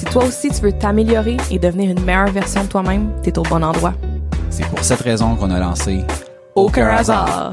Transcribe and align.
Si 0.00 0.06
toi 0.06 0.24
aussi 0.24 0.48
tu 0.48 0.62
veux 0.62 0.72
t'améliorer 0.72 1.36
et 1.50 1.58
devenir 1.58 1.90
une 1.90 2.02
meilleure 2.02 2.30
version 2.30 2.64
de 2.64 2.68
toi-même, 2.68 3.10
t'es 3.22 3.38
au 3.38 3.42
bon 3.42 3.62
endroit. 3.62 3.92
C'est 4.48 4.64
pour 4.64 4.82
cette 4.82 5.02
raison 5.02 5.36
qu'on 5.36 5.50
a 5.50 5.58
lancé 5.58 6.06
Aucun 6.54 6.88
hasard. 6.88 7.52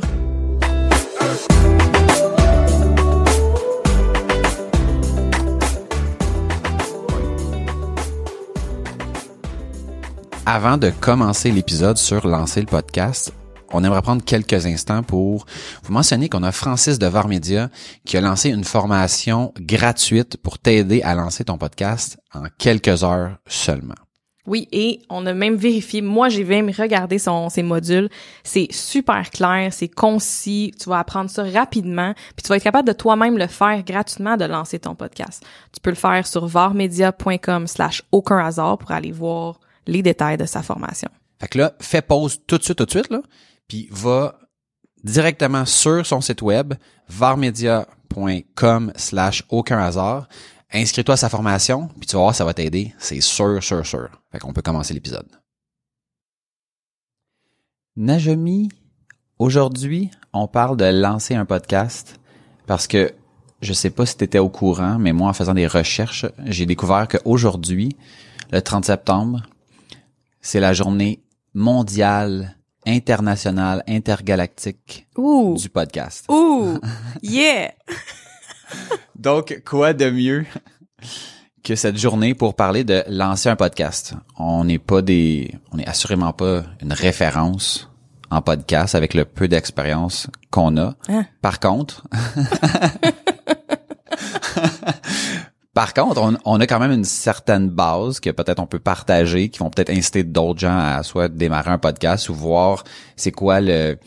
Avant 10.45 10.77
de 10.77 10.89
commencer 11.02 11.52
l'épisode 11.52 11.97
sur 11.97 12.25
lancer 12.25 12.61
le 12.61 12.67
podcast, 12.67 13.33
on 13.71 13.84
aimerait 13.84 14.02
prendre 14.02 14.23
quelques 14.23 14.66
instants 14.66 15.03
pour 15.03 15.45
vous 15.84 15.94
mentionner 15.94 16.30
qu'on 16.30 16.44
a 16.44 16.52
Francis 16.52 16.99
de 16.99 17.08
Varmedia 17.08 17.70
qui 18.05 18.17
a 18.17 18.21
lancé 18.21 18.49
une 18.49 18.63
formation 18.63 19.53
gratuite 19.59 20.38
pour 20.38 20.59
t'aider 20.59 21.02
à 21.02 21.16
lancer 21.16 21.44
ton 21.45 21.58
podcast 21.58 22.17
en 22.34 22.44
quelques 22.58 23.03
heures 23.03 23.38
seulement. 23.48 23.95
Oui, 24.48 24.70
et 24.72 25.02
on 25.09 25.25
a 25.25 25.34
même 25.34 25.58
vérifié. 25.58 26.02
Moi, 26.02 26.30
j'ai 26.30 26.45
même 26.45 26.70
regardé 26.70 27.20
son, 27.20 27.49
ses 27.49 27.64
modules. 27.64 28.09
C'est 28.45 28.69
super 28.72 29.30
clair, 29.30 29.73
c'est 29.73 29.89
concis. 29.89 30.73
Tu 30.81 30.89
vas 30.89 31.00
apprendre 31.00 31.30
ça 31.30 31.44
rapidement, 31.44 32.13
puis 32.13 32.44
tu 32.44 32.47
vas 32.47 32.56
être 32.56 32.63
capable 32.63 32.88
de 32.88 32.94
toi-même 32.94 33.38
le 33.38 33.47
faire 33.47 33.84
gratuitement 33.84 34.38
de 34.38 34.45
lancer 34.45 34.80
ton 34.80 34.95
podcast. 34.95 35.45
Tu 35.73 35.81
peux 35.81 35.89
le 35.89 35.97
faire 35.97 36.25
sur 36.25 36.47
varmedia.com 36.47 37.67
slash 37.67 38.03
aucun 38.13 38.39
hasard 38.39 38.78
pour 38.78 38.91
aller 38.91 39.11
voir 39.11 39.59
les 39.86 40.02
détails 40.02 40.38
de 40.38 40.45
sa 40.45 40.63
formation. 40.63 41.09
Fait 41.39 41.50
que 41.50 41.58
là, 41.58 41.73
fais 41.80 42.02
pause 42.02 42.39
tout 42.47 42.58
de 42.58 42.63
suite, 42.63 42.78
tout 42.78 42.86
de 42.86 42.91
suite, 42.91 43.09
là, 43.09 43.22
puis 43.67 43.87
va 43.91 44.39
directement 45.03 45.65
sur 45.65 46.05
son 46.05 46.21
site 46.21 46.41
web, 46.41 46.73
varmedia.com 47.09 48.91
slash 48.95 49.43
aucun 49.49 49.79
hasard. 49.79 50.27
Inscris-toi 50.73 51.13
à 51.13 51.17
sa 51.17 51.29
formation, 51.29 51.88
puis 51.99 52.07
tu 52.07 52.15
vas 52.15 52.23
voir, 52.23 52.35
ça 52.35 52.43
va 52.43 52.53
t'aider. 52.53 52.93
C'est 52.97 53.21
sûr, 53.21 53.63
sûr, 53.63 53.85
sûr. 53.85 54.09
Fait 54.31 54.39
qu'on 54.39 54.53
peut 54.53 54.61
commencer 54.61 54.93
l'épisode. 54.93 55.27
Najemi, 57.95 58.69
aujourd'hui, 59.39 60.11
on 60.33 60.47
parle 60.47 60.77
de 60.77 60.85
lancer 60.85 61.35
un 61.35 61.45
podcast 61.45 62.19
parce 62.67 62.85
que 62.85 63.13
je 63.61 63.73
sais 63.73 63.89
pas 63.89 64.05
si 64.05 64.17
tu 64.17 64.23
étais 64.23 64.39
au 64.39 64.49
courant, 64.49 64.99
mais 64.99 65.13
moi, 65.13 65.29
en 65.29 65.33
faisant 65.33 65.53
des 65.53 65.67
recherches, 65.67 66.25
j'ai 66.45 66.65
découvert 66.65 67.07
qu'aujourd'hui, 67.07 67.95
le 68.51 68.61
30 68.61 68.85
septembre, 68.85 69.43
c'est 70.41 70.59
la 70.59 70.73
journée 70.73 71.23
mondiale, 71.53 72.55
internationale, 72.88 73.83
intergalactique 73.88 75.07
Ouh! 75.17 75.55
du 75.55 75.69
podcast. 75.69 76.25
Ouh! 76.30 76.80
Yeah! 77.21 77.73
Donc, 79.16 79.61
quoi 79.66 79.94
de 79.94 80.09
mieux 80.09 80.45
que 81.63 81.75
cette 81.75 81.97
journée 81.97 82.33
pour 82.33 82.55
parler 82.55 82.83
de 82.83 83.03
lancer 83.09 83.49
un 83.49 83.55
podcast? 83.55 84.13
On 84.38 84.63
n'est 84.63 84.79
pas 84.79 85.02
des, 85.02 85.53
on 85.71 85.77
n'est 85.77 85.88
assurément 85.88 86.33
pas 86.33 86.63
une 86.81 86.94
référence 86.94 87.89
en 88.29 88.41
podcast 88.41 88.95
avec 88.95 89.13
le 89.13 89.25
peu 89.25 89.47
d'expérience 89.47 90.27
qu'on 90.51 90.77
a. 90.77 90.95
Hein? 91.09 91.25
Par 91.41 91.59
contre, 91.59 92.07
par 95.77 95.93
contre, 95.93 96.19
on, 96.19 96.35
on, 96.43 96.59
a 96.59 96.65
quand 96.65 96.79
même 96.79 96.91
une 96.91 97.03
certaine 97.03 97.69
base 97.69 98.19
que 98.19 98.31
peut-être 98.31 98.59
on 98.59 98.65
peut 98.65 98.79
partager, 98.79 99.49
qui 99.49 99.59
vont 99.59 99.69
peut-être 99.69 99.91
inciter 99.91 100.23
d'autres 100.23 100.59
gens 100.59 100.75
à 100.75 101.03
soit 101.03 101.27
démarrer 101.29 101.69
un 101.69 101.77
podcast 101.77 102.29
ou 102.29 102.33
voir 102.33 102.83
c'est 103.15 103.31
quoi 103.31 103.61
le, 103.61 103.99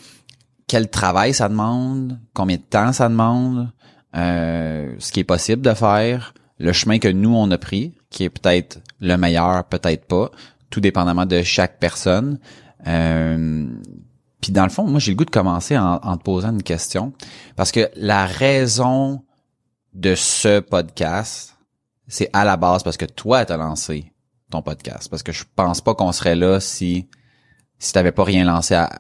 quel 0.67 0.91
travail 0.91 1.33
ça 1.33 1.49
demande, 1.49 2.19
combien 2.35 2.57
de 2.57 2.63
temps 2.63 2.93
ça 2.93 3.09
demande, 3.09 3.71
euh, 4.17 4.93
ce 4.99 5.13
qui 5.13 5.21
est 5.21 5.25
possible 5.25 5.63
de 5.63 5.73
faire, 5.73 6.35
le 6.59 6.73
chemin 6.73 6.99
que 6.99 7.07
nous 7.07 7.37
on 7.37 7.49
a 7.53 7.57
pris, 7.57 7.95
qui 8.11 8.25
est 8.25 8.31
peut-être 8.31 8.81
le 9.01 9.15
meilleur, 9.15 9.63
peut-être 9.63 10.07
pas, 10.07 10.33
tout 10.71 10.81
dépendamment 10.81 11.25
de 11.25 11.41
chaque 11.45 11.79
personne. 11.79 12.41
Euh, 12.89 13.69
puis 14.41 14.51
dans 14.51 14.65
le 14.65 14.71
fond, 14.71 14.89
moi 14.89 14.99
j'ai 14.99 15.13
le 15.13 15.17
goût 15.17 15.25
de 15.25 15.31
commencer 15.31 15.79
en, 15.79 16.01
en 16.03 16.17
te 16.17 16.25
posant 16.25 16.51
une 16.51 16.65
question, 16.65 17.13
parce 17.55 17.71
que 17.71 17.89
la 17.95 18.27
raison 18.27 19.23
de 19.95 20.17
ce 20.17 20.59
podcast, 20.59 21.50
c'est 22.11 22.29
à 22.35 22.45
la 22.45 22.59
base 22.59 22.83
parce 22.83 22.99
que 22.99 23.07
toi 23.07 23.47
t'as 23.47 23.57
lancé 23.57 24.13
ton 24.51 24.61
podcast, 24.61 25.09
parce 25.09 25.23
que 25.23 25.33
je 25.33 25.45
pense 25.57 25.81
pas 25.81 25.95
qu'on 25.95 26.13
serait 26.13 26.37
là 26.37 26.61
si 26.61 27.09
si 27.79 27.93
t'avais 27.95 28.13
pas 28.13 28.25
rien 28.25 28.45
lancé 28.45 28.75
à, 28.75 28.91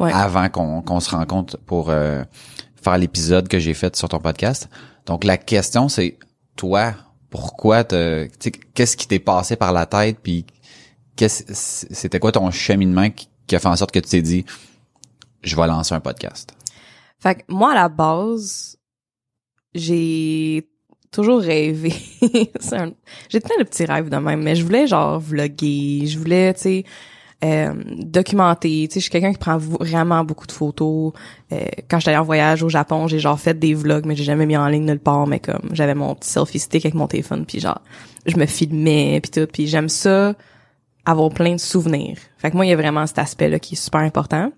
Ouais. 0.00 0.12
avant 0.12 0.48
qu'on 0.48 0.82
qu'on 0.82 0.98
se 0.98 1.10
rencontre 1.10 1.56
pour 1.58 1.90
euh, 1.90 2.24
faire 2.82 2.98
l'épisode 2.98 3.46
que 3.46 3.60
j'ai 3.60 3.74
fait 3.74 3.94
sur 3.94 4.08
ton 4.08 4.18
podcast. 4.18 4.68
Donc 5.06 5.22
la 5.22 5.36
question 5.36 5.88
c'est 5.88 6.18
toi, 6.56 6.94
pourquoi 7.30 7.84
te 7.84 8.26
qu'est-ce 8.74 8.96
qui 8.96 9.06
t'est 9.06 9.20
passé 9.20 9.54
par 9.54 9.72
la 9.72 9.86
tête 9.86 10.18
puis 10.20 10.46
qu'est-ce 11.14 11.44
c'était 11.94 12.18
quoi 12.18 12.32
ton 12.32 12.50
cheminement 12.50 13.08
qui, 13.10 13.28
qui 13.46 13.54
a 13.54 13.60
fait 13.60 13.68
en 13.68 13.76
sorte 13.76 13.92
que 13.92 14.00
tu 14.00 14.08
t'es 14.08 14.22
dit 14.22 14.44
je 15.42 15.54
vais 15.54 15.66
lancer 15.68 15.94
un 15.94 16.00
podcast? 16.00 16.52
Fait 17.20 17.36
que 17.36 17.42
moi, 17.48 17.70
à 17.72 17.74
la 17.74 17.88
base, 17.88 18.76
j'ai 19.74 20.68
toujours 21.14 21.40
rêvé. 21.40 21.92
J'ai 22.22 23.40
plein 23.40 23.58
de 23.58 23.64
petits 23.64 23.84
rêves 23.84 24.08
de 24.08 24.16
même, 24.16 24.42
mais 24.42 24.54
je 24.54 24.64
voulais 24.64 24.86
genre 24.86 25.20
vlogger, 25.20 26.06
je 26.06 26.18
voulais, 26.18 26.52
tu 26.54 26.60
sais, 26.60 26.84
euh, 27.44 27.74
documenter. 27.98 28.88
Tu 28.88 28.94
sais, 28.94 29.00
je 29.00 29.04
suis 29.04 29.10
quelqu'un 29.10 29.32
qui 29.32 29.38
prend 29.38 29.58
vraiment 29.58 30.24
beaucoup 30.24 30.46
de 30.46 30.52
photos. 30.52 31.12
Euh, 31.52 31.64
quand 31.88 32.00
j'étais 32.00 32.16
en 32.16 32.22
voyage 32.24 32.62
au 32.62 32.68
Japon, 32.68 33.06
j'ai 33.06 33.18
genre 33.18 33.38
fait 33.38 33.58
des 33.58 33.74
vlogs, 33.74 34.06
mais 34.06 34.16
j'ai 34.16 34.24
jamais 34.24 34.46
mis 34.46 34.56
en 34.56 34.66
ligne 34.66 34.84
nulle 34.86 34.98
part. 34.98 35.26
Mais 35.26 35.40
comme 35.40 35.70
j'avais 35.72 35.94
mon 35.94 36.14
petit 36.14 36.30
selfie 36.30 36.58
stick 36.58 36.84
avec 36.84 36.94
mon 36.94 37.06
téléphone, 37.06 37.44
puis 37.46 37.60
genre 37.60 37.80
je 38.26 38.36
me 38.36 38.46
filmais, 38.46 39.20
puis 39.22 39.30
tout. 39.30 39.46
Puis 39.52 39.66
j'aime 39.66 39.88
ça, 39.88 40.34
avoir 41.04 41.30
plein 41.30 41.52
de 41.52 41.60
souvenirs. 41.60 42.18
Fait 42.38 42.50
que 42.50 42.56
moi, 42.56 42.66
il 42.66 42.70
y 42.70 42.72
a 42.72 42.76
vraiment 42.76 43.06
cet 43.06 43.18
aspect-là 43.18 43.58
qui 43.58 43.74
est 43.74 43.78
super 43.78 44.00
important. 44.00 44.50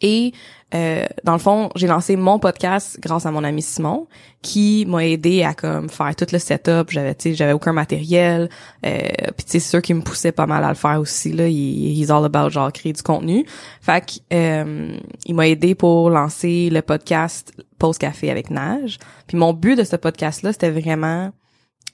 Et 0.00 0.32
euh, 0.74 1.06
dans 1.22 1.34
le 1.34 1.38
fond, 1.38 1.70
j'ai 1.76 1.86
lancé 1.86 2.16
mon 2.16 2.38
podcast 2.40 2.98
grâce 3.00 3.26
à 3.26 3.30
mon 3.30 3.44
ami 3.44 3.62
Simon, 3.62 4.08
qui 4.42 4.84
m'a 4.88 5.06
aidé 5.06 5.44
à 5.44 5.54
comme 5.54 5.88
faire 5.88 6.16
tout 6.16 6.26
le 6.32 6.38
setup. 6.38 6.90
J'avais, 6.90 7.14
tu 7.14 7.30
sais, 7.30 7.34
j'avais 7.34 7.52
aucun 7.52 7.72
matériel. 7.72 8.48
Euh, 8.84 9.00
Puis 9.36 9.46
tu 9.48 9.60
sûr 9.60 9.80
qu'il 9.80 9.94
me 9.96 10.02
poussait 10.02 10.32
pas 10.32 10.46
mal 10.46 10.64
à 10.64 10.68
le 10.70 10.74
faire 10.74 10.98
aussi. 10.98 11.32
Là, 11.32 11.46
il, 11.46 11.96
he's 11.96 12.10
all 12.10 12.24
about 12.24 12.50
genre 12.50 12.72
créer 12.72 12.92
du 12.92 13.02
contenu. 13.02 13.46
Fait 13.80 14.04
que 14.04 14.34
euh, 14.34 14.96
il 15.26 15.34
m'a 15.34 15.46
aidé 15.46 15.76
pour 15.76 16.10
lancer 16.10 16.70
le 16.70 16.82
podcast 16.82 17.52
Pause 17.78 17.98
Café 17.98 18.30
avec 18.30 18.50
Nage. 18.50 18.98
Puis 19.28 19.36
mon 19.36 19.52
but 19.52 19.76
de 19.76 19.84
ce 19.84 19.94
podcast-là, 19.94 20.52
c'était 20.52 20.70
vraiment 20.70 21.30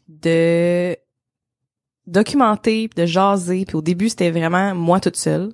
de 0.09 0.97
documenter, 2.07 2.89
de 2.97 3.05
jaser. 3.05 3.67
Puis 3.67 3.77
au 3.77 3.83
début, 3.83 4.09
c'était 4.09 4.31
vraiment 4.31 4.75
moi 4.75 5.01
toute 5.01 5.17
seule 5.17 5.51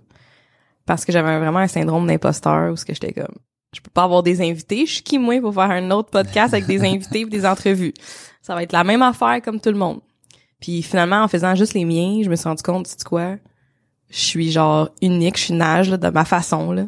parce 0.86 1.04
que 1.04 1.12
j'avais 1.12 1.38
vraiment 1.38 1.58
un 1.58 1.68
syndrome 1.68 2.06
d'imposteur 2.06 2.72
où 2.72 2.76
ce 2.76 2.84
que 2.84 2.94
j'étais 2.94 3.12
comme 3.12 3.34
je 3.76 3.80
peux 3.82 3.90
pas 3.90 4.04
avoir 4.04 4.22
des 4.22 4.40
invités, 4.40 4.86
je 4.86 4.94
suis 4.94 5.02
qui 5.02 5.18
moi 5.18 5.40
pour 5.40 5.52
faire 5.52 5.70
un 5.70 5.90
autre 5.90 6.08
podcast 6.10 6.54
avec 6.54 6.66
des 6.66 6.80
invités 6.82 7.20
et 7.20 7.26
des 7.26 7.44
entrevues. 7.44 7.92
Ça 8.40 8.54
va 8.54 8.62
être 8.62 8.72
la 8.72 8.84
même 8.84 9.02
affaire 9.02 9.42
comme 9.42 9.60
tout 9.60 9.70
le 9.70 9.76
monde. 9.76 10.00
Puis 10.60 10.82
finalement 10.82 11.22
en 11.22 11.28
faisant 11.28 11.54
juste 11.54 11.74
les 11.74 11.84
miens, 11.84 12.22
je 12.22 12.30
me 12.30 12.36
suis 12.36 12.48
rendu 12.48 12.62
compte, 12.62 12.88
tu 12.88 13.04
quoi, 13.04 13.36
je 14.08 14.18
suis 14.18 14.50
genre 14.50 14.88
unique, 15.02 15.36
je 15.36 15.44
suis 15.44 15.54
nage 15.54 15.90
là, 15.90 15.98
de 15.98 16.08
ma 16.08 16.24
façon 16.24 16.72
là. 16.72 16.86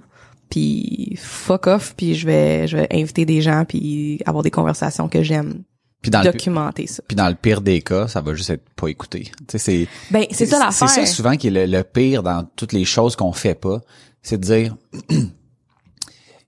Puis 0.49 1.15
fuck 1.19 1.67
off, 1.67 1.95
puis 1.95 2.15
je 2.15 2.27
vais 2.27 2.67
je 2.67 2.79
vais 2.79 2.89
inviter 2.91 3.27
des 3.27 3.43
gens 3.43 3.67
puis 3.67 4.21
avoir 4.25 4.43
des 4.43 4.51
conversations 4.51 5.09
que 5.09 5.23
j'aime 5.23 5.65
Puis 6.01 6.11
dans 6.11 6.23
le 6.23 6.31
documenter 6.33 6.87
ça. 6.87 7.03
puis 7.07 7.17
dans 7.17 7.29
le 7.29 7.35
pire 7.35 7.61
des 7.61 7.83
cas, 7.83 8.07
ça 8.07 8.21
va 8.21 8.35
juste 8.35 8.51
être 8.51 8.69
pas 8.77 8.89
écouté. 8.89 9.33
C'est 9.49 9.89
Ben 10.11 10.27
c'est 10.31 10.47
ça 10.47 10.59
l'affaire. 10.59 10.89
C'est 10.89 11.07
ça 11.07 11.13
souvent 11.13 11.37
qui 11.37 11.49
est 11.49 11.51
le, 11.51 11.67
le 11.67 11.83
pire 11.83 12.23
dans 12.23 12.45
toutes 12.57 12.73
les 12.73 12.85
choses 12.85 13.17
qu'on 13.17 13.33
fait 13.33 13.57
pas, 13.57 13.81
c'est 14.23 14.39
de 14.39 14.45
dire 14.45 14.77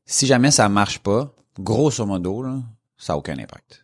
si 0.06 0.26
jamais 0.26 0.50
ça 0.50 0.69
marche 0.69 1.00
pas, 1.00 1.35
grosso 1.58 2.05
modo 2.06 2.43
là, 2.43 2.61
ça 2.97 3.14
a 3.14 3.17
aucun 3.17 3.38
impact. 3.38 3.82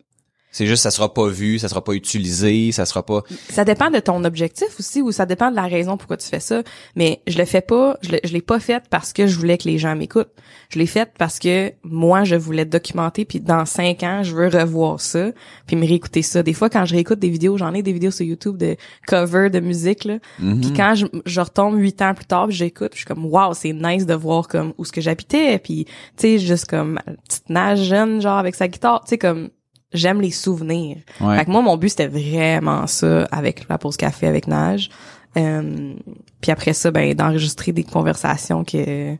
C'est 0.57 0.65
juste, 0.65 0.81
ça 0.81 0.89
sera 0.89 1.13
pas 1.13 1.27
vu, 1.27 1.59
ça 1.59 1.69
sera 1.69 1.83
pas 1.83 1.93
utilisé, 1.93 2.71
ça 2.71 2.87
sera 2.87 3.05
pas. 3.05 3.21
Ça 3.47 3.63
dépend 3.63 3.91
de 3.91 3.99
ton 3.99 4.23
objectif 4.23 4.69
aussi, 4.79 5.03
ou 5.03 5.11
ça 5.11 5.27
dépend 5.27 5.51
de 5.51 5.55
la 5.55 5.67
raison 5.67 5.97
pourquoi 5.97 6.17
tu 6.17 6.27
fais 6.27 6.39
ça. 6.39 6.63
Mais 6.95 7.21
je 7.27 7.37
le 7.37 7.45
fais 7.45 7.61
pas, 7.61 7.99
je, 8.01 8.33
l'ai 8.33 8.41
pas 8.41 8.59
fait 8.59 8.81
parce 8.89 9.13
que 9.13 9.27
je 9.27 9.37
voulais 9.37 9.59
que 9.59 9.65
les 9.65 9.77
gens 9.77 9.95
m'écoutent. 9.95 10.31
Je 10.69 10.79
l'ai 10.79 10.87
fait 10.87 11.11
parce 11.15 11.37
que 11.37 11.71
moi, 11.83 12.23
je 12.23 12.35
voulais 12.35 12.65
documenter, 12.65 13.23
puis 13.23 13.39
dans 13.39 13.67
cinq 13.67 14.01
ans, 14.01 14.23
je 14.23 14.33
veux 14.33 14.47
revoir 14.47 14.99
ça, 14.99 15.29
puis 15.67 15.75
me 15.75 15.85
réécouter 15.85 16.23
ça. 16.23 16.41
Des 16.41 16.53
fois, 16.53 16.71
quand 16.71 16.85
je 16.85 16.95
réécoute 16.95 17.19
des 17.19 17.29
vidéos, 17.29 17.55
j'en 17.57 17.75
ai 17.75 17.83
des 17.83 17.93
vidéos 17.93 18.09
sur 18.09 18.25
YouTube 18.25 18.57
de 18.57 18.77
cover 19.05 19.51
de 19.51 19.59
musique, 19.59 20.05
là. 20.05 20.17
Mhm. 20.39 20.61
Puis 20.61 20.73
quand 20.73 20.95
je, 20.95 21.05
je 21.27 21.39
retombe 21.39 21.77
huit 21.77 22.01
ans 22.01 22.15
plus 22.15 22.25
tard, 22.25 22.49
j'écoute, 22.49 22.93
je 22.93 22.97
suis 22.97 23.05
comme 23.05 23.25
wow, 23.25 23.53
c'est 23.53 23.73
nice 23.73 24.07
de 24.07 24.15
voir 24.15 24.47
comme 24.47 24.73
où 24.79 24.85
ce 24.85 24.91
que 24.91 25.01
j'habitais, 25.01 25.59
puis 25.59 25.85
tu 25.85 25.91
sais 26.17 26.39
juste 26.39 26.65
comme 26.65 26.99
petite 27.27 27.47
nage 27.51 27.83
jeune 27.83 28.21
genre 28.23 28.39
avec 28.39 28.55
sa 28.55 28.67
guitare, 28.67 29.03
tu 29.03 29.09
sais 29.09 29.17
comme 29.19 29.49
j'aime 29.97 30.21
les 30.21 30.31
souvenirs. 30.31 30.97
Ouais. 31.19 31.37
Fait 31.37 31.45
que 31.45 31.51
moi 31.51 31.61
mon 31.61 31.75
but 31.77 31.89
c'était 31.89 32.07
vraiment 32.07 32.87
ça 32.87 33.23
avec 33.31 33.67
la 33.69 33.77
pause 33.77 33.97
café 33.97 34.27
avec 34.27 34.47
Nage. 34.47 34.89
Euh, 35.35 35.93
puis 36.41 36.51
après 36.51 36.73
ça 36.73 36.89
ben 36.91 37.13
d'enregistrer 37.13 37.71
des 37.71 37.83
conversations 37.83 38.63
que 38.63 39.15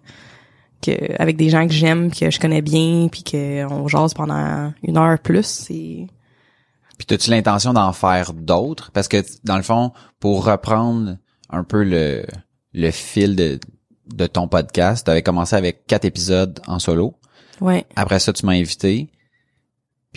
que 0.81 1.21
avec 1.21 1.37
des 1.37 1.49
gens 1.49 1.67
que 1.67 1.73
j'aime, 1.73 2.11
que 2.11 2.29
je 2.29 2.39
connais 2.39 2.61
bien, 2.61 3.07
puis 3.11 3.23
que 3.23 3.65
on 3.65 3.87
jase 3.87 4.13
pendant 4.13 4.71
une 4.83 4.97
heure 4.97 5.19
plus, 5.19 5.45
c'est 5.45 6.07
Puis 6.97 7.07
as-tu 7.09 7.31
l'intention 7.31 7.73
d'en 7.73 7.91
faire 7.93 8.33
d'autres? 8.33 8.91
Parce 8.91 9.07
que, 9.07 9.23
dans 9.43 9.57
le 9.57 9.63
fond, 9.63 9.91
pour 10.19 10.45
reprendre 10.45 11.17
un 11.49 11.63
peu 11.63 11.83
le, 11.83 12.25
le 12.73 12.91
fil 12.91 13.35
de, 13.35 13.59
de 14.13 14.27
ton 14.27 14.47
podcast, 14.47 15.05
tu 15.05 15.11
avais 15.11 15.23
commencé 15.23 15.55
avec 15.55 15.85
quatre 15.87 16.05
épisodes 16.05 16.59
en 16.67 16.79
solo. 16.79 17.15
ouais. 17.61 17.85
Après 17.95 18.19
ça, 18.19 18.31
tu 18.33 18.45
m'as 18.45 18.53
invité. 18.53 19.09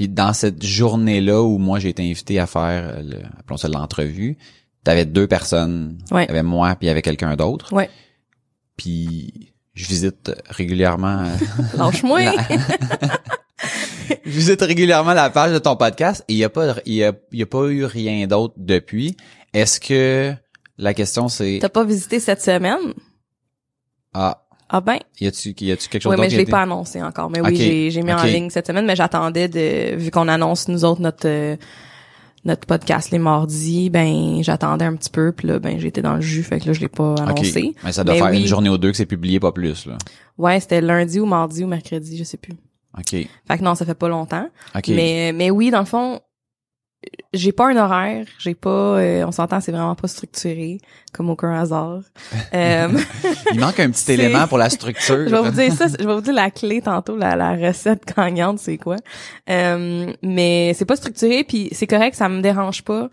Puis 0.01 0.09
dans 0.09 0.33
cette 0.33 0.65
journée-là 0.65 1.43
où 1.43 1.59
moi 1.59 1.79
j'ai 1.79 1.91
été 1.91 2.03
invité 2.03 2.39
à 2.39 2.47
faire, 2.47 2.95
euh, 2.97 3.03
le, 3.03 3.19
appelons 3.39 3.59
ça 3.59 3.69
l'entrevue, 3.69 4.39
t'avais 4.83 5.05
deux 5.05 5.27
personnes. 5.27 5.99
Ouais. 6.11 6.25
Il 6.25 6.29
y 6.29 6.31
avait 6.31 6.43
moi 6.43 6.71
puis 6.75 6.87
il 6.87 6.89
y 6.89 6.91
avait 6.91 7.03
quelqu'un 7.03 7.37
d'autre. 7.37 7.71
Ouais. 7.75 7.91
Puis 8.79 9.53
je 9.75 9.87
visite 9.87 10.33
régulièrement. 10.49 11.25
euh, 11.27 11.37
Lâche-moi. 11.77 12.23
la- 12.23 12.33
je 14.25 14.31
visite 14.31 14.63
régulièrement 14.63 15.13
la 15.13 15.29
page 15.29 15.53
de 15.53 15.59
ton 15.59 15.77
podcast 15.77 16.25
et 16.29 16.33
il 16.33 16.39
y 16.39 16.45
a 16.45 16.49
pas, 16.49 16.77
il 16.87 16.95
y 16.95 17.05
a, 17.05 17.13
y 17.33 17.43
a 17.43 17.47
pas 17.47 17.67
eu 17.67 17.85
rien 17.85 18.27
d'autre 18.27 18.55
depuis. 18.57 19.19
Est-ce 19.53 19.81
que 19.81 20.33
la 20.79 20.95
question 20.95 21.29
c'est 21.29 21.59
T'as 21.61 21.69
pas 21.69 21.85
visité 21.85 22.21
cette 22.21 22.41
semaine? 22.41 22.95
Ah 24.15 24.47
Ah 24.73 24.81
ben 24.81 24.99
y 25.21 25.27
a-tu 25.27 25.53
y 25.61 25.73
a-tu 25.73 25.89
quelque 25.89 26.03
chose 26.03 26.15
Oui, 26.15 26.21
mais 26.21 26.31
je 26.31 26.37
l'ai 26.37 26.47
pas 26.47 26.63
annoncé 26.63 27.03
encore. 27.03 27.29
Mais 27.29 27.41
oui, 27.41 27.57
j'ai, 27.57 27.91
j'ai 27.91 28.03
mis 28.03 28.13
en 28.13 28.23
ligne 28.23 28.51
cette 28.51 28.69
semaine, 28.69 28.87
mais 28.87 28.95
j'attendais 28.95 29.49
de, 29.49 29.97
vu 29.97 30.11
qu'on 30.13 30.29
annonce 30.29 30.69
nous 30.69 30.85
autres 30.85 31.01
notre, 31.01 31.27
euh, 31.27 31.57
notre 32.45 32.67
podcast 32.67 33.11
les 33.11 33.19
mardis, 33.19 33.91
ben, 33.91 34.43
j'attendais 34.43 34.85
un 34.85 34.95
petit 34.95 35.11
peu, 35.11 35.33
puis 35.33 35.49
là, 35.49 35.59
ben, 35.59 35.79
j'étais 35.79 36.03
dans 36.03 36.15
le 36.15 36.21
jus, 36.21 36.45
fait 36.45 36.61
que 36.61 36.67
là, 36.69 36.73
je 36.73 36.81
l'ai 36.81 36.89
pas 36.89 37.15
annoncé. 37.17 37.75
Mais 37.85 37.93
ça 37.93 38.05
doit 38.05 38.15
Mais 38.15 38.21
faire 38.21 38.31
oui. 38.31 38.41
une 38.41 38.47
journée 38.47 38.71
ou 38.71 38.79
deux 38.79 38.93
que 38.93 38.97
c'est 38.97 39.07
publié, 39.07 39.41
pas 39.41 39.53
plus 39.53 39.87
là. 39.87 39.99
Ouais, 40.39 40.61
c'était 40.61 40.81
lundi 40.81 41.19
ou 41.19 41.27
mardi 41.27 41.65
ou 41.65 41.67
mercredi, 41.67 42.17
je 42.17 42.25
sais 42.25 42.39
plus. 42.39 42.55
Ok. 42.97 43.11
Fait 43.11 43.59
que 43.59 43.63
non, 43.63 43.75
ça 43.75 43.85
fait 43.85 43.95
pas 43.95 44.09
longtemps. 44.09 44.49
Ok. 44.75 44.89
Mais, 44.89 45.33
mais 45.35 45.51
oui, 45.51 45.71
dans 45.71 45.81
le 45.81 45.85
fond, 45.85 46.21
j'ai 47.33 47.53
pas 47.53 47.69
un 47.69 47.77
horaire, 47.77 48.27
j'ai 48.39 48.55
pas, 48.55 48.99
euh, 48.99 49.25
on 49.27 49.33
s'entend, 49.33 49.61
c'est 49.61 49.73
vraiment 49.73 49.95
pas 49.95 50.09
structuré, 50.09 50.79
comme 51.13 51.31
aucun 51.31 51.53
hasard. 51.53 52.03
Euh, 52.53 52.89
Il 53.53 53.61
manque 53.61 53.79
un 53.79 53.91
petit 53.91 54.13
élément 54.13 54.49
pour 54.49 54.59
la 54.59 54.69
structure. 54.71 55.29
je 55.29 55.35
vais 55.35 55.41
vous 55.41 55.51
dire 55.51 55.73
ça, 55.73 55.87
je 55.87 56.05
vais 56.05 56.15
vous 56.15 56.21
dire 56.21 56.35
la 56.35 56.51
clé 56.51 56.83
tantôt, 56.83 57.17
la, 57.17 57.37
la 57.37 57.55
recette 57.55 58.03
gagnante, 58.17 58.59
c'est 58.59 58.77
quoi. 58.77 58.97
Euh, 59.49 60.13
mais 60.23 60.73
c'est 60.75 60.85
pas 60.85 60.97
structuré, 60.97 61.45
puis 61.45 61.69
c'est 61.73 61.87
correct, 61.87 62.17
ça 62.17 62.29
me 62.29 62.41
dérange 62.41 62.83
pas. 62.83 63.09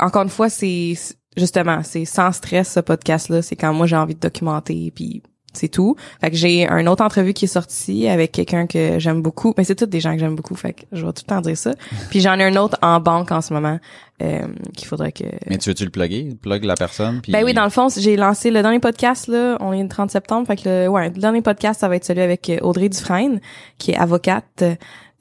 Encore 0.00 0.22
une 0.22 0.28
fois, 0.30 0.48
c'est 0.48 0.94
justement, 1.36 1.82
c'est 1.82 2.04
sans 2.04 2.32
stress 2.32 2.72
ce 2.72 2.80
podcast-là. 2.80 3.42
C'est 3.42 3.56
quand 3.56 3.72
moi 3.74 3.86
j'ai 3.86 3.96
envie 3.96 4.14
de 4.14 4.20
documenter, 4.20 4.90
puis 4.94 5.22
c'est 5.52 5.68
tout. 5.68 5.96
Fait 6.20 6.30
que 6.30 6.36
j'ai 6.36 6.68
un 6.68 6.86
autre 6.86 7.04
entrevue 7.04 7.32
qui 7.32 7.46
est 7.46 7.48
sortie 7.48 8.08
avec 8.08 8.32
quelqu'un 8.32 8.66
que 8.66 8.98
j'aime 8.98 9.22
beaucoup. 9.22 9.54
Mais 9.56 9.64
c'est 9.64 9.74
tous 9.74 9.86
des 9.86 10.00
gens 10.00 10.12
que 10.12 10.20
j'aime 10.20 10.36
beaucoup, 10.36 10.54
fait 10.54 10.72
que 10.72 10.82
je 10.92 11.04
vais 11.04 11.12
tout 11.12 11.22
le 11.26 11.28
temps 11.28 11.40
dire 11.40 11.56
ça. 11.56 11.72
Puis 12.10 12.20
j'en 12.20 12.38
ai 12.38 12.44
un 12.44 12.56
autre 12.56 12.78
en 12.82 13.00
banque 13.00 13.32
en 13.32 13.40
ce 13.40 13.52
moment 13.52 13.78
euh, 14.22 14.46
qu'il 14.76 14.86
faudrait 14.86 15.12
que 15.12 15.24
Mais 15.48 15.58
tu 15.58 15.70
veux-tu 15.70 15.84
le 15.84 15.90
plugger? 15.90 16.34
Plug 16.40 16.64
la 16.64 16.74
personne. 16.74 17.20
Puis... 17.20 17.32
ben 17.32 17.44
oui, 17.44 17.54
dans 17.54 17.64
le 17.64 17.70
fond, 17.70 17.88
j'ai 17.88 18.16
lancé 18.16 18.50
le 18.50 18.62
dernier 18.62 18.80
podcast 18.80 19.28
là, 19.28 19.56
on 19.60 19.72
est 19.72 19.82
le 19.82 19.88
30 19.88 20.10
septembre, 20.10 20.46
fait 20.46 20.56
que 20.56 20.68
le, 20.68 20.88
ouais, 20.88 21.10
le 21.10 21.20
dernier 21.20 21.42
podcast 21.42 21.80
ça 21.80 21.88
va 21.88 21.96
être 21.96 22.04
celui 22.04 22.22
avec 22.22 22.50
Audrey 22.62 22.88
Dufresne 22.88 23.40
qui 23.78 23.92
est 23.92 23.96
avocate 23.96 24.64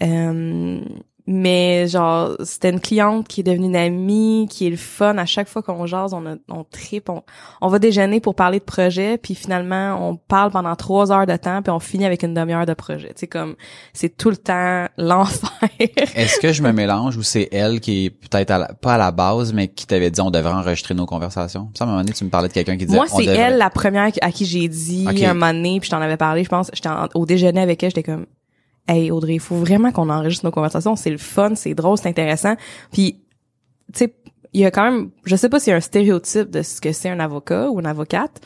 euh, 0.04 0.80
mais 1.28 1.88
genre 1.88 2.36
c'était 2.44 2.70
une 2.70 2.80
cliente 2.80 3.28
qui 3.28 3.42
est 3.42 3.44
devenue 3.44 3.66
une 3.68 3.76
amie, 3.76 4.48
qui 4.50 4.66
est 4.66 4.70
le 4.70 4.78
fun 4.78 5.18
à 5.18 5.26
chaque 5.26 5.48
fois 5.48 5.62
qu'on 5.62 5.86
jase, 5.86 6.14
on 6.14 6.26
a, 6.26 6.36
on 6.50 6.64
tripe, 6.64 7.10
on, 7.10 7.24
on 7.62 7.68
va 7.68 7.80
déjeuner 7.80 8.20
pour 8.20 8.34
parler 8.34 8.60
de 8.60 8.64
projet, 8.64 9.18
puis 9.18 9.36
finalement 9.36 9.98
on 10.10 10.16
parle 10.16 10.52
pendant 10.52 10.76
trois 10.76 11.12
heures 11.12 11.26
de 11.26 11.36
temps, 11.36 11.62
puis 11.62 11.72
on 11.72 11.80
finit 11.80 12.06
avec 12.06 12.24
une 12.24 12.34
demi-heure 12.34 12.66
de 12.66 12.74
projet. 12.74 13.12
C'est 13.16 13.28
comme 13.28 13.56
c'est 13.94 14.16
tout 14.16 14.30
le 14.30 14.38
temps 14.38 14.86
l'enfer. 14.98 15.50
Est-ce 16.16 16.40
que 16.40 16.54
je 16.54 16.64
me 16.64 16.72
mélange 16.72 17.18
ou 17.18 17.24
c'est 17.24 17.50
elle 17.52 17.80
qui 17.82 18.06
est 18.06 18.10
peut-être 18.10 18.52
à 18.52 18.58
la- 18.60 18.74
pas 18.74 18.94
à 18.94 18.98
la 18.98 19.12
base, 19.12 19.52
mais 19.54 19.68
qui 19.68 19.86
t'avait 19.86 20.10
dit 20.12 20.22
on 20.22 20.32
devrait 20.32 20.54
enregistrer 20.54 20.94
nos 20.94 21.06
conversations? 21.06 21.70
Ça, 21.78 21.84
à 21.84 21.88
un 21.88 21.92
moment 21.92 22.02
donné, 22.04 22.14
tu 22.14 22.24
me 22.24 22.30
parlais 22.30 22.48
de 22.48 22.54
quelqu'un 22.54 22.78
qui 22.78 22.86
disait 22.86 22.96
Moi, 22.98 23.08
c'est 23.08 23.24
devrait- 23.26 23.38
elle 23.38 23.58
la 23.58 23.70
première 23.70 24.10
à 24.22 24.32
qui 24.32 24.46
j'ai 24.46 24.68
dit 24.68 25.06
Ok. 25.10 25.22
un 25.22 25.34
moment 25.34 25.52
donné, 25.54 25.80
puis 25.80 25.88
je 25.88 25.92
t'en 25.92 26.02
avais 26.02 26.18
parlé, 26.18 26.44
je 26.44 26.50
pense, 26.50 26.70
j'étais 26.74 26.90
au 27.16 27.26
déjeuner 27.26 27.62
avec 27.62 27.84
elle, 27.84 27.90
j'étais 27.90 28.04
comme 28.04 28.26
Hey 28.88 29.12
Audrey, 29.12 29.36
il 29.36 29.40
faut 29.40 29.56
vraiment 29.56 29.92
qu'on 29.92 30.10
enregistre 30.10 30.46
nos 30.46 30.52
conversations, 30.52 30.96
c'est 30.96 31.10
le 31.10 31.18
fun, 31.18 31.56
c'est 31.56 31.74
drôle, 31.74 31.98
c'est 31.98 32.08
intéressant. 32.08 32.56
Puis 32.92 33.22
tu 33.94 34.00
sais, 34.00 34.14
il 34.54 34.62
y 34.62 34.66
a 34.66 34.72
quand 34.72 34.84
même 34.84 35.10
je 35.26 35.36
sais 35.36 35.50
pas 35.50 35.60
s'il 35.60 35.72
y 35.72 35.74
a 35.74 35.78
un 35.78 35.82
stéréotype 35.82 36.50
de 36.50 36.62
ce 36.62 36.82
que 36.82 36.92
c'est 36.92 37.10
un 37.10 37.20
avocat 37.20 37.70
ou 37.70 37.80
une 37.80 37.86
avocate, 37.86 38.42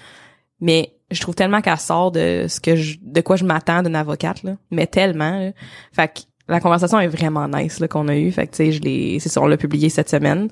mais 0.60 0.94
je 1.12 1.22
trouve 1.22 1.36
tellement 1.36 1.62
qu'elle 1.62 1.78
sort 1.78 2.12
de 2.12 2.46
ce 2.48 2.60
que 2.60 2.76
je 2.76 2.98
de 3.02 3.22
quoi 3.22 3.36
je 3.36 3.46
m'attends 3.46 3.84
d'une 3.84 3.96
avocate 3.96 4.44
là, 4.44 4.56
mais 4.72 4.88
tellement. 4.88 5.40
là. 5.40 5.52
Fait 5.92 6.08
que 6.08 6.22
la 6.48 6.60
conversation 6.60 7.00
est 7.00 7.08
vraiment 7.08 7.48
nice 7.48 7.80
là 7.80 7.88
qu'on 7.88 8.08
a 8.08 8.16
eu, 8.18 8.32
fait 8.32 8.48
que 8.48 8.52
tu 8.52 8.58
sais 8.58 8.72
je 8.72 8.82
l'ai 8.82 9.20
c'est 9.20 9.30
ça 9.30 9.42
on 9.42 9.48
l'a 9.48 9.58
publié 9.58 9.90
cette 9.90 10.10
semaine. 10.10 10.50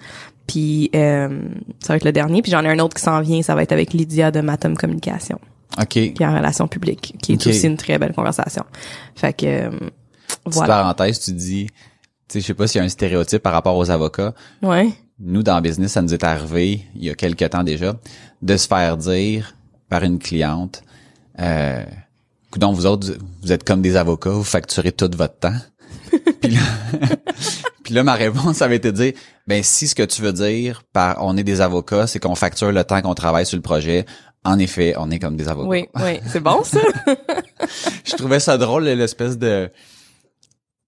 Puis 0.48 0.90
euh, 0.96 1.42
ça 1.80 1.94
va 1.94 1.98
être 1.98 2.06
le 2.06 2.12
dernier, 2.12 2.42
puis 2.42 2.52
j'en 2.52 2.64
ai 2.64 2.70
un 2.70 2.80
autre 2.80 2.96
qui 2.96 3.04
s'en 3.04 3.22
vient, 3.22 3.42
ça 3.42 3.56
va 3.56 3.64
être 3.64 3.72
avec 3.72 3.94
Lydia 3.94 4.32
de 4.32 4.42
Matom 4.42 4.76
Communication, 4.76 5.40
OK. 5.78 5.88
qui 5.88 6.16
est 6.20 6.26
en 6.26 6.36
relation 6.36 6.68
publique, 6.68 7.16
qui 7.22 7.34
est 7.34 7.48
aussi 7.48 7.68
une 7.68 7.78
très 7.78 7.98
belle 7.98 8.14
conversation. 8.14 8.64
Fait 9.16 9.34
que 9.34 9.46
euh, 9.46 9.70
Petite 9.70 10.54
voilà. 10.54 10.76
parenthèse, 10.76 11.20
tu 11.20 11.32
dis, 11.32 11.68
tu 11.68 11.74
sais, 12.34 12.42
je 12.42 12.46
sais 12.46 12.54
pas 12.54 12.68
s'il 12.68 12.80
y 12.80 12.82
a 12.82 12.86
un 12.86 12.90
stéréotype 12.90 13.42
par 13.42 13.54
rapport 13.54 13.76
aux 13.76 13.90
avocats. 13.90 14.34
Ouais. 14.62 14.90
Nous, 15.20 15.44
dans 15.44 15.56
le 15.56 15.62
business, 15.62 15.94
ça 15.94 16.02
nous 16.02 16.14
est 16.14 16.24
arrivé, 16.24 16.86
il 16.96 17.04
y 17.04 17.10
a 17.10 17.16
quelques 17.16 17.50
temps 17.50 17.64
déjà, 17.64 17.96
de 18.42 18.58
se 18.58 18.68
faire 18.68 18.98
dire 18.98 19.56
par 19.90 20.04
une 20.04 20.20
cliente, 20.20 20.84
euh, 21.40 21.84
donc 22.58 22.76
vous 22.76 22.86
autres, 22.86 23.18
vous 23.42 23.52
êtes 23.52 23.64
comme 23.64 23.82
des 23.82 23.96
avocats, 23.96 24.32
vous 24.32 24.44
facturez 24.44 24.92
tout 24.92 25.10
votre 25.16 25.38
temps. 25.38 25.58
puis, 26.42 26.52
là, 26.52 26.62
puis 27.84 27.94
là, 27.94 28.04
ma 28.04 28.14
réponse 28.14 28.62
avait 28.62 28.78
été 28.78 28.92
de 28.92 28.98
dire, 28.98 29.14
ben 29.48 29.62
si 29.64 29.88
ce 29.88 29.96
que 29.96 30.04
tu 30.04 30.22
veux 30.22 30.34
dire 30.34 30.84
par 30.94 31.24
on 31.24 31.38
est 31.38 31.44
des 31.44 31.62
avocats, 31.62 32.08
c'est 32.08 32.20
qu'on 32.20 32.36
facture 32.36 32.72
le 32.72 32.84
temps 32.84 33.02
qu'on 33.02 33.14
travaille 33.14 33.46
sur 33.46 33.58
le 33.58 33.62
projet. 33.62 34.06
En 34.46 34.58
effet, 34.60 34.94
on 34.98 35.12
est 35.12 35.20
comme 35.20 35.36
des 35.36 35.48
avocats. 35.50 35.68
Oui, 35.70 35.88
oui, 35.96 36.20
c'est 36.28 36.40
bon 36.40 36.64
ça? 36.64 36.80
Je 38.06 38.16
trouvais 38.16 38.40
ça 38.40 38.58
drôle 38.58 38.86
l'espèce 38.86 39.38
de 39.38 39.70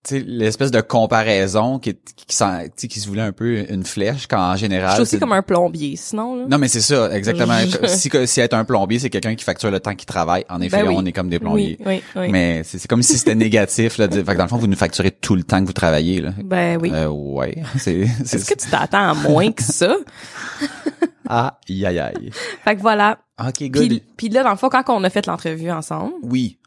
tu 0.03 0.15
sais 0.17 0.23
l'espèce 0.25 0.71
de 0.71 0.81
comparaison 0.81 1.77
qui 1.77 1.93
qui, 1.93 2.35
sais, 2.35 2.71
qui 2.89 2.99
se 2.99 3.07
voulait 3.07 3.21
un 3.21 3.33
peu 3.33 3.69
une 3.71 3.83
flèche 3.85 4.25
quand 4.25 4.39
en 4.41 4.55
Je 4.55 4.61
général 4.61 4.93
suis 4.93 5.01
aussi 5.03 5.09
c'est- 5.11 5.19
comme 5.19 5.31
un 5.33 5.43
plombier, 5.43 5.95
sinon 5.95 6.37
là. 6.37 6.45
non 6.49 6.57
mais 6.57 6.69
c'est 6.69 6.81
ça 6.81 7.11
exactement 7.15 7.53
Je- 7.59 7.85
si 7.87 8.09
si 8.25 8.39
être 8.41 8.55
un 8.55 8.65
plombier 8.65 8.97
c'est 8.97 9.11
quelqu'un 9.11 9.35
qui 9.35 9.43
facture 9.43 9.69
le 9.69 9.79
temps 9.79 9.93
qu'il 9.93 10.07
travaille 10.07 10.43
en 10.49 10.59
effet 10.59 10.77
Ben 10.81 10.87
oui. 10.87 10.95
on 10.97 11.05
est 11.05 11.11
comme 11.11 11.29
des 11.29 11.37
plombiers 11.37 11.77
Oui, 11.81 11.85
oui, 11.85 12.03
oui. 12.15 12.29
mais 12.31 12.63
c'est 12.63 12.79
c'est 12.79 12.87
comme 12.87 13.03
si 13.03 13.15
c'était 13.15 13.35
négatif 13.35 13.99
là 13.99 14.09
fait 14.09 14.23
que 14.23 14.33
dans 14.37 14.43
le 14.45 14.49
fond 14.49 14.57
vous 14.57 14.65
nous 14.65 14.75
facturez 14.75 15.11
tout 15.11 15.35
le 15.35 15.43
temps 15.43 15.61
que 15.61 15.67
vous 15.67 15.73
travaillez 15.73 16.19
là 16.19 16.31
Ben 16.43 16.79
oui. 16.81 16.89
Euh, 16.91 17.07
ouais 17.09 17.57
c'est 17.77 18.07
c'est 18.25 18.37
Est-ce 18.37 18.49
que 18.49 18.59
tu 18.59 18.71
t'attends 18.71 19.09
à 19.09 19.13
moins 19.13 19.51
que 19.51 19.61
ça? 19.61 19.97
ah 21.33 21.59
aïe 21.69 21.85
aïe 21.85 21.99
aïe 21.99 22.29
Fait 22.63 22.75
que 22.75 22.81
voilà. 22.81 23.17
ok 23.39 23.63
good 23.69 23.87
Puis, 23.87 24.03
puis 24.17 24.29
là, 24.29 24.43
dans 24.43 24.51
le 24.51 24.57
fond, 24.57 24.69
quand 24.69 24.83
on 24.89 25.03
a 25.03 25.09
fait 25.09 25.25
l'entrevue 25.25 25.71
ensemble, 25.71 26.13
oui 26.23 26.57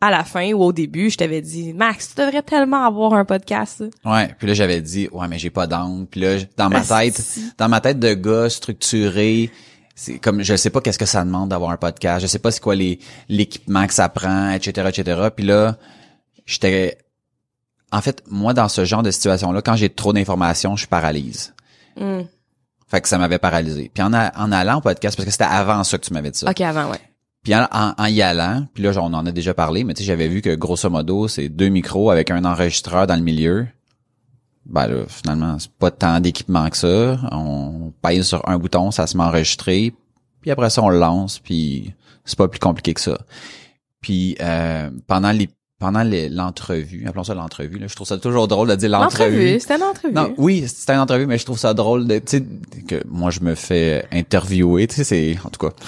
à 0.00 0.10
la 0.10 0.24
fin 0.24 0.52
ou 0.52 0.62
au 0.62 0.72
début, 0.74 1.08
je 1.08 1.16
t'avais 1.16 1.40
dit, 1.40 1.72
Max, 1.72 2.14
tu 2.14 2.20
devrais 2.20 2.42
tellement 2.42 2.84
avoir 2.84 3.14
un 3.14 3.24
podcast. 3.24 3.82
ouais 4.04 4.34
puis 4.38 4.46
là 4.46 4.52
j'avais 4.52 4.82
dit 4.82 5.08
ouais 5.10 5.26
mais 5.26 5.38
j'ai 5.38 5.48
pas 5.48 5.66
d'angle 5.66 6.06
puis 6.06 6.20
là 6.20 6.36
dans 6.58 6.68
ma 6.68 6.82
tête 6.82 7.18
Asti. 7.18 7.52
dans 7.56 7.68
ma 7.70 7.80
tête 7.80 7.98
de 7.98 8.12
gars 8.12 8.50
structuré, 8.50 9.50
c'est 9.94 10.18
comme 10.18 10.42
je 10.42 10.54
sais 10.54 10.68
pas 10.68 10.82
qu'est-ce 10.82 10.98
que 10.98 11.06
ça 11.06 11.24
demande 11.24 11.48
d'avoir 11.48 11.70
un 11.70 11.78
podcast, 11.78 12.20
je 12.20 12.26
sais 12.26 12.38
pas 12.38 12.50
c'est 12.50 12.60
quoi 12.60 12.74
les 12.74 12.98
l'équipement 13.30 13.86
que 13.86 13.94
ça 13.94 14.08
prend, 14.10 14.50
etc., 14.50 14.86
etc. 14.90 15.28
Puis 15.34 15.46
là, 15.46 15.78
j'étais 16.44 16.98
en 17.90 18.02
fait 18.02 18.22
moi 18.28 18.52
dans 18.52 18.68
ce 18.68 18.84
genre 18.84 19.02
de 19.02 19.10
situation 19.10 19.50
là, 19.50 19.62
quand 19.62 19.76
j'ai 19.76 19.88
trop 19.88 20.12
d'informations, 20.12 20.76
je 20.76 20.86
paralyse. 20.86 21.54
Hmm. 21.98 22.24
Fait 22.88 23.00
que 23.00 23.08
ça 23.08 23.18
m'avait 23.18 23.38
paralysé. 23.38 23.90
Puis 23.92 24.02
en, 24.02 24.12
a- 24.12 24.32
en 24.40 24.52
allant 24.52 24.78
au 24.78 24.80
podcast, 24.80 25.16
parce 25.16 25.24
que 25.26 25.32
c'était 25.32 25.44
avant 25.44 25.82
ça 25.84 25.98
que 25.98 26.04
tu 26.06 26.12
m'avais 26.12 26.30
dit 26.30 26.38
ça. 26.38 26.50
OK, 26.50 26.60
avant, 26.60 26.90
ouais. 26.90 27.00
Puis 27.42 27.54
en, 27.54 27.66
en- 27.72 27.94
en 27.98 28.06
y 28.06 28.22
allant, 28.22 28.66
puis 28.74 28.82
là 28.82 28.90
on 28.96 29.12
en 29.12 29.24
a 29.26 29.32
déjà 29.32 29.54
parlé, 29.54 29.84
mais 29.84 29.94
tu 29.94 30.02
sais 30.02 30.06
j'avais 30.06 30.28
vu 30.28 30.42
que 30.42 30.54
grosso 30.54 30.88
modo 30.90 31.28
c'est 31.28 31.48
deux 31.48 31.68
micros 31.68 32.10
avec 32.10 32.30
un 32.30 32.44
enregistreur 32.44 33.06
dans 33.06 33.14
le 33.16 33.22
milieu, 33.22 33.66
ben 34.64 34.88
là, 34.88 35.04
finalement, 35.06 35.56
c'est 35.60 35.70
pas 35.70 35.92
tant 35.92 36.18
d'équipement 36.18 36.68
que 36.70 36.76
ça. 36.76 37.18
On 37.30 37.92
pèse 38.02 38.26
sur 38.26 38.48
un 38.48 38.58
bouton, 38.58 38.90
ça 38.90 39.06
se 39.06 39.16
met 39.16 39.22
enregistré, 39.22 39.94
puis 40.40 40.50
après 40.50 40.70
ça, 40.70 40.82
on 40.82 40.88
le 40.88 40.98
lance, 40.98 41.38
puis 41.38 41.94
c'est 42.24 42.36
pas 42.38 42.48
plus 42.48 42.58
compliqué 42.58 42.92
que 42.94 43.00
ça. 43.00 43.16
Puis 44.00 44.36
euh, 44.40 44.90
pendant 45.06 45.30
les 45.30 45.48
pendant 45.78 46.02
l'entrevue, 46.04 47.04
appelons 47.06 47.24
ça 47.24 47.34
l'entrevue, 47.34 47.78
là, 47.78 47.86
je 47.86 47.94
trouve 47.94 48.06
ça 48.06 48.16
toujours 48.16 48.48
drôle 48.48 48.68
de 48.68 48.74
dire 48.76 48.88
l'entrevue. 48.88 49.60
C'était 49.60 49.76
une 49.76 49.82
entrevue. 49.82 50.14
Non, 50.14 50.32
oui, 50.38 50.64
c'était 50.66 50.94
une 50.94 51.00
entrevue, 51.00 51.26
mais 51.26 51.36
je 51.36 51.44
trouve 51.44 51.58
ça 51.58 51.74
drôle 51.74 52.06
de, 52.06 52.18
tu 52.18 52.38
sais, 52.38 52.44
que 52.88 53.02
moi 53.06 53.30
je 53.30 53.40
me 53.40 53.54
fais 53.54 54.06
interviewer, 54.10 54.86
tu 54.86 54.94
sais, 54.96 55.04
c'est, 55.04 55.36
en 55.44 55.50
tout 55.50 55.68
cas. 55.68 55.74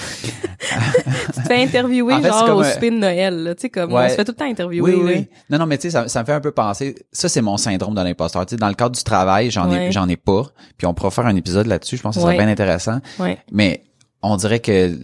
Tu 1.34 1.42
te 1.42 1.46
fais 1.46 1.62
interviewer 1.62 2.12
En 2.14 2.16
fait, 2.18 2.24
c'est 2.24 2.28
genre 2.30 2.46
comme 2.46 2.56
au 2.58 2.64
souper 2.64 2.90
de 2.90 2.96
Noël, 2.96 3.42
là. 3.44 3.54
Tu 3.54 3.62
sais, 3.62 3.70
comme, 3.70 3.92
Ouais. 3.92 4.04
on 4.06 4.08
se 4.10 4.14
fait 4.14 4.24
tout 4.24 4.32
le 4.32 4.36
temps 4.36 4.44
interviewer. 4.50 4.94
Oui, 4.94 5.00
oui. 5.02 5.26
Non, 5.48 5.58
non, 5.58 5.66
mais 5.66 5.78
tu 5.78 5.82
sais, 5.82 5.90
ça, 5.90 6.08
ça 6.08 6.20
me 6.20 6.26
fait 6.26 6.32
un 6.32 6.40
peu 6.40 6.50
penser. 6.50 6.94
Ça, 7.12 7.28
c'est 7.28 7.40
mon 7.42 7.56
syndrome 7.56 7.94
de 7.94 8.02
l'imposteur. 8.02 8.44
Tu 8.44 8.50
sais, 8.54 8.56
dans 8.58 8.68
le 8.68 8.74
cadre 8.74 8.94
du 8.96 9.02
travail, 9.02 9.50
j'en 9.50 9.70
ai, 9.72 9.90
j'en 9.92 10.08
ai 10.08 10.16
pas. 10.16 10.42
Puis 10.76 10.86
on 10.86 10.94
pourra 10.94 11.10
faire 11.10 11.26
un 11.26 11.36
épisode 11.36 11.66
là-dessus. 11.66 11.96
Je 11.96 12.02
pense 12.02 12.14
que 12.16 12.20
ça 12.20 12.26
serait 12.26 12.36
Ouais. 12.36 12.44
bien 12.44 12.52
intéressant. 12.52 12.98
Ouais. 13.18 13.38
Mais 13.52 13.84
on 14.22 14.36
dirait 14.36 14.60
que 14.60 14.98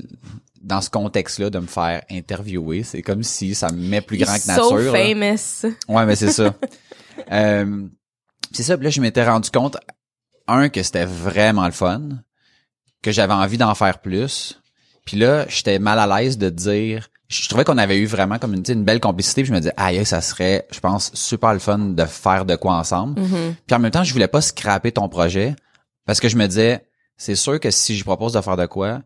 dans 0.64 0.80
ce 0.80 0.90
contexte-là, 0.90 1.50
de 1.50 1.58
me 1.58 1.66
faire 1.66 2.02
interviewer, 2.10 2.82
c'est 2.82 3.02
comme 3.02 3.22
si 3.22 3.54
ça 3.54 3.70
me 3.70 3.78
met 3.78 4.00
plus 4.00 4.18
grand 4.18 4.34
que 4.34 4.40
So 4.40 4.76
nature. 4.76 4.92
là. 4.92 5.04
famous. 5.14 5.74
Ouais, 5.88 6.06
mais 6.06 6.16
c'est 6.16 6.32
ça. 6.32 6.54
Euh, 7.30 7.86
c'est 8.50 8.64
ça. 8.64 8.76
Puis 8.76 8.84
là, 8.84 8.90
je 8.90 9.00
m'étais 9.00 9.24
rendu 9.24 9.48
compte, 9.48 9.76
un, 10.48 10.68
que 10.68 10.82
c'était 10.82 11.04
vraiment 11.04 11.64
le 11.66 11.70
fun, 11.72 12.02
que 13.02 13.12
j'avais 13.12 13.32
envie 13.32 13.56
d'en 13.56 13.72
faire 13.76 14.00
plus. 14.00 14.60
Puis 15.06 15.16
là, 15.16 15.46
j'étais 15.48 15.78
mal 15.78 16.00
à 16.00 16.06
l'aise 16.20 16.38
de 16.38 16.50
dire... 16.50 17.08
Je 17.28 17.48
trouvais 17.48 17.62
qu'on 17.64 17.78
avait 17.78 17.98
eu 17.98 18.06
vraiment 18.06 18.40
comme 18.40 18.54
une, 18.54 18.64
une 18.68 18.82
belle 18.84 18.98
complicité. 18.98 19.42
Puis 19.42 19.48
je 19.50 19.54
me 19.54 19.60
disais, 19.60 19.72
aïe, 19.76 20.04
ça 20.04 20.20
serait, 20.20 20.66
je 20.72 20.80
pense, 20.80 21.12
super 21.14 21.52
le 21.52 21.60
fun 21.60 21.78
de 21.78 22.04
faire 22.04 22.44
de 22.44 22.56
quoi 22.56 22.74
ensemble. 22.74 23.20
Mhm. 23.20 23.54
Puis 23.64 23.76
en 23.76 23.78
même 23.78 23.92
temps, 23.92 24.02
je 24.04 24.12
voulais 24.12 24.28
pas 24.28 24.40
scraper 24.40 24.90
ton 24.90 25.08
projet 25.08 25.54
parce 26.04 26.18
que 26.18 26.28
je 26.28 26.36
me 26.36 26.48
disais, 26.48 26.84
c'est 27.16 27.36
sûr 27.36 27.60
que 27.60 27.70
si 27.70 27.96
je 27.96 28.02
propose 28.02 28.32
de 28.32 28.40
faire 28.40 28.56
de 28.56 28.66
quoi, 28.66 29.02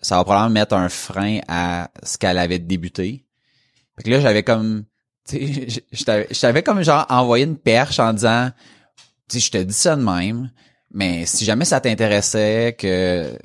ça 0.00 0.16
va 0.16 0.24
probablement 0.24 0.50
mettre 0.54 0.74
un 0.74 0.88
frein 0.88 1.40
à 1.48 1.90
ce 2.02 2.18
qu'elle 2.18 2.38
avait 2.38 2.58
débuté. 2.58 3.24
Fait 3.96 4.02
que 4.04 4.10
là, 4.10 4.20
j'avais 4.20 4.42
comme, 4.42 4.84
tu 5.28 5.66
sais, 5.68 5.82
je- 5.92 6.40
t'avais- 6.40 6.62
comme 6.62 6.82
genre 6.82 7.04
envoyé 7.08 7.44
une 7.44 7.56
perche 7.58 7.98
en 7.98 8.12
disant, 8.12 8.50
tu 9.28 9.40
sais, 9.40 9.46
je 9.46 9.50
te 9.50 9.58
dis 9.62 9.74
ça 9.74 9.96
de 9.96 10.02
même, 10.02 10.50
mais 10.92 11.26
si 11.26 11.44
jamais 11.44 11.64
ça 11.64 11.80
t'intéressait 11.80 12.74
que 12.78 13.36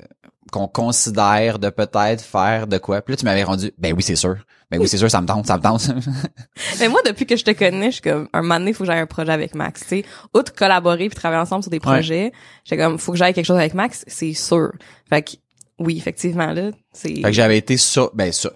qu'on 0.52 0.68
considère 0.68 1.58
de 1.58 1.68
peut-être 1.68 2.22
faire 2.22 2.68
de 2.68 2.78
quoi, 2.78 3.02
puis 3.02 3.12
là 3.12 3.16
tu 3.16 3.24
m'avais 3.24 3.42
rendu, 3.42 3.72
ben 3.76 3.92
oui 3.92 4.04
c'est 4.04 4.14
sûr, 4.14 4.36
ben 4.70 4.80
oui 4.80 4.86
c'est 4.86 4.98
sûr 4.98 5.10
ça 5.10 5.20
me 5.20 5.26
tente, 5.26 5.46
ça 5.48 5.56
me 5.56 5.62
tente. 5.62 5.90
Mais 6.78 6.88
moi, 6.88 7.00
depuis 7.04 7.26
que 7.26 7.34
je 7.36 7.42
te 7.44 7.50
connais, 7.50 7.86
je 7.86 7.94
suis 7.94 8.02
comme, 8.02 8.28
un 8.32 8.42
moment 8.42 8.60
donné, 8.60 8.72
faut 8.72 8.84
que 8.84 8.86
j'aille 8.86 9.00
un 9.00 9.06
projet 9.06 9.32
avec 9.32 9.56
Max, 9.56 9.80
tu 9.80 9.86
sais. 9.88 10.04
Outre 10.32 10.54
collaborer 10.54 11.08
puis 11.08 11.16
travailler 11.16 11.40
ensemble 11.42 11.64
sur 11.64 11.70
des 11.70 11.80
projets, 11.80 12.32
j'étais 12.64 12.80
comme, 12.80 12.98
faut 12.98 13.10
que 13.10 13.18
j'aille 13.18 13.34
quelque 13.34 13.46
chose 13.46 13.58
avec 13.58 13.74
Max, 13.74 14.04
c'est 14.06 14.32
sûr. 14.32 14.70
Fait 15.10 15.22
que, 15.22 15.32
oui, 15.78 15.96
effectivement, 15.98 16.52
là, 16.52 16.70
c'est... 16.92 17.14
Fait 17.14 17.22
que 17.22 17.32
j'avais 17.32 17.58
été 17.58 17.76
sur, 17.76 18.10
ben, 18.14 18.32
sur- 18.32 18.52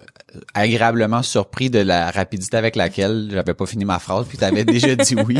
agréablement 0.53 1.21
surpris 1.23 1.69
de 1.69 1.79
la 1.79 2.11
rapidité 2.11 2.57
avec 2.57 2.75
laquelle 2.75 3.29
j'avais 3.31 3.53
pas 3.53 3.65
fini 3.65 3.83
ma 3.85 3.99
phrase 3.99 4.25
puis 4.27 4.37
t'avais 4.37 4.63
déjà 4.65 4.95
dit 4.95 5.15
oui. 5.27 5.39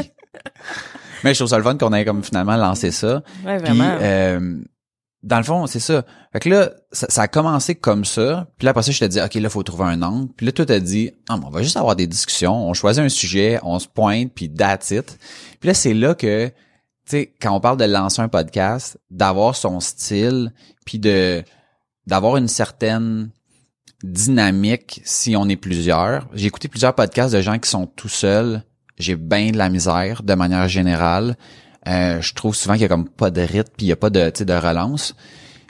Mais 1.24 1.34
je 1.34 1.40
trouve 1.40 1.50
ça 1.50 1.58
le 1.58 1.64
fun 1.64 1.78
qu'on 1.78 1.94
ait 1.94 2.06
comme 2.06 2.24
finalement 2.24 2.56
lancé 2.56 2.92
ça. 2.92 3.22
Ouais, 3.46 3.58
Puis 3.58 3.68
vraiment. 3.78 3.98
euh, 4.02 4.58
dans 5.22 5.38
le 5.38 5.44
fond, 5.44 5.68
c'est 5.68 5.82
ça. 5.82 6.06
Fait 6.32 6.40
que 6.40 6.50
là, 6.50 6.72
ça, 6.94 7.08
ça 7.10 7.24
a 7.24 7.28
commencé 7.28 7.76
comme 7.76 8.06
ça. 8.06 8.48
Puis 8.58 8.66
là, 8.66 8.72
après 8.72 8.84
ça, 8.84 8.92
je 8.92 9.00
te 9.00 9.06
dis, 9.06 9.20
OK, 9.20 9.34
là, 9.36 9.50
faut 9.50 9.62
trouver 9.64 9.84
un 9.86 10.02
angle. 10.02 10.30
Puis 10.38 10.46
là, 10.46 10.54
toi, 10.54 10.66
t'as 10.66 10.80
dit, 10.80 11.12
ah, 11.28 11.36
mais 11.38 11.46
on 11.46 11.50
va 11.50 11.62
juste 11.62 11.76
avoir 11.76 11.98
des 11.98 12.08
discussions. 12.08 12.54
On 12.56 12.74
choisit 12.74 13.04
un 13.04 13.10
sujet, 13.10 13.60
on 13.64 13.80
se 13.80 13.88
pointe, 13.90 14.32
puis 14.34 14.50
that's 14.52 14.92
it. 14.92 15.20
Puis 15.60 15.68
là, 15.68 15.74
c'est 15.74 15.94
là 15.94 16.16
que, 16.16 16.48
tu 16.48 16.54
sais, 17.06 17.34
quand 17.42 17.52
on 17.54 17.60
parle 17.60 17.78
de 17.78 17.86
lancer 17.86 18.22
un 18.22 18.30
podcast, 18.30 18.98
d'avoir 19.12 19.58
son 19.58 19.82
style, 19.82 20.54
puis 20.86 21.00
de 21.00 21.44
d'avoir 22.10 22.38
une 22.38 22.48
certaine 22.48 23.30
dynamique 24.04 25.02
si 25.06 25.36
on 25.36 25.48
est 25.48 25.56
plusieurs. 25.56 26.28
J'ai 26.34 26.48
écouté 26.48 26.68
plusieurs 26.68 26.96
podcasts 26.96 27.34
de 27.34 27.42
gens 27.42 27.60
qui 27.60 27.70
sont 27.70 27.86
tout 27.86 28.10
seuls. 28.10 28.64
J'ai 28.98 29.16
bien 29.16 29.52
de 29.52 29.58
la 29.58 29.70
misère 29.70 30.24
de 30.24 30.34
manière 30.34 30.68
générale. 30.68 31.38
Euh, 31.88 32.20
je 32.20 32.34
trouve 32.34 32.56
souvent 32.56 32.74
qu'il 32.74 32.82
y 32.82 32.86
a 32.86 32.90
comme 32.90 33.08
pas 33.08 33.30
de 33.30 33.42
rythme 33.42 33.72
puis 33.78 33.86
il 33.86 33.90
y 33.90 33.92
a 33.92 33.96
pas 33.96 34.10
de, 34.10 34.32
de 34.44 34.54
relance. 34.54 35.16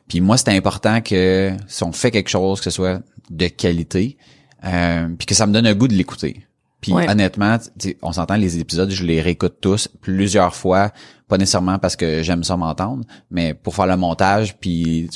Puis 0.08 0.22
moi, 0.22 0.38
c'est 0.38 0.55
important 0.55 1.01
que 1.01 1.51
si 1.67 1.84
on 1.84 1.91
fait 1.91 2.10
quelque 2.10 2.29
chose, 2.29 2.60
que 2.60 2.65
ce 2.65 2.72
soit 2.72 3.01
de 3.29 3.48
qualité, 3.48 4.17
euh, 4.63 5.10
puis 5.17 5.27
que 5.27 5.36
ça 5.36 5.46
me 5.46 5.51
donne 5.53 5.67
un 5.67 5.75
goût 5.75 5.88
de 5.88 5.93
l'écouter. 5.93 6.48
Puis 6.81 6.93
Ouais. 6.93 7.09
honnêtement, 7.09 7.57
on 8.01 8.13
s'entend 8.13 8.36
les 8.36 8.59
épisodes, 8.59 8.89
je 8.89 9.03
les 9.03 9.21
réécoute 9.21 9.57
tous 9.59 9.89
plusieurs 10.01 10.55
fois, 10.55 10.91
pas 11.27 11.38
nécessairement 11.38 11.77
parce 11.77 11.95
que 11.95 12.24
j'aime 12.24 12.43
ça 12.43 12.55
m'entendre, 12.55 13.03
mais 13.29 13.53
pour 13.53 13.75
faire 13.75 13.88
le 13.88 13.98
montage 13.98 14.57
puis 14.57 15.09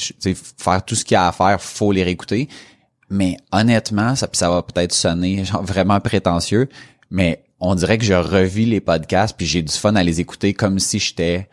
faire 0.57 0.83
tout 0.83 0.95
ce 0.95 1.05
qu'il 1.05 1.15
y 1.15 1.17
a 1.17 1.27
à 1.27 1.31
faire, 1.31 1.61
faut 1.61 1.91
les 1.91 2.03
réécouter. 2.03 2.49
Mais 3.09 3.37
honnêtement, 3.51 4.15
ça, 4.15 4.27
ça 4.33 4.49
va 4.49 4.61
peut-être 4.61 4.91
sonner 4.93 5.45
genre 5.45 5.63
vraiment 5.63 5.99
prétentieux, 6.01 6.67
mais 7.09 7.43
on 7.59 7.75
dirait 7.75 7.97
que 7.97 8.03
je 8.03 8.13
revis 8.13 8.65
les 8.65 8.81
podcasts 8.81 9.37
puis 9.37 9.45
j'ai 9.45 9.61
du 9.61 9.71
fun 9.71 9.95
à 9.95 10.03
les 10.03 10.19
écouter 10.19 10.53
comme 10.53 10.79
si 10.79 10.99
j'étais 10.99 11.47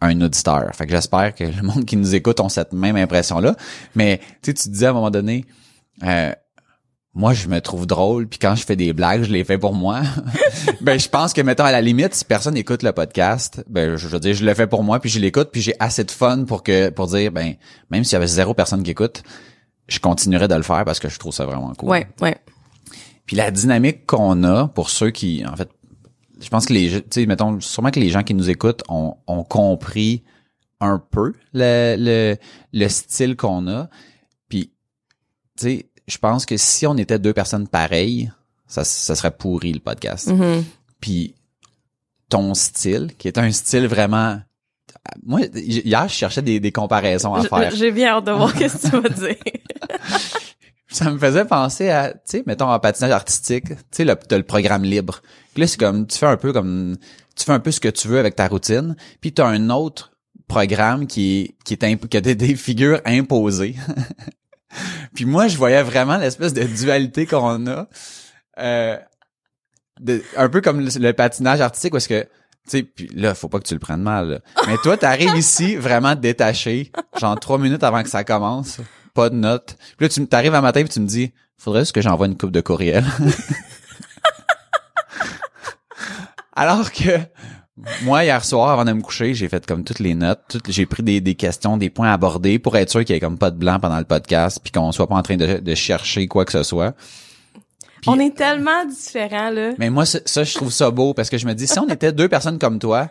un 0.00 0.20
auditeur. 0.20 0.70
Fait 0.74 0.84
que 0.86 0.92
j'espère 0.92 1.34
que 1.34 1.44
le 1.44 1.62
monde 1.62 1.84
qui 1.86 1.96
nous 1.96 2.14
écoute 2.14 2.38
ont 2.40 2.48
cette 2.50 2.72
même 2.72 2.96
impression-là. 2.96 3.56
Mais 3.94 4.18
tu 4.42 4.50
sais, 4.50 4.54
tu 4.54 4.64
te 4.64 4.68
disais 4.68 4.86
à 4.86 4.90
un 4.90 4.92
moment 4.92 5.10
donné, 5.10 5.44
euh, 6.04 6.32
moi, 7.18 7.34
je 7.34 7.48
me 7.48 7.60
trouve 7.60 7.84
drôle, 7.84 8.28
puis 8.28 8.38
quand 8.38 8.54
je 8.54 8.64
fais 8.64 8.76
des 8.76 8.92
blagues, 8.92 9.24
je 9.24 9.32
les 9.32 9.42
fais 9.42 9.58
pour 9.58 9.74
moi. 9.74 10.02
ben, 10.80 11.00
je 11.00 11.08
pense 11.08 11.32
que, 11.32 11.40
mettons, 11.40 11.64
à 11.64 11.72
la 11.72 11.80
limite, 11.80 12.14
si 12.14 12.24
personne 12.24 12.56
écoute 12.56 12.84
le 12.84 12.92
podcast, 12.92 13.64
ben, 13.68 13.96
je 13.96 14.06
veux 14.06 14.20
dire, 14.20 14.34
je 14.34 14.44
le 14.44 14.54
fais 14.54 14.68
pour 14.68 14.84
moi, 14.84 15.00
puis 15.00 15.10
je 15.10 15.18
l'écoute, 15.18 15.48
puis 15.50 15.60
j'ai 15.60 15.74
assez 15.80 16.04
de 16.04 16.12
fun 16.12 16.44
pour 16.44 16.62
que, 16.62 16.90
pour 16.90 17.08
dire, 17.08 17.32
ben, 17.32 17.56
même 17.90 18.04
s'il 18.04 18.12
y 18.12 18.16
avait 18.16 18.28
zéro 18.28 18.54
personne 18.54 18.84
qui 18.84 18.92
écoute, 18.92 19.24
je 19.88 19.98
continuerai 19.98 20.46
de 20.46 20.54
le 20.54 20.62
faire 20.62 20.84
parce 20.84 21.00
que 21.00 21.08
je 21.08 21.18
trouve 21.18 21.34
ça 21.34 21.44
vraiment 21.44 21.74
cool. 21.74 21.88
Ouais, 21.88 22.06
ouais. 22.20 22.36
Puis 23.26 23.34
la 23.34 23.50
dynamique 23.50 24.06
qu'on 24.06 24.44
a 24.44 24.68
pour 24.68 24.88
ceux 24.88 25.10
qui, 25.10 25.44
en 25.44 25.56
fait, 25.56 25.70
je 26.40 26.48
pense 26.48 26.66
que 26.66 26.72
les, 26.72 27.02
tu 27.02 27.08
sais, 27.10 27.26
mettons, 27.26 27.58
sûrement 27.60 27.90
que 27.90 27.98
les 27.98 28.10
gens 28.10 28.22
qui 28.22 28.34
nous 28.34 28.48
écoutent 28.48 28.84
ont, 28.88 29.16
ont 29.26 29.42
compris 29.42 30.22
un 30.78 31.02
peu 31.10 31.32
le, 31.52 31.96
le, 31.98 32.36
le 32.72 32.88
style 32.88 33.34
qu'on 33.34 33.66
a. 33.66 33.88
Puis, 34.48 34.70
tu 35.56 35.64
sais, 35.64 35.90
je 36.08 36.18
pense 36.18 36.46
que 36.46 36.56
si 36.56 36.86
on 36.86 36.96
était 36.96 37.18
deux 37.18 37.32
personnes 37.32 37.68
pareilles, 37.68 38.32
ça, 38.66 38.84
ça 38.84 39.14
serait 39.14 39.30
pourri 39.30 39.72
le 39.72 39.80
podcast. 39.80 40.28
Mhm. 40.28 40.64
Puis 41.00 41.34
ton 42.28 42.54
style, 42.54 43.12
qui 43.18 43.28
est 43.28 43.38
un 43.38 43.50
style 43.52 43.86
vraiment... 43.86 44.40
Moi, 45.24 45.42
hier, 45.54 46.08
je 46.08 46.14
cherchais 46.14 46.42
des, 46.42 46.60
des 46.60 46.72
comparaisons 46.72 47.34
à 47.34 47.44
faire. 47.44 47.70
J'ai 47.74 47.90
bien 47.90 48.08
hâte 48.16 48.24
de 48.24 48.32
voir 48.32 48.52
qu'est-ce 48.54 48.88
que 48.88 48.96
tu 48.96 49.00
vas 49.00 49.08
dire. 49.08 49.36
ça 50.88 51.10
me 51.10 51.18
faisait 51.18 51.44
penser 51.44 51.88
à, 51.88 52.12
tu 52.12 52.18
sais, 52.24 52.42
mettons 52.46 52.70
en 52.70 52.78
patinage 52.78 53.12
artistique, 53.12 53.68
tu 53.68 53.76
sais, 53.90 54.04
le, 54.04 54.16
t'as 54.16 54.36
le 54.36 54.42
programme 54.42 54.84
libre. 54.84 55.22
Puis 55.54 55.62
là, 55.62 55.66
c'est 55.66 55.78
comme, 55.78 56.06
tu 56.06 56.18
fais 56.18 56.26
un 56.26 56.36
peu 56.36 56.52
comme, 56.52 56.96
tu 57.36 57.44
fais 57.44 57.52
un 57.52 57.60
peu 57.60 57.70
ce 57.70 57.80
que 57.80 57.88
tu 57.88 58.08
veux 58.08 58.18
avec 58.18 58.36
ta 58.36 58.48
routine. 58.48 58.96
Puis 59.20 59.32
t'as 59.32 59.46
un 59.46 59.70
autre 59.70 60.12
programme 60.46 61.06
qui 61.06 61.54
qui 61.64 61.74
est, 61.74 62.08
qui 62.08 62.16
a 62.16 62.20
des, 62.20 62.34
des 62.34 62.54
figures 62.54 63.00
imposées. 63.04 63.76
puis 65.14 65.24
moi, 65.24 65.48
je 65.48 65.56
voyais 65.56 65.82
vraiment 65.82 66.16
l'espèce 66.16 66.52
de 66.52 66.62
dualité 66.64 67.26
qu'on 67.26 67.66
a. 67.66 67.86
Euh, 68.58 68.96
de- 70.00 70.22
un 70.36 70.48
peu 70.48 70.60
comme 70.60 70.80
le, 70.80 70.90
le 71.00 71.12
patinage 71.12 71.60
artistique, 71.60 71.92
parce 71.92 72.06
que, 72.06 72.22
tu 72.22 72.28
sais, 72.68 72.82
puis 72.82 73.08
là, 73.14 73.34
faut 73.34 73.48
pas 73.48 73.58
que 73.58 73.66
tu 73.66 73.74
le 73.74 73.80
prennes 73.80 74.02
mal. 74.02 74.28
là. 74.28 74.38
Mais 74.66 74.76
toi, 74.82 74.96
t'arrives 74.96 75.36
ici 75.36 75.76
vraiment 75.76 76.14
détaché, 76.14 76.92
genre 77.18 77.38
trois 77.40 77.58
minutes 77.58 77.82
avant 77.84 78.02
que 78.02 78.08
ça 78.08 78.24
commence, 78.24 78.78
pas 79.14 79.30
de 79.30 79.34
notes. 79.36 79.76
Puis 79.96 80.06
là, 80.06 80.08
tu 80.08 80.26
t'arrives 80.26 80.54
un 80.54 80.60
matin 80.60 80.80
et 80.80 80.88
tu 80.88 81.00
me 81.00 81.06
dis, 81.06 81.32
faudrait 81.56 81.80
juste 81.80 81.92
que 81.94 82.00
j'envoie 82.00 82.26
une 82.26 82.36
coupe 82.36 82.52
de 82.52 82.60
courriel. 82.60 83.04
Alors 86.54 86.90
que 86.92 87.10
moi, 88.02 88.24
hier 88.24 88.44
soir, 88.44 88.70
avant 88.70 88.84
de 88.84 88.92
me 88.92 89.00
coucher, 89.02 89.34
j'ai 89.34 89.48
fait 89.48 89.64
comme 89.66 89.84
toutes 89.84 89.98
les 90.00 90.14
notes, 90.14 90.40
toutes, 90.48 90.70
j'ai 90.70 90.86
pris 90.86 91.02
des, 91.02 91.20
des 91.20 91.34
questions, 91.34 91.76
des 91.76 91.90
points 91.90 92.12
abordés 92.12 92.58
pour 92.58 92.76
être 92.76 92.90
sûr 92.90 93.04
qu'il 93.04 93.14
y 93.14 93.16
ait 93.16 93.20
comme 93.20 93.38
pas 93.38 93.50
de 93.50 93.56
blanc 93.56 93.78
pendant 93.80 93.98
le 93.98 94.04
podcast, 94.04 94.58
puis 94.62 94.72
qu'on 94.72 94.92
soit 94.92 95.06
pas 95.06 95.14
en 95.16 95.22
train 95.22 95.36
de, 95.36 95.58
de 95.58 95.74
chercher 95.74 96.26
quoi 96.26 96.44
que 96.44 96.52
ce 96.52 96.62
soit. 96.62 96.94
On 98.06 98.18
est 98.20 98.34
tellement 98.36 98.84
différents, 98.84 99.50
là. 99.50 99.72
Mais 99.78 99.90
moi, 99.90 100.06
ça, 100.06 100.20
ça, 100.24 100.44
je 100.44 100.54
trouve 100.54 100.72
ça 100.72 100.90
beau 100.90 101.14
parce 101.14 101.30
que 101.30 101.38
je 101.38 101.46
me 101.46 101.54
dis, 101.54 101.66
si 101.66 101.78
on 101.78 101.88
était 101.88 102.12
deux 102.12 102.28
personnes 102.28 102.58
comme 102.58 102.78
toi, 102.78 103.08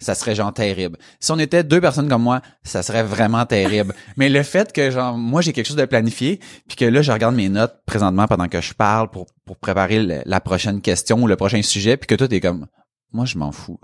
ça 0.00 0.14
serait 0.14 0.36
genre 0.36 0.54
terrible. 0.54 0.96
Si 1.18 1.32
on 1.32 1.38
était 1.40 1.64
deux 1.64 1.80
personnes 1.80 2.08
comme 2.08 2.22
moi, 2.22 2.40
ça 2.62 2.84
serait 2.84 3.02
vraiment 3.02 3.44
terrible. 3.46 3.94
Mais 4.16 4.28
le 4.28 4.44
fait 4.44 4.72
que 4.72 4.92
genre 4.92 5.18
moi 5.18 5.40
j'ai 5.40 5.52
quelque 5.52 5.66
chose 5.66 5.74
de 5.76 5.84
planifié, 5.86 6.38
puis 6.68 6.76
que 6.76 6.84
là 6.84 7.02
je 7.02 7.10
regarde 7.10 7.34
mes 7.34 7.48
notes 7.48 7.74
présentement 7.84 8.28
pendant 8.28 8.46
que 8.46 8.60
je 8.60 8.74
parle 8.74 9.10
pour 9.10 9.26
pour 9.44 9.56
préparer 9.56 10.00
le- 10.00 10.22
la 10.24 10.38
prochaine 10.40 10.80
question 10.82 11.20
ou 11.20 11.26
le 11.26 11.34
prochain 11.34 11.60
sujet, 11.62 11.96
puis 11.96 12.06
que 12.06 12.14
toi 12.14 12.28
t'es 12.28 12.38
comme 12.40 12.66
moi 13.12 13.24
je 13.24 13.38
m'en 13.38 13.52
fous. 13.52 13.80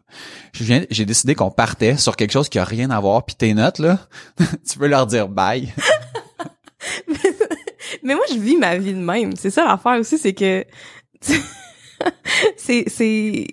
J'ai 0.52 1.04
décidé 1.04 1.34
qu'on 1.34 1.50
partait 1.50 1.96
sur 1.96 2.16
quelque 2.16 2.32
chose 2.32 2.48
qui 2.48 2.58
a 2.58 2.64
rien 2.64 2.90
à 2.90 3.00
voir, 3.00 3.24
puis 3.24 3.36
tes 3.36 3.54
notes 3.54 3.78
là, 3.78 3.98
tu 4.38 4.78
peux 4.78 4.86
leur 4.86 5.06
dire 5.06 5.28
bye. 5.28 5.72
Mais 8.02 8.14
moi, 8.14 8.24
je 8.30 8.38
vis 8.38 8.56
ma 8.56 8.76
vie 8.76 8.92
de 8.92 8.98
même. 8.98 9.34
C'est 9.36 9.50
ça 9.50 9.64
l'affaire 9.64 9.98
aussi, 9.98 10.18
c'est 10.18 10.34
que 10.34 10.64
c'est 12.56 12.84
c'est 12.88 13.46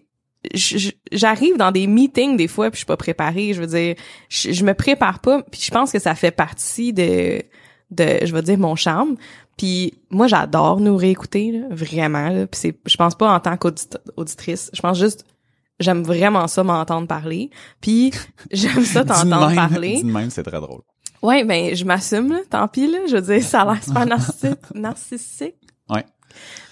j'arrive 1.11 1.57
dans 1.57 1.71
des 1.71 1.87
meetings 1.87 2.35
des 2.35 2.47
fois 2.47 2.71
puis 2.71 2.77
je 2.77 2.79
suis 2.79 2.85
pas 2.87 2.97
préparée 2.97 3.53
je 3.53 3.61
veux 3.61 3.67
dire 3.67 3.95
je, 4.27 4.51
je 4.51 4.65
me 4.65 4.73
prépare 4.73 5.19
pas 5.19 5.43
puis 5.43 5.61
je 5.61 5.69
pense 5.69 5.91
que 5.91 5.99
ça 5.99 6.15
fait 6.15 6.31
partie 6.31 6.93
de 6.93 7.43
de 7.91 8.25
je 8.25 8.33
vais 8.33 8.41
dire 8.41 8.57
mon 8.57 8.75
charme 8.75 9.17
puis 9.55 9.93
moi 10.09 10.25
j'adore 10.25 10.79
nous 10.79 10.97
réécouter 10.97 11.51
là, 11.51 11.67
vraiment 11.69 12.29
là. 12.29 12.47
puis 12.47 12.59
c'est 12.59 12.79
je 12.87 12.97
pense 12.97 13.13
pas 13.13 13.31
en 13.31 13.39
tant 13.39 13.55
qu'auditrice 13.55 14.71
je 14.73 14.81
pense 14.81 14.97
juste 14.97 15.25
j'aime 15.81 16.03
vraiment 16.03 16.47
ça 16.47 16.63
m'entendre 16.63 17.07
parler 17.07 17.49
puis 17.81 18.11
j'aime 18.51 18.83
ça 18.83 19.03
t'entendre 19.05 19.53
parler 19.55 19.97
dis 19.97 20.03
même, 20.03 20.29
c'est 20.29 20.43
très 20.43 20.59
drôle. 20.59 20.81
Ouais, 21.21 21.43
ben 21.43 21.75
je 21.75 21.85
m'assume, 21.85 22.39
tant 22.49 22.67
pis 22.67 22.87
là. 22.87 22.99
Je 23.07 23.15
veux 23.15 23.21
dire, 23.21 23.43
ça 23.43 23.61
a 23.61 23.73
l'air 23.73 23.83
super 23.83 24.05
narcissique. 24.07 24.73
narcissique. 24.73 25.55
Ouais. 25.87 26.05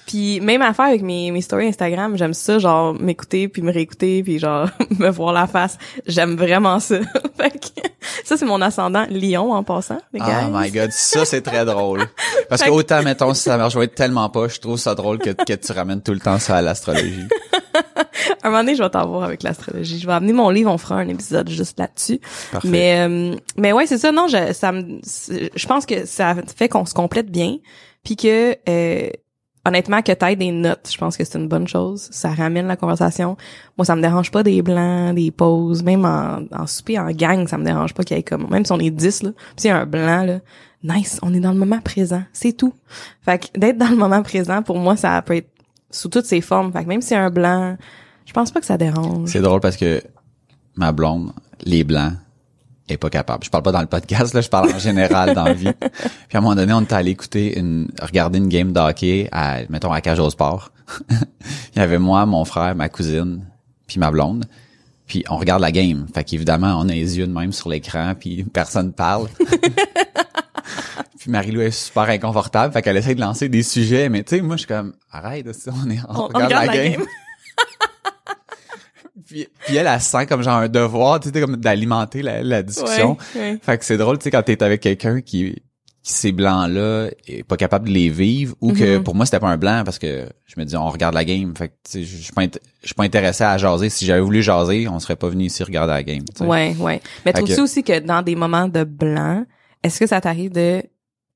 Puis 0.09 0.39
même 0.39 0.63
affaire 0.63 0.85
avec 0.85 1.03
mes, 1.03 1.29
mes 1.29 1.41
stories 1.41 1.67
Instagram, 1.67 2.17
j'aime 2.17 2.33
ça, 2.33 2.57
genre 2.57 2.95
m'écouter 2.95 3.47
puis 3.47 3.61
me 3.61 3.71
réécouter 3.71 4.23
puis 4.23 4.39
genre 4.39 4.67
me 4.97 5.07
voir 5.09 5.33
la 5.33 5.45
face. 5.45 5.77
J'aime 6.07 6.35
vraiment 6.35 6.79
ça. 6.79 6.97
fait 7.37 7.51
que 7.51 7.87
ça 8.23 8.35
c'est 8.35 8.45
mon 8.45 8.59
ascendant 8.59 9.05
Lion 9.11 9.53
en 9.53 9.63
passant, 9.63 9.99
les 10.11 10.19
gars. 10.19 10.47
Oh 10.47 10.51
my 10.51 10.71
god, 10.71 10.91
ça 10.91 11.25
c'est 11.25 11.43
très 11.43 11.63
drôle. 11.63 12.07
Parce 12.49 12.63
que 12.63 12.71
autant, 12.71 13.03
mettons, 13.03 13.35
si 13.35 13.43
ça 13.43 13.55
marche 13.55 13.75
ouais, 13.75 13.87
tellement 13.87 14.31
pas, 14.31 14.47
je 14.47 14.59
trouve 14.59 14.77
ça 14.77 14.95
drôle 14.95 15.19
que, 15.19 15.29
que 15.29 15.53
tu 15.53 15.71
ramènes 15.73 16.01
tout 16.01 16.13
le 16.13 16.19
temps 16.19 16.39
ça 16.39 16.57
à 16.57 16.63
l'astrologie. 16.63 17.27
Un 18.41 18.49
moment 18.49 18.63
donné, 18.63 18.75
je 18.75 18.81
vais 18.81 18.89
t'en 18.89 19.05
voir 19.05 19.25
avec 19.25 19.43
l'astrologie. 19.43 19.99
Je 19.99 20.07
vais 20.07 20.13
amener 20.13 20.33
mon 20.33 20.49
livre, 20.49 20.71
on 20.71 20.79
fera 20.79 20.95
un 20.95 21.07
épisode 21.07 21.51
juste 21.51 21.77
là-dessus. 21.77 22.19
Mais 22.63 23.07
euh, 23.07 23.35
mais 23.57 23.73
ouais, 23.73 23.85
c'est 23.85 23.99
ça. 23.99 24.11
Non, 24.11 24.27
je 24.27 24.53
ça 24.53 24.71
me, 24.71 25.01
je 25.03 25.67
pense 25.67 25.85
que 25.85 26.07
ça 26.07 26.33
fait 26.55 26.67
qu'on 26.67 26.87
se 26.87 26.95
complète 26.95 27.29
bien, 27.29 27.57
puis 28.03 28.15
que 28.15 28.55
euh, 28.67 29.09
honnêtement 29.65 30.01
que 30.01 30.11
t'aies 30.11 30.35
des 30.35 30.51
notes, 30.51 30.89
je 30.91 30.97
pense 30.97 31.17
que 31.17 31.23
c'est 31.23 31.37
une 31.37 31.47
bonne 31.47 31.67
chose. 31.67 32.07
Ça 32.11 32.29
ramène 32.29 32.67
la 32.67 32.75
conversation. 32.75 33.37
Moi, 33.77 33.85
ça 33.85 33.95
me 33.95 34.01
dérange 34.01 34.31
pas 34.31 34.43
des 34.43 34.61
blancs, 34.61 35.15
des 35.15 35.31
pauses, 35.31 35.83
même 35.83 36.05
en, 36.05 36.39
en 36.51 36.67
souper 36.67 36.99
en 36.99 37.09
gang, 37.11 37.47
ça 37.47 37.57
me 37.57 37.65
dérange 37.65 37.93
pas 37.93 38.03
qu'il 38.03 38.17
y 38.17 38.19
ait 38.19 38.23
comme 38.23 38.49
même 38.49 38.65
si 38.65 38.71
on 38.71 38.79
est 38.79 38.89
10 38.89 39.23
là, 39.23 39.31
puis 39.31 39.53
s'il 39.57 39.69
y 39.69 39.71
a 39.71 39.77
un 39.77 39.85
blanc 39.85 40.23
là, 40.23 40.39
nice, 40.83 41.19
on 41.21 41.33
est 41.33 41.39
dans 41.39 41.51
le 41.51 41.57
moment 41.57 41.79
présent, 41.79 42.23
c'est 42.33 42.53
tout. 42.53 42.73
Fait 43.21 43.39
que 43.39 43.59
d'être 43.59 43.77
dans 43.77 43.89
le 43.89 43.95
moment 43.95 44.23
présent 44.23 44.61
pour 44.63 44.77
moi 44.77 44.95
ça 44.95 45.21
peut 45.21 45.35
être 45.35 45.49
sous 45.91 46.09
toutes 46.09 46.25
ses 46.25 46.41
formes. 46.41 46.71
Fait 46.71 46.83
que 46.83 46.89
même 46.89 47.01
s'il 47.01 47.17
y 47.17 47.19
a 47.19 47.23
un 47.23 47.29
blanc, 47.29 47.77
je 48.25 48.33
pense 48.33 48.51
pas 48.51 48.59
que 48.59 48.65
ça 48.65 48.77
dérange. 48.77 49.29
C'est 49.29 49.41
drôle 49.41 49.59
parce 49.59 49.77
que 49.77 50.01
ma 50.75 50.91
blonde, 50.91 51.31
les 51.63 51.83
blancs, 51.83 52.13
est 52.93 52.97
pas 52.97 53.09
capable. 53.09 53.43
Je 53.43 53.49
parle 53.49 53.63
pas 53.63 53.71
dans 53.71 53.81
le 53.81 53.87
podcast, 53.87 54.33
là, 54.33 54.41
je 54.41 54.49
parle 54.49 54.73
en 54.73 54.79
général 54.79 55.33
dans 55.33 55.43
la 55.45 55.53
vie. 55.53 55.71
Puis 55.73 56.35
à 56.35 56.37
un 56.37 56.41
moment 56.41 56.55
donné, 56.55 56.73
on 56.73 56.81
était 56.81 56.95
allé 56.95 57.11
écouter 57.11 57.57
une, 57.57 57.87
regarder 58.01 58.37
une 58.39 58.47
game 58.49 58.73
de 58.73 58.79
hockey 58.79 59.27
à, 59.31 59.59
mettons, 59.69 59.91
à 59.91 60.01
Cage 60.01 60.19
au 60.19 60.29
Sport. 60.29 60.71
Il 61.75 61.79
y 61.79 61.81
avait 61.81 61.99
moi, 61.99 62.25
mon 62.25 62.45
frère, 62.45 62.75
ma 62.75 62.89
cousine, 62.89 63.45
puis 63.87 63.99
ma 63.99 64.11
blonde. 64.11 64.45
Puis 65.07 65.23
on 65.29 65.37
regarde 65.37 65.61
la 65.61 65.71
game. 65.71 66.05
Fait 66.13 66.23
qu'évidemment, 66.23 66.79
on 66.79 66.87
a 66.87 66.93
les 66.93 67.17
yeux 67.17 67.25
de 67.27 67.33
même 67.33 67.51
sur 67.51 67.69
l'écran, 67.69 68.13
puis 68.19 68.43
personne 68.43 68.93
parle. 68.93 69.27
puis 71.19 71.31
Marie-Lou 71.31 71.61
est 71.61 71.71
super 71.71 72.03
inconfortable, 72.03 72.73
fait 72.73 72.81
qu'elle 72.81 72.97
essaie 72.97 73.15
de 73.15 73.21
lancer 73.21 73.49
des 73.49 73.63
sujets, 73.63 74.09
mais 74.09 74.23
tu 74.23 74.35
sais, 74.35 74.41
moi, 74.41 74.55
je 74.55 74.61
suis 74.61 74.67
comme, 74.67 74.93
arrête, 75.11 75.47
on 75.67 75.89
est, 75.89 75.99
on, 76.07 76.13
On- 76.13 76.19
on 76.23 76.27
regarde, 76.27 76.51
la, 76.51 76.67
game. 76.67 77.03
Puis, 79.29 79.47
puis 79.65 79.75
elle, 79.75 79.87
elle 79.87 80.01
sent 80.01 80.25
comme 80.25 80.41
genre 80.41 80.57
un 80.57 80.67
devoir, 80.67 81.19
tu 81.19 81.29
sais, 81.29 81.39
comme 81.41 81.55
d'alimenter 81.57 82.21
la, 82.21 82.41
la 82.43 82.63
discussion. 82.63 83.17
Ouais, 83.35 83.41
ouais. 83.41 83.59
Fait 83.61 83.77
que 83.77 83.85
c'est 83.85 83.97
drôle, 83.97 84.17
tu 84.17 84.23
sais, 84.25 84.31
quand 84.31 84.41
t'es 84.43 84.61
avec 84.63 84.81
quelqu'un 84.81 85.21
qui, 85.21 85.61
qui 86.01 86.11
ces 86.13 86.31
blancs-là 86.31 87.09
est 87.27 87.43
pas 87.43 87.57
capable 87.57 87.87
de 87.89 87.93
les 87.93 88.09
vivre, 88.09 88.55
ou 88.61 88.71
que 88.73 88.97
Mhm. 88.97 89.03
pour 89.03 89.13
moi 89.15 89.25
c'était 89.25 89.39
pas 89.39 89.49
un 89.49 89.57
blanc 89.57 89.83
parce 89.85 89.99
que 89.99 90.27
je 90.45 90.59
me 90.59 90.65
dis 90.65 90.75
on 90.75 90.89
regarde 90.89 91.13
la 91.13 91.25
game. 91.25 91.53
Fait 91.55 91.67
que 91.67 91.73
tu 91.83 91.91
sais, 91.91 92.03
je 92.03 92.17
suis 92.23 92.33
pas, 92.33 92.43
je 92.81 92.85
suis 92.87 92.95
pas 92.95 93.03
intéressé 93.03 93.43
à 93.43 93.57
jaser. 93.57 93.89
Si 93.89 94.05
j'avais 94.05 94.21
voulu 94.21 94.41
jaser, 94.41 94.87
on 94.87 94.99
serait 94.99 95.15
pas 95.17 95.29
venu 95.29 95.43
ici 95.45 95.61
regarder 95.63 95.93
la 95.93 96.03
game. 96.03 96.23
tu 96.23 96.37
sais. 96.37 96.45
Ouais, 96.45 96.75
ouais. 96.79 97.01
Mais 97.25 97.33
trouves-tu 97.33 97.55
que- 97.57 97.61
aussi 97.61 97.83
que 97.83 97.99
dans 97.99 98.21
des 98.21 98.35
moments 98.35 98.67
de 98.67 98.83
blanc, 98.83 99.45
est-ce 99.83 99.99
que 99.99 100.07
ça 100.07 100.19
t'arrive 100.21 100.51
de 100.53 100.81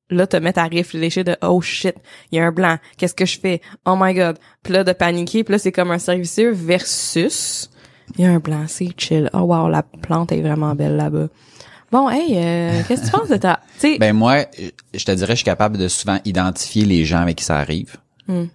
là 0.09 0.27
te 0.27 0.37
mettre 0.37 0.59
à 0.59 0.65
réfléchir 0.67 1.23
de 1.23 1.35
oh 1.41 1.59
shit, 1.61 1.95
il 2.31 2.37
y 2.37 2.39
a 2.39 2.45
un 2.45 2.51
blanc, 2.51 2.77
qu'est-ce 2.97 3.15
que 3.15 3.25
je 3.25 3.39
fais? 3.39 3.61
Oh 3.85 3.95
my 3.99 4.13
god. 4.13 4.37
Puis 4.63 4.73
là 4.73 4.83
de 4.83 4.91
paniquer, 4.93 5.43
puis 5.43 5.51
là 5.53 5.57
c'est 5.59 5.71
comme 5.71 5.91
un 5.91 5.97
servicieux 5.99 6.51
versus 6.51 7.69
il 8.17 8.23
y 8.23 8.27
a 8.27 8.31
un 8.31 8.39
blanc, 8.39 8.65
c'est 8.67 8.89
chill. 8.97 9.29
Oh 9.33 9.39
wow, 9.39 9.69
la 9.69 9.83
plante 9.83 10.31
est 10.31 10.41
vraiment 10.41 10.75
belle 10.75 10.95
là-bas. 10.95 11.27
Bon, 11.91 12.09
hey, 12.09 12.33
euh, 12.37 12.81
qu'est-ce 12.87 13.01
que 13.01 13.05
tu 13.05 13.11
penses 13.11 13.29
de 13.29 13.37
ta 13.37 13.59
Ben 13.99 14.13
moi, 14.13 14.45
je 14.93 15.05
te 15.05 15.11
dirais, 15.11 15.33
je 15.33 15.37
suis 15.37 15.45
capable 15.45 15.77
de 15.77 15.87
souvent 15.87 16.17
identifier 16.25 16.85
les 16.85 17.05
gens 17.05 17.19
avec 17.21 17.37
qui 17.37 17.43
ça 17.43 17.57
arrive. 17.57 17.97
Hmm. 18.27 18.45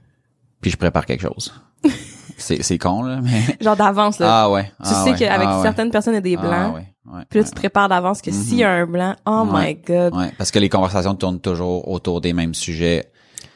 Puis 0.60 0.72
je 0.72 0.76
prépare 0.76 1.06
quelque 1.06 1.22
chose. 1.22 1.52
c'est 2.36 2.62
c'est 2.62 2.78
con 2.78 3.02
là, 3.02 3.20
mais 3.22 3.42
genre 3.60 3.76
d'avance 3.76 4.18
là. 4.18 4.42
ah 4.44 4.50
ouais. 4.50 4.64
tu 4.64 4.70
ah 4.80 5.04
sais 5.04 5.10
ouais, 5.12 5.16
qu'avec 5.18 5.46
ah 5.48 5.56
ouais, 5.58 5.62
certaines 5.62 5.90
personnes 5.90 6.14
il 6.14 6.16
y 6.16 6.18
a 6.18 6.20
des 6.20 6.36
ah 6.36 6.40
blancs. 6.40 6.74
ouais, 6.74 6.86
ouais, 7.14 7.24
Puis 7.30 7.38
là 7.38 7.42
ouais, 7.42 7.48
tu 7.48 7.50
te 7.54 7.56
prépares 7.56 7.88
d'avance 7.88 8.20
que 8.22 8.32
s'il 8.32 8.56
y 8.58 8.64
a 8.64 8.70
un 8.70 8.86
blanc, 8.86 9.14
oh 9.26 9.46
Ouais. 9.52 9.74
my 9.74 9.74
god. 9.86 10.14
ouais, 10.16 10.32
parce 10.36 10.50
que 10.50 10.58
les 10.58 10.68
conversations 10.68 11.14
tournent 11.14 11.40
toujours 11.40 11.88
autour 11.88 12.20
des 12.20 12.32
mêmes 12.32 12.54
sujets. 12.54 13.10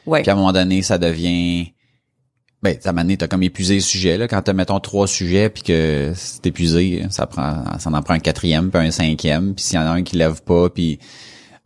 Ouais. 0.05 0.21
Puis 0.21 0.29
à 0.29 0.33
un 0.33 0.37
moment 0.37 0.53
donné, 0.53 0.81
ça 0.81 0.97
devient 0.97 1.72
ben, 2.63 2.77
à 2.83 2.89
un 2.89 2.91
moment 2.91 3.01
donné, 3.03 3.17
t'as 3.17 3.27
comme 3.27 3.43
épuisé 3.43 3.75
le 3.75 3.81
sujet, 3.81 4.17
là. 4.17 4.27
Quand 4.27 4.41
t'as, 4.41 4.53
mettons, 4.53 4.79
trois 4.79 5.05
sujets, 5.07 5.49
puis 5.49 5.63
que 5.63 6.13
c'est 6.15 6.45
épuisé, 6.47 7.05
ça 7.09 7.27
prend, 7.27 7.63
ça 7.77 7.89
en 7.89 8.01
prend 8.01 8.13
un 8.13 8.19
quatrième, 8.19 8.71
puis 8.71 8.79
un 8.81 8.91
cinquième, 8.91 9.53
puis 9.53 9.63
s'il 9.63 9.75
y 9.75 9.79
en 9.79 9.85
a 9.85 9.89
un 9.91 10.03
qui 10.03 10.15
lève 10.15 10.41
pas, 10.43 10.69
puis... 10.69 10.99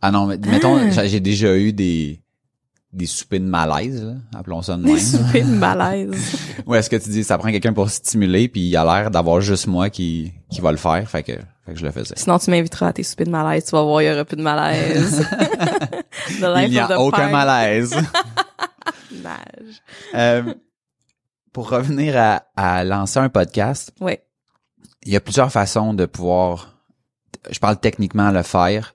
Ah 0.02 0.10
non, 0.10 0.26
mais, 0.26 0.36
mettons, 0.38 0.90
j'ai 0.90 1.08
j'ai 1.08 1.20
déjà 1.20 1.56
eu 1.56 1.72
des 1.72 2.20
des 2.92 3.06
soupers 3.06 3.40
de 3.40 3.44
malaise, 3.44 4.02
là, 4.02 4.14
appelons 4.38 4.62
ça 4.62 4.76
de 4.76 4.82
Des 4.82 4.92
même. 4.92 4.98
soupers 4.98 5.44
de 5.44 5.50
malaise. 5.58 6.36
Ou 6.66 6.74
est-ce 6.74 6.88
que 6.88 6.96
tu 6.96 7.10
dis, 7.10 7.22
ça 7.22 7.36
prend 7.36 7.50
quelqu'un 7.50 7.72
pour 7.72 7.90
stimuler, 7.90 8.48
puis 8.48 8.62
il 8.62 8.76
a 8.76 8.84
l'air 8.84 9.10
d'avoir 9.10 9.40
juste 9.40 9.66
moi 9.66 9.90
qui, 9.90 10.32
qui 10.50 10.60
va 10.60 10.70
le 10.70 10.78
faire, 10.78 11.08
fait 11.08 11.22
que, 11.22 11.32
fait 11.32 11.72
que 11.74 11.78
je 11.78 11.84
le 11.84 11.90
faisais. 11.90 12.14
Sinon, 12.16 12.38
tu 12.38 12.50
m'inviteras 12.50 12.88
à 12.88 12.92
tes 12.92 13.02
soupers 13.02 13.26
de 13.26 13.30
malaise. 13.30 13.64
Tu 13.66 13.70
vas 13.72 13.82
voir, 13.82 14.02
il 14.02 14.06
y 14.06 14.10
aura 14.10 14.24
plus 14.24 14.36
de 14.36 14.42
malaise. 14.42 15.26
Il 16.30 16.70
n'y 16.70 16.78
a 16.78 16.98
aucun 17.00 17.28
malaise. 17.28 17.94
Nage. 19.22 19.82
Euh, 20.14 20.54
pour 21.52 21.70
revenir 21.70 22.16
à, 22.16 22.44
à 22.56 22.84
lancer 22.84 23.18
un 23.18 23.28
podcast, 23.28 23.92
Ouais. 24.00 24.22
il 25.04 25.12
y 25.12 25.16
a 25.16 25.20
plusieurs 25.20 25.50
façons 25.52 25.94
de 25.94 26.06
pouvoir, 26.06 26.78
je 27.50 27.58
parle 27.58 27.78
techniquement 27.78 28.30
le 28.30 28.42
faire. 28.42 28.94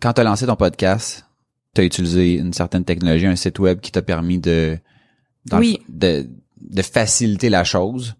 Quand 0.00 0.12
tu 0.14 0.20
as 0.20 0.24
lancé 0.24 0.46
ton 0.46 0.56
podcast, 0.56 1.26
tu 1.74 1.80
as 1.80 1.84
utilisé 1.84 2.34
une 2.34 2.52
certaine 2.52 2.84
technologie, 2.84 3.26
un 3.26 3.36
site 3.36 3.58
web 3.58 3.80
qui 3.80 3.92
t'a 3.92 4.02
permis 4.02 4.38
de, 4.38 4.78
Oui. 5.52 5.80
de, 5.88 6.28
de 6.60 6.82
faciliter 6.82 7.48
la 7.48 7.64
chose. 7.64 8.14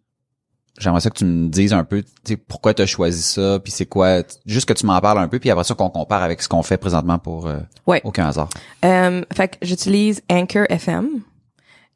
J'aimerais 0.78 1.00
ça 1.00 1.10
que 1.10 1.18
tu 1.18 1.24
me 1.26 1.48
dises 1.48 1.74
un 1.74 1.84
peu 1.84 2.02
pourquoi 2.48 2.72
tu 2.72 2.80
as 2.80 2.86
choisi 2.86 3.20
ça, 3.22 3.58
puis 3.62 3.70
c'est 3.70 3.84
quoi, 3.86 4.22
juste 4.46 4.66
que 4.66 4.72
tu 4.72 4.86
m'en 4.86 4.98
parles 5.00 5.18
un 5.18 5.28
peu, 5.28 5.38
puis 5.38 5.50
après 5.50 5.64
ça 5.64 5.74
qu'on 5.74 5.90
compare 5.90 6.22
avec 6.22 6.40
ce 6.40 6.48
qu'on 6.48 6.62
fait 6.62 6.78
présentement 6.78 7.18
pour 7.18 7.48
euh, 7.48 7.58
Ouais. 7.86 8.00
aucun 8.04 8.26
hasard. 8.28 8.48
Euh, 8.84 9.22
fait 9.32 9.48
que 9.48 9.56
j'utilise 9.66 10.22
Anchor 10.30 10.64
FM, 10.70 11.20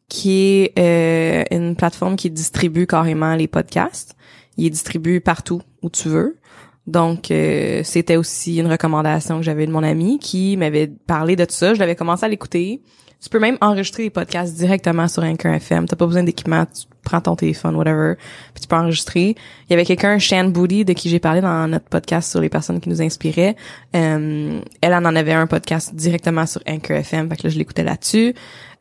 qui 0.09 0.63
est 0.75 0.79
euh, 0.79 1.45
une 1.51 1.77
plateforme 1.77 2.17
qui 2.17 2.31
distribue 2.31 2.87
carrément 2.87 3.35
les 3.35 3.49
podcasts. 3.49 4.17
Il 4.57 4.67
est 4.67 4.71
distribué 4.71 5.21
partout 5.21 5.63
où 5.83 5.91
tu 5.91 6.09
veux. 6.09 6.39
Donc, 6.87 7.31
euh, 7.31 7.81
c'était 7.83 8.17
aussi 8.17 8.59
une 8.59 8.71
recommandation 8.71 9.39
que 9.39 9.43
j'avais 9.43 9.67
de 9.67 9.73
mon 9.73 9.83
ami 9.83 10.19
qui 10.19 10.57
m'avait 10.57 10.87
parlé 10.87 11.35
de 11.35 11.45
tout 11.45 11.55
ça. 11.55 11.75
Je 11.75 11.81
l'avais 11.81 11.97
commencé 11.97 12.25
à 12.25 12.29
l'écouter. 12.29 12.83
Tu 13.25 13.31
peux 13.31 13.39
même 13.39 13.57
enregistrer 13.63 14.03
les 14.03 14.11
podcasts 14.11 14.55
directement 14.55 15.09
sur 15.09 15.23
Anchor 15.23 15.55
FM. 15.55 15.89
T'as 15.89 15.97
pas 15.97 16.05
besoin 16.05 16.25
d'équipement. 16.25 16.67
Tu 16.67 16.83
prends 17.03 17.23
ton 17.23 17.37
téléphone, 17.37 17.75
whatever, 17.75 18.17
puis 18.53 18.61
tu 18.61 18.69
peux 18.69 18.77
enregistrer. 18.77 19.31
Il 19.31 19.71
y 19.71 19.73
avait 19.73 19.87
quelqu'un, 19.87 20.19
Shan 20.19 20.45
Booty, 20.49 20.85
de 20.85 20.93
qui 20.93 21.09
j'ai 21.09 21.21
parlé 21.21 21.41
dans 21.41 21.67
notre 21.67 21.87
podcast 21.87 22.31
sur 22.31 22.43
les 22.43 22.51
personnes 22.51 22.81
qui 22.81 22.91
nous 22.91 23.01
inspiraient. 23.01 23.57
Euh, 23.97 24.61
elle 24.83 24.93
en 24.93 25.05
avait 25.17 25.33
un 25.33 25.47
podcast 25.47 25.95
directement 25.95 26.45
sur 26.45 26.61
Anchor 26.69 26.99
FM. 26.99 27.31
Fait 27.31 27.37
que 27.37 27.45
là, 27.45 27.49
je 27.49 27.57
l'écoutais 27.57 27.85
là-dessus. 27.85 28.35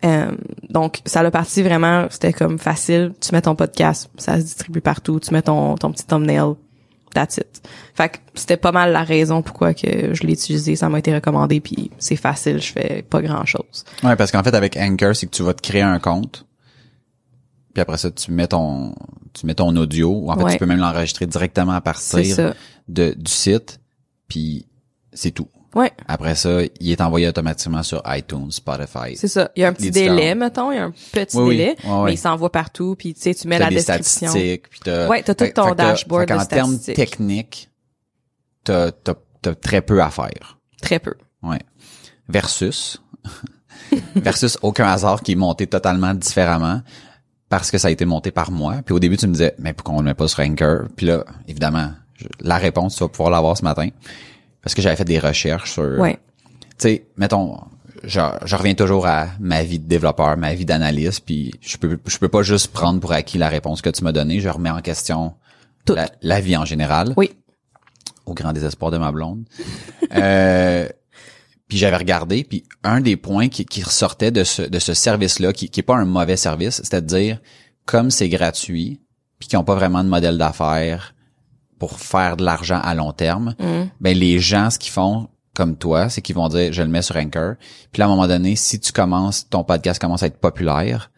Euh, 0.03 0.31
donc, 0.69 0.99
ça 1.05 1.23
l'a 1.23 1.31
parti 1.31 1.63
vraiment, 1.63 2.07
c'était 2.09 2.33
comme 2.33 2.59
facile. 2.59 3.13
Tu 3.21 3.33
mets 3.33 3.41
ton 3.41 3.55
podcast, 3.55 4.09
ça 4.17 4.37
se 4.37 4.43
distribue 4.43 4.81
partout. 4.81 5.21
Tu 5.21 5.33
mets 5.33 5.41
ton, 5.41 5.75
ton 5.75 5.89
petit 5.91 6.05
thumbnail. 6.05 6.55
That's 7.13 7.37
it. 7.37 7.61
Fait 7.93 8.09
que 8.09 8.17
c'était 8.33 8.57
pas 8.57 8.71
mal 8.71 8.91
la 8.91 9.03
raison 9.03 9.41
pourquoi 9.43 9.73
que 9.73 10.13
je 10.13 10.23
l'ai 10.23 10.33
utilisé. 10.33 10.75
Ça 10.75 10.89
m'a 10.89 10.99
été 10.99 11.13
recommandé, 11.13 11.59
puis 11.59 11.91
c'est 11.99 12.15
facile. 12.15 12.59
Je 12.61 12.71
fais 12.71 13.03
pas 13.07 13.21
grand-chose. 13.21 13.85
Ouais, 14.03 14.15
parce 14.15 14.31
qu'en 14.31 14.43
fait, 14.43 14.53
avec 14.55 14.77
Anchor, 14.77 15.15
c'est 15.15 15.27
que 15.27 15.31
tu 15.35 15.43
vas 15.43 15.53
te 15.53 15.61
créer 15.61 15.81
un 15.83 15.99
compte. 15.99 16.45
Puis 17.73 17.81
après 17.81 17.97
ça, 17.97 18.09
tu 18.11 18.31
mets 18.31 18.47
ton, 18.47 18.95
tu 19.33 19.45
mets 19.45 19.55
ton 19.55 19.75
audio. 19.75 20.09
Ou 20.11 20.31
en 20.31 20.37
fait, 20.37 20.43
Ouais. 20.43 20.51
tu 20.53 20.57
peux 20.59 20.65
même 20.65 20.79
l'enregistrer 20.79 21.25
directement 21.27 21.73
à 21.73 21.81
partir 21.81 22.53
de, 22.87 23.13
du 23.17 23.31
site. 23.31 23.79
Puis 24.27 24.65
c'est 25.13 25.31
tout. 25.31 25.47
Ouais, 25.75 25.91
Après 26.07 26.35
ça, 26.35 26.59
il 26.79 26.91
est 26.91 27.01
envoyé 27.01 27.27
automatiquement 27.27 27.81
sur 27.83 28.01
iTunes, 28.07 28.51
Spotify. 28.51 29.15
c'est 29.15 29.27
ça. 29.27 29.49
Il 29.55 29.61
y 29.61 29.65
a 29.65 29.69
un 29.69 29.73
petit 29.73 29.89
délai, 29.91 30.35
mettons. 30.35 30.71
Il 30.71 30.75
y 30.75 30.77
a 30.77 30.83
un 30.85 30.91
petit 30.91 31.35
Oui, 31.37 31.43
oui. 31.43 31.57
délai. 31.57 31.75
Ouais. 31.83 32.03
Mais 32.05 32.13
il 32.13 32.17
s'envoie 32.17 32.51
partout, 32.51 32.95
puis 32.97 33.13
tu 33.15 33.21
sais, 33.21 33.33
tu 33.33 33.47
mets 33.47 33.57
T'as 33.57 33.63
la 33.65 33.69
des 33.69 33.75
description. 33.77 34.29
statistiques, 34.29 34.69
puis 34.69 34.79
t'as... 34.83 35.07
Ouais, 35.07 35.23
t'as 35.23 35.33
tout 35.33 35.45
ton 35.55 35.69
fait 35.69 35.75
dashboard 35.75 36.27
fait 36.27 36.33
de 36.35 36.39
qu'en 36.39 36.45
termes 36.45 36.79
techniques, 36.79 37.69
t'as, 38.63 38.91
t'as, 38.91 39.15
t'as 39.41 39.55
très 39.55 39.81
peu 39.81 40.01
à 40.01 40.09
faire. 40.11 40.59
Très 40.81 40.99
peu. 40.99 41.15
Ouais. 41.41 41.59
Versus, 42.29 43.01
versus 44.15 44.57
aucun 44.61 44.85
hasard 44.87 45.21
qui 45.23 45.31
est 45.33 45.35
monté 45.35 45.67
totalement 45.67 46.13
différemment. 46.13 46.81
parce 47.49 47.69
que 47.69 47.77
ça 47.77 47.87
a 47.87 47.91
été 47.91 48.05
monté 48.05 48.31
par 48.31 48.49
moi. 48.51 48.77
Puis 48.85 48.93
au 48.95 48.99
début, 48.99 49.15
tu 49.17 49.27
me 49.27 49.33
disais, 49.33 49.53
mais 49.59 49.73
pourquoi 49.73 49.93
on 49.95 49.99
le 49.99 50.05
met 50.05 50.13
pas 50.15 50.27
sur 50.27 50.39
Anchor? 50.39 50.85
Puis 50.95 51.05
là, 51.05 51.23
évidemment, 51.47 51.91
je- 52.15 52.25
la 52.41 52.57
réponse, 52.57 52.95
tu 52.95 53.03
vas 53.03 53.09
pouvoir 53.09 53.29
l'avoir 53.29 53.55
ce 53.57 53.63
matin. 53.63 53.89
Parce 54.63 54.73
que 54.73 54.81
j'avais 54.81 54.95
fait 54.95 55.05
des 55.05 55.19
recherches 55.19 55.71
sur... 55.73 55.99
Ouais. 55.99 56.17
Tu 56.71 56.75
sais, 56.79 57.05
mettons, 57.17 57.59
je, 58.03 58.19
je 58.45 58.55
reviens 58.55 58.73
toujours 58.73 59.05
à 59.07 59.27
ma 59.39 59.63
vie 59.63 59.79
de 59.79 59.87
développeur, 59.87 60.37
ma 60.37 60.53
vie 60.53 60.65
d'analyste, 60.65 61.23
puis 61.25 61.51
je 61.61 61.77
peux 61.77 61.99
je 62.05 62.17
peux 62.17 62.29
pas 62.29 62.43
juste 62.43 62.71
prendre 62.71 62.99
pour 62.99 63.11
acquis 63.11 63.37
la 63.37 63.49
réponse 63.49 63.81
que 63.81 63.89
tu 63.89 64.03
m'as 64.03 64.11
donnée. 64.11 64.39
Je 64.39 64.49
remets 64.49 64.69
en 64.71 64.81
question 64.81 65.33
la, 65.87 66.09
la 66.21 66.41
vie 66.41 66.55
en 66.57 66.65
général, 66.65 67.13
Oui. 67.17 67.31
au 68.25 68.33
grand 68.33 68.53
désespoir 68.53 68.89
de 68.91 68.97
ma 68.97 69.11
blonde. 69.11 69.43
euh, 70.15 70.87
puis 71.67 71.77
j'avais 71.77 71.97
regardé, 71.97 72.43
puis 72.43 72.63
un 72.83 73.01
des 73.01 73.17
points 73.17 73.49
qui, 73.49 73.65
qui 73.65 73.83
ressortait 73.83 74.31
de 74.31 74.43
ce, 74.43 74.61
de 74.61 74.79
ce 74.79 74.93
service-là, 74.93 75.53
qui, 75.53 75.69
qui 75.69 75.79
est 75.79 75.83
pas 75.83 75.95
un 75.95 76.05
mauvais 76.05 76.37
service, 76.37 76.81
c'était 76.83 77.01
de 77.01 77.07
dire, 77.07 77.39
comme 77.85 78.11
c'est 78.11 78.29
gratuit, 78.29 79.01
puis 79.39 79.49
qu'ils 79.49 79.57
ont 79.59 79.63
pas 79.63 79.75
vraiment 79.75 80.03
de 80.03 80.09
modèle 80.09 80.37
d'affaires 80.37 81.12
pour 81.83 81.99
faire 81.99 82.37
de 82.37 82.45
l'argent 82.45 82.79
à 82.81 82.95
long 82.95 83.11
terme, 83.11 83.55
Mm. 83.59 83.89
ben 83.99 84.17
les 84.17 84.39
gens, 84.39 84.69
ce 84.69 84.79
qu'ils 84.79 84.93
font, 84.93 85.27
comme 85.53 85.75
toi, 85.75 86.07
c'est 86.07 86.21
qu'ils 86.21 86.33
vont 86.35 86.47
dire, 86.47 86.71
je 86.71 86.81
le 86.81 86.87
mets 86.87 87.01
sur 87.01 87.17
Anchor. 87.17 87.55
Puis 87.91 87.99
là, 87.99 88.05
à 88.05 88.07
un 88.07 88.11
moment 88.11 88.25
donné, 88.25 88.55
si 88.55 88.79
tu 88.79 88.93
commences, 88.93 89.49
ton 89.49 89.65
podcast 89.65 89.99
commence 89.99 90.23
à 90.23 90.27
être 90.27 90.37
populaire, 90.39 91.11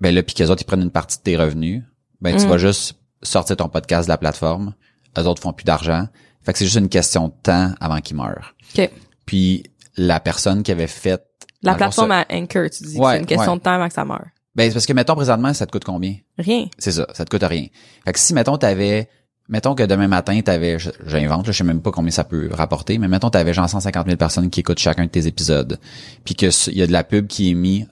ben 0.00 0.14
là, 0.14 0.22
puis 0.22 0.34
qu'eux 0.34 0.46
autres, 0.48 0.62
ils 0.62 0.64
prennent 0.64 0.80
une 0.80 0.90
partie 0.90 1.18
de 1.18 1.22
tes 1.22 1.36
revenus, 1.36 1.82
ben 2.22 2.34
tu 2.34 2.46
Mm. 2.46 2.48
vas 2.48 2.56
juste 2.56 2.94
sortir 3.22 3.56
ton 3.58 3.68
podcast 3.68 4.06
de 4.08 4.12
la 4.12 4.16
plateforme. 4.16 4.72
Eux 5.18 5.22
autres 5.26 5.42
font 5.42 5.52
plus 5.52 5.64
d'argent. 5.64 6.08
Fait 6.42 6.52
que 6.54 6.58
c'est 6.58 6.64
juste 6.64 6.78
une 6.78 6.88
question 6.88 7.28
de 7.28 7.34
temps 7.42 7.72
avant 7.78 8.00
qu'ils 8.00 8.16
meurent. 8.16 8.54
OK. 8.78 8.90
Puis 9.26 9.64
la 9.98 10.18
personne 10.18 10.62
qui 10.62 10.72
avait 10.72 10.86
fait... 10.86 11.22
La 11.62 11.74
plateforme 11.74 12.10
ça- 12.10 12.20
à 12.28 12.34
Anchor, 12.34 12.70
tu 12.70 12.84
dis 12.84 12.94
que 12.96 13.00
Ouais, 13.00 13.12
c'est 13.12 13.20
une 13.20 13.26
question 13.26 13.52
ouais. 13.52 13.58
de 13.58 13.62
temps 13.62 13.72
avant 13.74 13.88
que 13.88 13.94
ça 13.94 14.06
meure. 14.06 14.26
Ben, 14.54 14.68
c'est 14.68 14.74
parce 14.74 14.86
que, 14.86 14.92
mettons, 14.92 15.14
présentement, 15.16 15.52
ça 15.52 15.66
te 15.66 15.72
coûte 15.72 15.84
combien? 15.84 16.16
Rien. 16.38 16.68
C'est 16.78 16.92
ça, 16.92 17.06
ça 17.12 17.24
te 17.24 17.30
coûte 17.30 17.42
rien. 17.42 17.66
Fait 18.04 18.12
que 18.12 18.18
si, 18.20 18.34
mettons, 18.34 18.56
t'avais, 18.56 19.08
mettons 19.48 19.74
que 19.74 19.82
demain 19.82 20.08
matin, 20.08 20.40
t'avais, 20.42 20.78
je- 20.78 20.90
j'invente, 21.06 21.46
je 21.46 21.52
sais 21.52 21.64
même 21.64 21.80
pas 21.82 21.90
combien 21.90 22.10
ça 22.10 22.24
peut 22.24 22.48
rapporter, 22.52 22.98
mais 22.98 23.08
mettons, 23.08 23.30
t'avais 23.30 23.52
genre 23.54 23.68
150 23.68 24.06
000 24.06 24.16
personnes 24.16 24.50
qui 24.50 24.60
écoutent 24.60 24.78
chacun 24.78 25.04
de 25.04 25.10
tes 25.10 25.26
épisodes, 25.26 25.78
puis 26.24 26.34
que 26.34 26.46
s- 26.46 26.68
il 26.72 26.78
y 26.78 26.82
a 26.82 26.86
de 26.86 26.92
la 26.92 27.04
pub 27.04 27.26
qui 27.26 27.50
est 27.50 27.54
mis, 27.54 27.86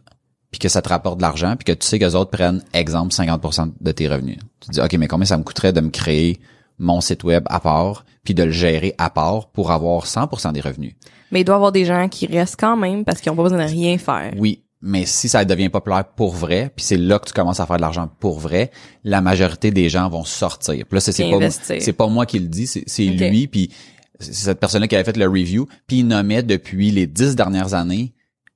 puis 0.51 0.59
que 0.59 0.69
ça 0.69 0.83
te 0.83 0.89
rapporte 0.89 1.17
de 1.19 1.23
l'argent, 1.23 1.55
puis 1.57 1.65
que 1.65 1.73
tu 1.79 1.87
sais 1.87 1.99
que 1.99 2.05
les 2.05 2.15
autres 2.15 2.31
prennent, 2.31 2.63
exemple, 2.75 3.13
50% 3.15 3.73
de 3.81 3.93
tes 3.93 4.09
revenus. 4.09 4.39
Tu 4.61 4.69
te 4.69 4.73
dis, 4.73 4.81
OK, 4.81 4.93
mais 4.95 5.09
combien 5.09 5.25
ça 5.27 5.37
me 5.39 5.43
coûterait 5.43 5.73
de 5.73 5.81
me 5.81 5.91
créer 5.91 6.41
mon 6.79 7.01
site 7.01 7.25
web 7.25 7.45
à 7.49 7.61
part, 7.61 8.05
puis 8.25 8.35
de 8.35 8.43
le 8.45 8.51
gérer 8.51 8.95
à 8.99 9.11
part 9.11 9.49
pour 9.49 9.71
avoir 9.73 10.07
100% 10.07 10.53
des 10.53 10.61
revenus? 10.61 10.95
Mais 11.31 11.41
il 11.41 11.45
doit 11.45 11.55
y 11.55 11.57
avoir 11.57 11.73
des 11.73 11.85
gens 11.87 12.09
qui 12.09 12.27
restent 12.27 12.61
quand 12.61 12.77
même 12.77 13.05
parce 13.05 13.21
qu'ils 13.21 13.33
ont 13.33 13.37
pas 13.37 13.45
besoin 13.45 13.65
de 13.65 13.71
rien 13.71 13.97
faire. 13.97 14.33
Oui, 14.37 14.62
mais 14.83 15.07
si 15.07 15.29
ça 15.29 15.45
devient 15.45 15.69
populaire 15.69 16.05
pour 16.05 16.35
vrai, 16.35 16.73
puis 16.75 16.85
c'est 16.85 16.97
là 16.97 17.19
que 17.19 17.27
tu 17.27 17.33
commences 17.33 17.61
à 17.61 17.67
faire 17.67 17.77
de 17.77 17.83
l'argent 17.83 18.09
pour 18.21 18.41
vrai, 18.41 18.71
la 19.05 19.21
majorité 19.21 19.71
des 19.71 19.89
gens 19.89 20.09
vont 20.09 20.25
sortir. 20.25 20.85
Puis 20.87 20.95
là, 20.97 21.01
c'est 21.01 21.23
pas 21.23 21.29
moi- 21.29 21.37
investir. 21.39 21.77
c'est 21.81 21.93
pas 21.93 22.07
moi 22.09 22.27
qui 22.27 22.39
le 22.41 22.49
dis, 22.49 22.67
c'est 22.67 23.05
lui 23.05 23.47
puis 23.47 23.71
c'est 24.21 24.33
cette 24.35 24.61
personne-là 24.61 24.89
qui 24.89 24.95
avait 24.95 25.05
fait 25.05 25.17
le 25.17 25.27
review, 25.27 25.67
puis 25.87 25.99
il 26.01 26.07
nommait 26.07 26.43
depuis 26.43 26.91
les 26.91 27.07
dix 27.07 27.35
dernières 27.37 27.75
années 27.75 28.13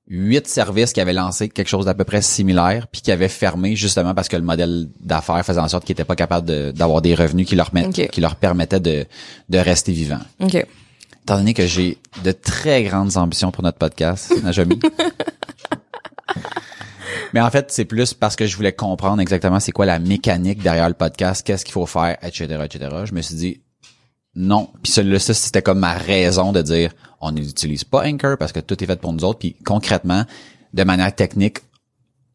huit 0.09 0.47
services 0.47 0.93
qui 0.93 1.01
avaient 1.01 1.11
lancé 1.11 1.49
quelque 1.49 1.67
chose 1.67 1.83
d'à 1.83 1.93
peu 1.93 2.05
près 2.05 2.21
similaire 2.21 2.87
puis 2.87 3.01
qui 3.01 3.11
avaient 3.11 3.27
fermé 3.27 3.75
justement 3.75 4.13
parce 4.15 4.29
que 4.29 4.37
le 4.37 4.41
modèle 4.41 4.87
d'affaires 5.01 5.45
faisait 5.45 5.59
en 5.59 5.67
sorte 5.67 5.83
qu'ils 5.83 5.93
étaient 5.93 6.05
pas 6.05 6.15
capables 6.15 6.47
de- 6.47 6.71
d'avoir 6.71 7.01
des 7.01 7.13
revenus 7.13 7.45
qui 7.45 7.55
leur 7.57 7.71
qui 7.71 8.21
permettaient 8.39 8.79
de 8.79 9.05
de 9.49 9.57
rester 9.57 9.91
vivants. 9.91 10.21
OK. 10.39 10.55
Étant 11.23 11.35
donné 11.37 11.53
que 11.53 11.67
j'ai 11.67 11.97
de 12.23 12.31
très 12.31 12.83
grandes 12.83 13.17
ambitions 13.17 13.51
pour 13.51 13.63
notre 13.63 13.77
podcast, 13.77 14.33
Najami. 14.43 14.79
Mais 17.33 17.41
en 17.41 17.49
fait, 17.49 17.71
c'est 17.71 17.85
plus 17.85 18.13
parce 18.13 18.35
que 18.35 18.45
je 18.45 18.55
voulais 18.55 18.73
comprendre 18.73 19.21
exactement 19.21 19.59
c'est 19.59 19.71
quoi 19.71 19.85
la 19.85 19.99
mécanique 19.99 20.61
derrière 20.61 20.87
le 20.87 20.93
podcast, 20.93 21.45
qu'est-ce 21.45 21.65
qu'il 21.65 21.73
faut 21.73 21.85
faire, 21.85 22.17
etc., 22.21 22.45
etc. 22.63 22.95
Je 23.05 23.13
me 23.13 23.21
suis 23.21 23.35
dit, 23.35 23.61
non. 24.35 24.69
Puis 24.83 24.91
celui-là, 24.91 25.19
ça, 25.19 25.33
c'était 25.33 25.61
comme 25.61 25.79
ma 25.79 25.93
raison 25.93 26.51
de 26.51 26.61
dire, 26.61 26.93
on 27.19 27.31
n'utilise 27.31 27.83
pas 27.83 28.05
Anchor 28.05 28.37
parce 28.37 28.51
que 28.51 28.59
tout 28.59 28.81
est 28.83 28.87
fait 28.87 28.99
pour 28.99 29.13
nous 29.13 29.23
autres. 29.23 29.39
Puis 29.39 29.55
concrètement, 29.65 30.25
de 30.73 30.83
manière 30.83 31.13
technique, 31.13 31.59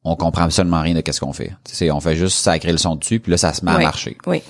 on 0.04 0.16
comprend 0.16 0.42
absolument 0.42 0.80
rien 0.82 0.94
de 0.94 1.00
qu'est-ce 1.00 1.20
qu'on 1.20 1.32
fait. 1.32 1.54
On 1.90 2.00
fait 2.00 2.16
juste 2.16 2.38
sacrer 2.38 2.72
le 2.72 2.78
son 2.78 2.96
dessus, 2.96 3.20
puis 3.20 3.30
là, 3.30 3.38
ça 3.38 3.52
se 3.52 3.64
met 3.64 3.70
à 3.70 3.78
marcher. 3.78 4.18
Oui. 4.26 4.42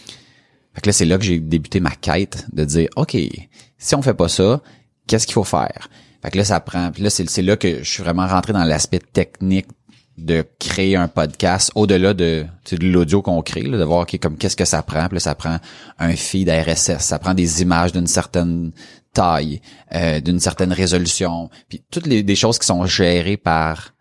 Fait 0.75 0.81
que 0.81 0.89
là, 0.89 0.93
c'est 0.95 1.05
là 1.05 1.19
que 1.19 1.25
j'ai 1.25 1.39
débuté 1.39 1.81
ma 1.81 1.91
quête 1.91 2.47
de 2.53 2.65
dire, 2.65 2.89
OK, 2.97 3.17
si 3.77 3.95
on 3.95 4.01
fait 4.01 4.15
pas 4.15 4.29
ça, 4.29 4.63
qu'est-ce 5.07 5.27
qu'il 5.27 5.35
faut 5.35 5.45
faire? 5.45 5.89
Fait 6.23 6.31
que 6.31 6.39
là, 6.39 6.45
ça 6.45 6.61
prend, 6.61 6.91
puis 6.93 7.03
là, 7.03 7.11
c'est, 7.11 7.29
c'est 7.29 7.43
là 7.43 7.57
que 7.57 7.83
je 7.83 7.91
suis 7.91 8.03
vraiment 8.03 8.27
rentré 8.27 8.53
dans 8.53 8.65
l'aspect 8.65 9.01
technique 9.01 9.67
de 10.19 10.45
créer 10.61 10.95
un 10.95 11.09
podcast 11.09 11.73
au-delà 11.75 12.15
de, 12.15 12.45
de 12.71 12.87
l'audio 12.87 13.23
qu'on 13.23 13.43
crée, 13.43 13.63
là, 13.63 13.79
de 13.79 13.85
voir, 13.85 14.07
comme 14.21 14.37
qu'est-ce 14.37 14.57
que 14.57 14.65
ça 14.65 14.83
prend? 14.83 15.07
Puis 15.07 15.17
là, 15.17 15.21
ça 15.21 15.35
prend 15.35 15.57
un 15.99 16.15
feed 16.15 16.49
RSS, 16.51 16.99
ça 17.01 17.19
prend 17.19 17.35
des 17.35 17.63
images 17.63 17.93
d'une 17.93 18.07
certaine 18.07 18.73
taille, 19.15 19.61
euh, 19.95 20.21
d'une 20.21 20.39
certaine 20.39 20.73
résolution, 20.73 21.51
puis 21.69 21.83
toutes 21.91 22.07
les, 22.07 22.23
des 22.23 22.37
choses 22.37 22.59
qui 22.59 22.67
sont 22.67 22.85
gérées 22.87 23.37
par 23.37 23.95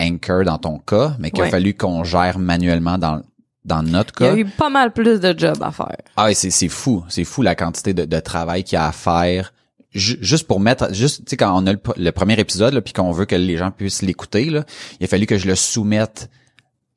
Anchor 0.00 0.44
dans 0.44 0.58
ton 0.58 0.78
cas, 0.78 1.16
mais 1.18 1.30
qu'il 1.30 1.42
a 1.44 1.48
fallu 1.48 1.74
qu'on 1.74 2.04
gère 2.04 2.38
manuellement 2.38 2.98
dans, 2.98 3.22
dans 3.64 3.82
notre 3.82 4.12
Il 4.20 4.24
y 4.24 4.28
cas. 4.28 4.34
a 4.34 4.36
eu 4.36 4.44
pas 4.44 4.70
mal 4.70 4.92
plus 4.92 5.20
de 5.20 5.36
jobs 5.36 5.62
à 5.62 5.70
faire. 5.70 5.96
Ah 6.16 6.32
c'est 6.34 6.50
c'est 6.50 6.68
fou, 6.68 7.04
c'est 7.08 7.24
fou 7.24 7.42
la 7.42 7.54
quantité 7.54 7.94
de, 7.94 8.04
de 8.04 8.20
travail 8.20 8.64
qu'il 8.64 8.76
y 8.76 8.78
a 8.78 8.86
à 8.86 8.92
faire 8.92 9.52
juste 9.94 10.46
pour 10.46 10.58
mettre 10.60 10.92
juste 10.94 11.18
tu 11.24 11.30
sais 11.30 11.36
quand 11.36 11.54
on 11.60 11.66
a 11.66 11.72
le, 11.72 11.78
pr- 11.78 11.98
le 11.98 12.12
premier 12.12 12.38
épisode 12.40 12.72
là 12.74 12.80
puis 12.80 12.92
qu'on 12.94 13.12
veut 13.12 13.26
que 13.26 13.34
les 13.36 13.56
gens 13.56 13.70
puissent 13.70 14.02
l'écouter 14.02 14.46
là, 14.46 14.64
il 15.00 15.04
a 15.04 15.06
fallu 15.06 15.26
que 15.26 15.36
je 15.38 15.46
le 15.46 15.54
soumette 15.54 16.30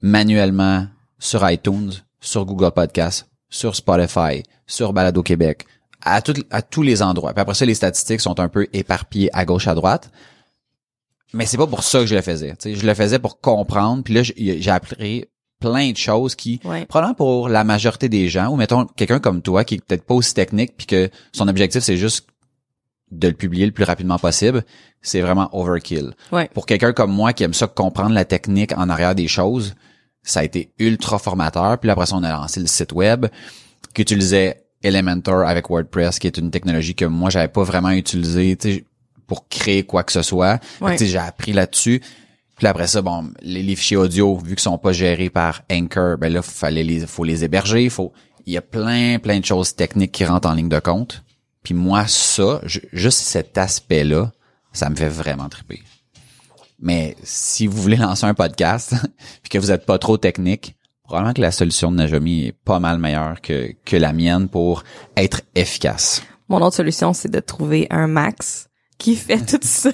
manuellement 0.02 0.88
sur 1.20 1.50
iTunes, 1.50 1.92
sur 2.22 2.46
Google 2.46 2.72
Podcast, 2.72 3.28
sur 3.50 3.76
Spotify, 3.76 4.44
sur 4.68 4.94
Balado 4.94 5.24
Québec, 5.24 5.66
à 6.02 6.22
tout- 6.22 6.34
à 6.52 6.62
tous 6.62 6.84
les 6.84 7.02
endroits. 7.02 7.34
Puis 7.34 7.42
après 7.42 7.54
ça 7.56 7.66
les 7.66 7.74
statistiques 7.74 8.22
sont 8.22 8.40
un 8.40 8.48
peu 8.50 8.68
éparpillées 8.74 9.30
à 9.34 9.46
gauche 9.46 9.68
à 9.68 9.76
droite. 9.76 10.12
Mais 11.34 11.46
c'est 11.46 11.58
pas 11.58 11.68
pour 11.68 11.84
ça 11.84 12.00
que 12.00 12.06
je 12.06 12.16
le 12.16 12.22
faisais, 12.22 12.52
tu 12.52 12.56
sais, 12.60 12.76
je 12.76 12.86
le 12.86 12.94
faisais 12.94 13.20
pour 13.20 13.42
comprendre 13.42 14.04
puis 14.04 14.14
là 14.14 14.24
j'ai 14.24 14.62
j'ai 14.62 14.72
appris 14.72 15.26
plein 15.60 15.92
de 15.92 15.98
choses 15.98 16.36
qui 16.36 16.60
Ouais. 16.64 16.86
probablement 16.86 17.16
pour 17.16 17.50
la 17.50 17.64
majorité 17.64 18.08
des 18.10 18.30
gens 18.30 18.50
ou 18.50 18.56
mettons 18.56 18.86
quelqu'un 18.86 19.20
comme 19.20 19.42
toi 19.42 19.64
qui 19.64 19.76
est 19.76 19.82
peut-être 19.86 20.06
pas 20.06 20.14
aussi 20.14 20.34
technique 20.34 20.76
puis 20.78 20.86
que 20.86 21.10
son 21.34 21.48
objectif 21.48 21.82
c'est 21.82 21.98
juste 21.98 22.28
de 23.12 23.28
le 23.28 23.34
publier 23.34 23.66
le 23.66 23.72
plus 23.72 23.84
rapidement 23.84 24.18
possible, 24.18 24.64
c'est 25.02 25.22
vraiment 25.22 25.50
overkill. 25.54 26.14
Ouais. 26.32 26.50
Pour 26.54 26.66
quelqu'un 26.66 26.94
comme 26.94 27.12
moi 27.12 27.34
qui 27.34 27.44
aime 27.44 27.54
ça 27.54 27.68
comprendre 27.68 28.14
la 28.14 28.26
technique 28.26 28.76
en 28.78 28.90
arrière 28.90 29.16
des 29.16 29.28
choses, 29.28 29.76
ça 30.24 30.40
a 30.40 30.44
été 30.44 30.72
ultra 30.80 31.20
formateur. 31.20 31.78
Puis 31.80 31.90
après 31.90 32.08
ça, 32.08 32.16
on 32.16 32.24
a 32.24 32.32
lancé 32.32 32.60
le 32.60 32.68
site 32.68 32.92
web 32.92 33.28
qui 33.94 34.02
utilisait 34.02 34.64
Elementor 34.84 35.48
avec 35.48 35.70
WordPress, 35.70 36.20
qui 36.20 36.28
est 36.28 36.38
une 36.38 36.52
technologie 36.52 36.96
que 36.96 37.06
moi, 37.06 37.30
j'avais 37.30 37.48
pas 37.48 37.64
vraiment 37.64 37.92
utilisée 37.92 38.58
pour 39.28 39.48
créer 39.48 39.84
quoi 39.84 40.04
que 40.04 40.12
ce 40.12 40.22
soit. 40.22 40.60
Ouais. 40.82 40.98
J'ai 40.98 41.18
appris 41.18 41.54
là-dessus. 41.54 42.02
Puis 42.58 42.68
après 42.68 42.88
ça, 42.88 43.02
bon, 43.02 43.32
les, 43.42 43.64
les 43.64 43.76
fichiers 43.76 43.98
audio, 43.98 44.38
vu 44.38 44.56
qu'ils 44.56 44.60
sont 44.60 44.78
pas 44.78 44.94
gérés 44.94 45.30
par 45.30 45.64
Anchor, 45.72 46.18
ben 46.18 46.32
là, 46.32 46.42
fallait 46.42 46.84
les, 46.84 47.06
faut 47.06 47.24
les 47.24 47.44
héberger, 47.44 47.90
faut, 47.90 48.14
il 48.46 48.54
y 48.54 48.58
a 48.58 48.62
plein, 48.62 49.20
plein 49.20 49.40
de 49.40 49.46
choses 49.46 49.76
techniques 49.76 50.14
qui 50.14 50.24
rentrent 50.24 50.48
en 50.48 50.54
ligne 50.54 50.70
de 50.70 50.80
compte. 50.80 51.25
Puis 51.66 51.74
moi, 51.74 52.06
ça, 52.08 52.62
ju- 52.64 52.88
juste 52.94 53.20
cet 53.20 53.58
aspect-là, 53.58 54.32
ça 54.72 54.90
me 54.90 54.96
fait 54.96 55.10
vraiment 55.10 55.50
triper. 55.50 55.82
Mais 56.80 57.18
si 57.24 57.68
vous 57.68 57.82
voulez 57.82 57.98
lancer 57.98 58.26
un 58.26 58.34
podcast, 58.34 58.94
puis 59.42 59.50
que 59.50 59.58
vous 59.58 59.72
êtes 59.72 59.86
pas 59.86 59.98
trop 59.98 60.18
technique, 60.18 60.76
probablement 61.04 61.34
que 61.34 61.42
la 61.42 61.52
solution 61.52 61.92
de 61.92 61.98
Najami 61.98 62.46
est 62.48 62.52
pas 62.52 62.80
mal 62.80 63.00
meilleure 63.00 63.42
que, 63.42 63.72
que 63.84 63.98
la 63.98 64.14
mienne 64.14 64.48
pour 64.48 64.84
être 65.18 65.42
efficace. 65.56 66.22
Mon 66.50 66.62
autre 66.62 66.76
solution, 66.76 67.14
c'est 67.14 67.32
de 67.32 67.40
trouver 67.40 67.88
un 67.90 68.08
max 68.08 68.68
qui 68.98 69.16
fait 69.16 69.44
tout 69.44 69.60
ça. 69.64 69.90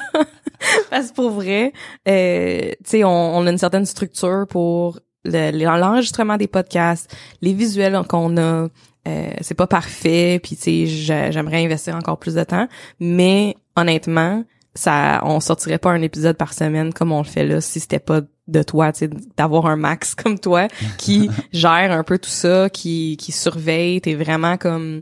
Parce 0.90 1.10
que 1.10 1.14
pour 1.16 1.32
vrai, 1.32 1.72
euh, 2.08 2.70
tu 2.84 2.90
sais, 2.90 3.04
on, 3.06 3.38
on 3.38 3.48
a 3.48 3.50
une 3.52 3.58
certaine 3.58 3.86
structure 3.86 4.46
pour 4.50 5.00
le- 5.26 5.52
l'enregistrement 5.80 6.38
des 6.38 6.48
podcasts, 6.48 7.14
les 7.42 7.54
visuels 7.54 8.00
qu'on 8.08 8.38
a. 8.38 8.68
Euh, 9.08 9.32
c'est 9.42 9.56
pas 9.56 9.66
parfait, 9.68 10.40
puis 10.44 10.56
tu 10.56 10.62
sais, 10.62 10.86
j'a- 10.86 11.32
j'aimerais 11.32 11.66
investir 11.66 11.96
encore 11.96 12.20
plus 12.20 12.36
de 12.36 12.44
temps, 12.44 12.68
mais 13.00 13.56
honnêtement, 13.76 14.44
ça, 14.76 15.22
on 15.26 15.40
sortirait 15.40 15.80
pas 15.80 15.90
un 15.90 16.04
épisode 16.04 16.38
par 16.38 16.54
semaine 16.54 16.94
comme 16.94 17.12
on 17.12 17.18
le 17.18 17.28
fait 17.28 17.44
là 17.46 17.60
si 17.62 17.80
c'était 17.80 18.00
pas 18.00 18.22
de 18.48 18.62
toi, 18.64 18.92
tu 18.92 19.00
sais, 19.00 19.10
d'avoir 19.38 19.66
un 19.66 19.76
max 19.76 20.14
comme 20.16 20.38
toi 20.40 20.68
qui 21.00 21.30
gère 21.52 21.92
un 21.92 22.04
peu 22.04 22.20
tout 22.20 22.30
ça, 22.30 22.70
qui 22.70 23.18
qui 23.20 23.32
surveille, 23.32 24.02
t'es 24.02 24.14
vraiment 24.14 24.58
comme, 24.58 25.02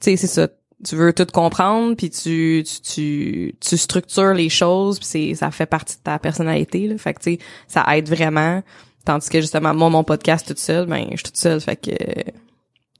tu 0.00 0.10
sais, 0.10 0.16
c'est 0.16 0.26
ça, 0.26 0.48
tu 0.84 0.96
veux 0.96 1.12
tout 1.12 1.26
comprendre 1.32 1.94
puis 1.96 2.10
tu 2.10 2.64
tu 2.66 2.80
tu, 2.82 3.54
tu 3.60 3.76
structures 3.78 4.34
les 4.34 4.48
choses 4.48 4.98
puis 4.98 5.06
c'est 5.08 5.34
ça 5.36 5.50
fait 5.52 5.66
partie 5.66 5.96
de 5.96 6.02
ta 6.02 6.18
personnalité 6.18 6.88
là. 6.88 6.98
Fait 6.98 7.14
que 7.14 7.20
tu 7.20 7.32
sais 7.34 7.38
ça 7.68 7.84
aide 7.96 8.08
vraiment 8.08 8.62
tandis 9.08 9.28
que 9.30 9.40
justement 9.40 9.72
moi 9.74 9.88
mon 9.88 10.04
podcast 10.04 10.46
toute 10.46 10.58
seule 10.58 10.84
ben 10.86 11.06
je 11.12 11.16
suis 11.16 11.22
toute 11.24 11.36
seule 11.38 11.60
fait 11.62 11.76
que 11.76 11.90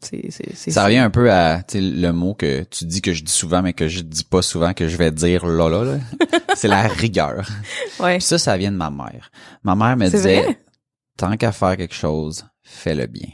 c'est 0.01 0.31
c'est 0.31 0.55
c'est 0.55 0.71
Ça 0.71 0.85
revient 0.85 0.99
un 0.99 1.11
peu 1.11 1.31
à 1.31 1.63
le 1.75 2.11
mot 2.13 2.33
que 2.35 2.63
tu 2.71 2.85
dis 2.87 3.03
que 3.03 3.13
je 3.13 3.23
dis 3.25 3.33
souvent, 3.33 3.63
mais 3.63 3.73
que 3.73 3.89
je 3.89 4.01
dis 4.01 4.23
pas 4.25 4.43
souvent, 4.43 4.73
que 4.73 4.87
je 4.89 4.97
vais 4.97 5.11
dire 5.11 5.45
là, 5.45 5.69
là, 5.69 5.83
là. 5.85 5.99
c'est 6.55 6.69
la 6.69 6.83
rigueur. 6.87 7.49
ouais 7.99 8.19
Puis 8.19 8.27
ça, 8.27 8.39
ça 8.39 8.57
vient 8.57 8.71
de 8.71 8.77
ma 8.77 8.91
mère. 8.91 9.31
Ma 9.65 9.75
mère 9.75 9.97
me 9.97 10.09
disait, 10.09 10.43
vrai? 10.43 10.61
tant 11.17 11.37
qu'à 11.37 11.51
faire 11.51 11.77
quelque 11.77 11.95
chose, 11.97 12.47
fais-le 12.63 13.07
bien. 13.07 13.29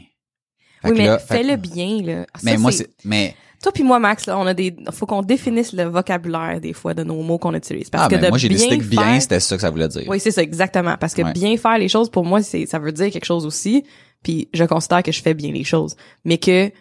Fait 0.81 0.89
Oui, 0.91 0.97
mais 0.97 1.05
là, 1.05 1.19
fait- 1.19 1.37
fais-le 1.37 1.55
bien, 1.55 2.01
là. 2.01 2.21
Ça, 2.33 2.41
Mais 2.43 2.57
moi, 2.57 2.71
c'est- 2.71 2.77
c'est, 2.79 3.05
mais, 3.05 3.35
Toi 3.65 3.71
puis 3.71 3.81
moi, 3.81 3.97
Max, 3.97 4.27
là, 4.27 4.37
on 4.37 4.45
a 4.45 4.53
des, 4.53 4.75
faut 4.91 5.07
qu'on 5.07 5.23
définisse 5.23 5.73
le 5.73 5.85
vocabulaire 5.85 6.61
des 6.61 6.71
fois 6.71 6.93
de 6.93 7.03
nos 7.03 7.23
mots 7.23 7.39
qu'on 7.39 7.55
utilise. 7.55 7.89
Parce 7.89 8.03
ah, 8.03 8.09
que 8.09 8.13
ben, 8.13 8.25
de 8.25 8.27
moi, 8.27 8.37
j'ai 8.37 8.47
décidé 8.47 8.77
que 8.77 8.83
bien, 8.83 9.01
faire- 9.01 9.21
c'était 9.23 9.39
ça 9.39 9.55
que 9.55 9.61
ça 9.63 9.71
voulait 9.71 9.87
dire. 9.87 10.03
Oui, 10.05 10.19
c'est 10.19 10.29
ça, 10.29 10.43
exactement. 10.43 10.97
Parce 10.99 11.15
que 11.15 11.23
Ouais. 11.23 11.33
bien 11.33 11.57
faire 11.57 11.79
les 11.79 11.87
choses, 11.87 12.11
pour 12.11 12.25
moi, 12.25 12.43
c'est, 12.43 12.67
ça 12.67 12.77
veut 12.77 12.91
dire 12.91 13.09
quelque 13.09 13.25
chose 13.25 13.43
aussi. 13.43 13.83
Puis 14.21 14.49
je 14.53 14.63
considère 14.65 15.01
que 15.01 15.11
je 15.11 15.19
fais 15.19 15.33
bien 15.33 15.51
les 15.51 15.63
choses. 15.63 15.95
Mais 16.25 16.37
que, 16.37 16.71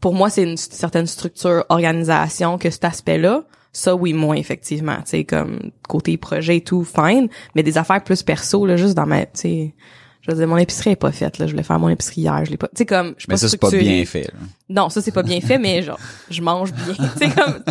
pour 0.00 0.14
moi, 0.14 0.30
c'est 0.30 0.44
une 0.44 0.56
certaine 0.56 1.08
structure, 1.08 1.64
organisation, 1.68 2.56
que 2.56 2.70
cet 2.70 2.84
aspect-là, 2.84 3.42
ça, 3.72 3.96
oui, 3.96 4.12
moins, 4.12 4.36
effectivement. 4.36 4.98
Tu 4.98 5.02
sais, 5.06 5.24
comme, 5.24 5.72
côté 5.88 6.16
projet 6.18 6.58
et 6.58 6.60
tout, 6.60 6.84
fine. 6.84 7.30
Mais 7.56 7.64
des 7.64 7.78
affaires 7.78 8.04
plus 8.04 8.22
perso, 8.22 8.64
là, 8.64 8.76
juste 8.76 8.94
dans 8.94 9.06
ma, 9.06 9.26
tu 9.26 9.30
sais, 9.34 9.74
je 10.22 10.30
veux 10.30 10.36
dire, 10.36 10.46
mon 10.48 10.56
épicerie 10.56 10.90
est 10.90 10.96
pas 10.96 11.12
faite, 11.12 11.38
là. 11.38 11.46
Je 11.46 11.50
voulais 11.52 11.62
faire 11.64 11.78
mon 11.78 11.88
épicerie 11.90 12.22
hier, 12.22 12.44
je 12.44 12.50
l'ai 12.50 12.56
pas, 12.56 12.68
tu 12.68 12.74
sais, 12.78 12.86
comme, 12.86 13.14
je 13.18 13.22
suis 13.22 13.26
mais 13.28 13.34
pas 13.34 13.38
ça, 13.38 13.48
c'est 13.48 13.56
pas 13.58 13.70
bien 13.70 14.04
fait. 14.06 14.22
là. 14.22 14.38
Non, 14.68 14.88
ça 14.88 15.02
c'est 15.02 15.10
pas 15.12 15.22
bien 15.22 15.40
fait, 15.40 15.58
mais 15.58 15.82
genre 15.82 15.98
je 16.30 16.40
mange 16.40 16.72
bien. 16.72 16.94
Tu 16.94 17.18
sais 17.18 17.30
comme 17.30 17.62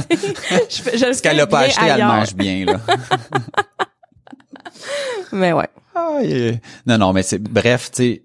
je, 0.70 0.98
je 1.00 1.06
le 1.06 1.14
Ce 1.14 1.22
qu'elle 1.22 1.40
a 1.40 1.48
pas 1.48 1.62
acheté, 1.62 1.86
elle 1.86 2.06
mange 2.06 2.36
bien, 2.36 2.66
là. 2.66 2.80
Mais 5.32 5.54
ouais. 5.54 5.68
Ah, 5.96 6.20
Non, 6.86 6.98
non, 6.98 7.14
mais 7.14 7.24
c'est 7.24 7.40
bref, 7.40 7.92
tu 7.92 8.04
sais. 8.04 8.22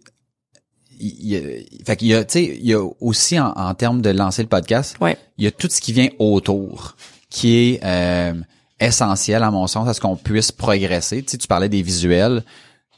Il 0.98 1.28
y 1.28 1.36
a, 1.36 1.40
fait 1.84 1.96
qu'il 1.96 2.08
y 2.08 2.14
a, 2.14 2.24
tu 2.24 2.32
sais, 2.32 2.44
il 2.44 2.66
y 2.66 2.72
a 2.72 2.82
aussi 3.00 3.38
en, 3.38 3.48
en 3.50 3.74
termes 3.74 4.00
de 4.00 4.08
lancer 4.10 4.40
le 4.42 4.48
podcast, 4.48 4.96
Ouais. 5.00 5.18
il 5.36 5.44
y 5.44 5.46
a 5.46 5.50
tout 5.50 5.68
ce 5.70 5.80
qui 5.82 5.92
vient 5.92 6.08
autour, 6.18 6.96
qui 7.28 7.54
est 7.74 7.80
euh, 7.84 8.32
essentiel 8.80 9.42
à 9.42 9.50
mon 9.50 9.66
sens 9.66 9.86
à 9.88 9.92
ce 9.94 10.00
qu'on 10.00 10.16
puisse 10.16 10.52
progresser. 10.52 11.22
Tu 11.22 11.32
sais, 11.32 11.36
tu 11.38 11.46
parlais 11.48 11.68
des 11.68 11.82
visuels, 11.82 12.42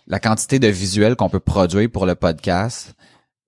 la 0.09 0.19
quantité 0.19 0.59
de 0.59 0.69
visuels 0.69 1.17
qu'on 1.17 1.29
peut 1.29 1.39
produire 1.41 1.91
pour 1.91 2.07
le 2.07 2.15
podcast, 2.15 2.95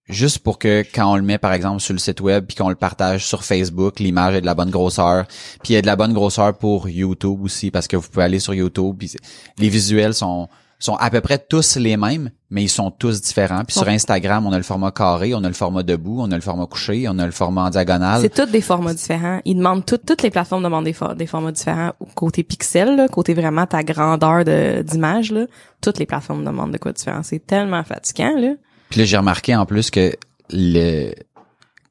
juste 0.08 0.40
pour 0.40 0.58
que 0.58 0.84
quand 0.94 1.12
on 1.12 1.16
le 1.16 1.22
met 1.22 1.38
par 1.38 1.54
exemple 1.54 1.80
sur 1.80 1.94
le 1.94 1.98
site 1.98 2.20
web 2.20 2.44
puis 2.46 2.56
qu'on 2.56 2.68
le 2.68 2.74
partage 2.74 3.26
sur 3.26 3.44
Facebook, 3.44 3.98
l'image 3.98 4.34
est 4.34 4.40
de 4.42 4.46
la 4.46 4.54
bonne 4.54 4.70
grosseur, 4.70 5.26
puis 5.62 5.72
il 5.72 5.72
y 5.72 5.76
a 5.76 5.82
de 5.82 5.86
la 5.86 5.96
bonne 5.96 6.12
grosseur 6.12 6.56
pour 6.56 6.88
YouTube 6.88 7.42
aussi 7.42 7.70
parce 7.70 7.88
que 7.88 7.96
vous 7.96 8.08
pouvez 8.08 8.24
aller 8.24 8.40
sur 8.40 8.52
YouTube 8.52 8.96
puis 8.98 9.10
les 9.58 9.68
visuels 9.68 10.14
sont 10.14 10.48
sont 10.80 10.94
à 10.96 11.10
peu 11.10 11.20
près 11.20 11.38
tous 11.38 11.76
les 11.76 11.96
mêmes, 11.96 12.30
mais 12.48 12.62
ils 12.62 12.68
sont 12.68 12.90
tous 12.90 13.20
différents. 13.20 13.64
Puis 13.64 13.74
sur 13.74 13.86
Ouais. 13.86 13.92
Instagram, 13.94 14.46
on 14.46 14.52
a 14.52 14.56
le 14.56 14.62
format 14.62 14.90
carré, 14.90 15.34
on 15.34 15.44
a 15.44 15.48
le 15.48 15.54
format 15.54 15.82
debout, 15.82 16.20
on 16.20 16.30
a 16.32 16.34
le 16.34 16.40
format 16.40 16.66
couché, 16.66 17.06
on 17.08 17.18
a 17.18 17.26
le 17.26 17.32
format 17.32 17.64
en 17.64 17.70
diagonale. 17.70 18.22
C'est 18.22 18.34
tous 18.34 18.50
des 18.50 18.62
formats 18.62 18.94
différents. 18.94 19.40
Ils 19.44 19.56
demandent 19.56 19.84
toutes 19.84 20.06
toutes 20.06 20.22
les 20.22 20.30
plateformes 20.30 20.62
demandent 20.62 20.84
des, 20.86 20.92
for- 20.94 21.14
des 21.14 21.26
formats 21.26 21.52
différents 21.52 21.92
côté 22.14 22.42
pixel, 22.42 22.96
là, 22.96 23.08
côté 23.08 23.34
vraiment 23.34 23.66
ta 23.66 23.82
grandeur 23.82 24.44
de 24.44 24.82
d'image 24.82 25.32
là. 25.32 25.46
Toutes 25.82 25.98
les 25.98 26.06
plateformes 26.06 26.44
demandent 26.44 26.72
de 26.72 26.78
quoi 26.78 26.92
différent. 26.92 27.22
C'est 27.22 27.46
tellement 27.46 27.84
fatigant 27.84 28.34
là. 28.38 28.54
Puis 28.88 29.00
là, 29.00 29.04
j'ai 29.06 29.16
remarqué 29.18 29.54
en 29.54 29.66
plus 29.66 29.90
que 29.90 30.14
le 30.50 31.12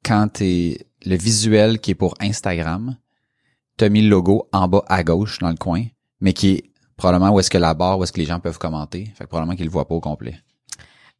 quand 0.04 0.28
t'es 0.34 0.80
le 1.06 1.16
visuel 1.16 1.80
qui 1.80 1.92
est 1.92 1.96
pour 1.96 2.16
Instagram, 2.20 2.96
t'as 3.78 3.90
mis 3.90 4.02
le 4.02 4.10
logo 4.10 4.48
en 4.52 4.68
bas 4.68 4.84
à 4.88 5.04
gauche 5.04 5.40
dans 5.40 5.50
le 5.50 5.56
coin, 5.56 5.84
mais 6.22 6.34
qui 6.34 6.50
est 6.52 6.64
probablement 7.00 7.32
où 7.32 7.40
est-ce 7.40 7.50
que 7.50 7.58
la 7.58 7.74
barre, 7.74 7.98
où 7.98 8.04
est-ce 8.04 8.12
que 8.14 8.20
les 8.20 8.26
gens 8.28 8.40
peuvent 8.40 8.58
commenter. 8.60 9.12
Fait 9.18 9.24
que 9.24 9.30
probablement 9.30 9.56
qu'ils 9.56 9.66
le 9.66 9.72
voient 9.72 9.88
pas 9.88 9.96
au 9.96 10.00
complet. 10.02 10.36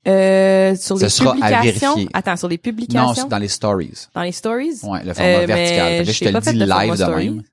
Euh, 0.08 0.76
sur 0.76 0.98
Ce 0.98 1.04
les 1.04 1.10
sera 1.10 1.32
à 1.32 1.34
publications? 1.62 1.96
Attends, 2.14 2.36
sur 2.38 2.48
les 2.48 2.56
Non, 2.56 2.62
publications? 2.62 3.14
c'est 3.16 3.28
dans 3.28 3.38
les 3.38 3.48
stories. 3.50 4.08
dans 4.16 4.22
les 4.22 4.32
stories? 4.32 4.80
Ouais, 4.84 5.04
le 5.04 5.14
format 5.14 5.30
Euh, 5.30 5.46
vertical. 5.46 5.88
Fait 5.88 6.02
que 6.04 6.08
là, 6.08 6.12
je 6.14 6.20
te 6.20 6.26
le 6.26 6.40
dis 6.42 6.72
live 6.72 6.92
de 6.92 6.96
story. 6.96 7.30
même. 7.32 7.44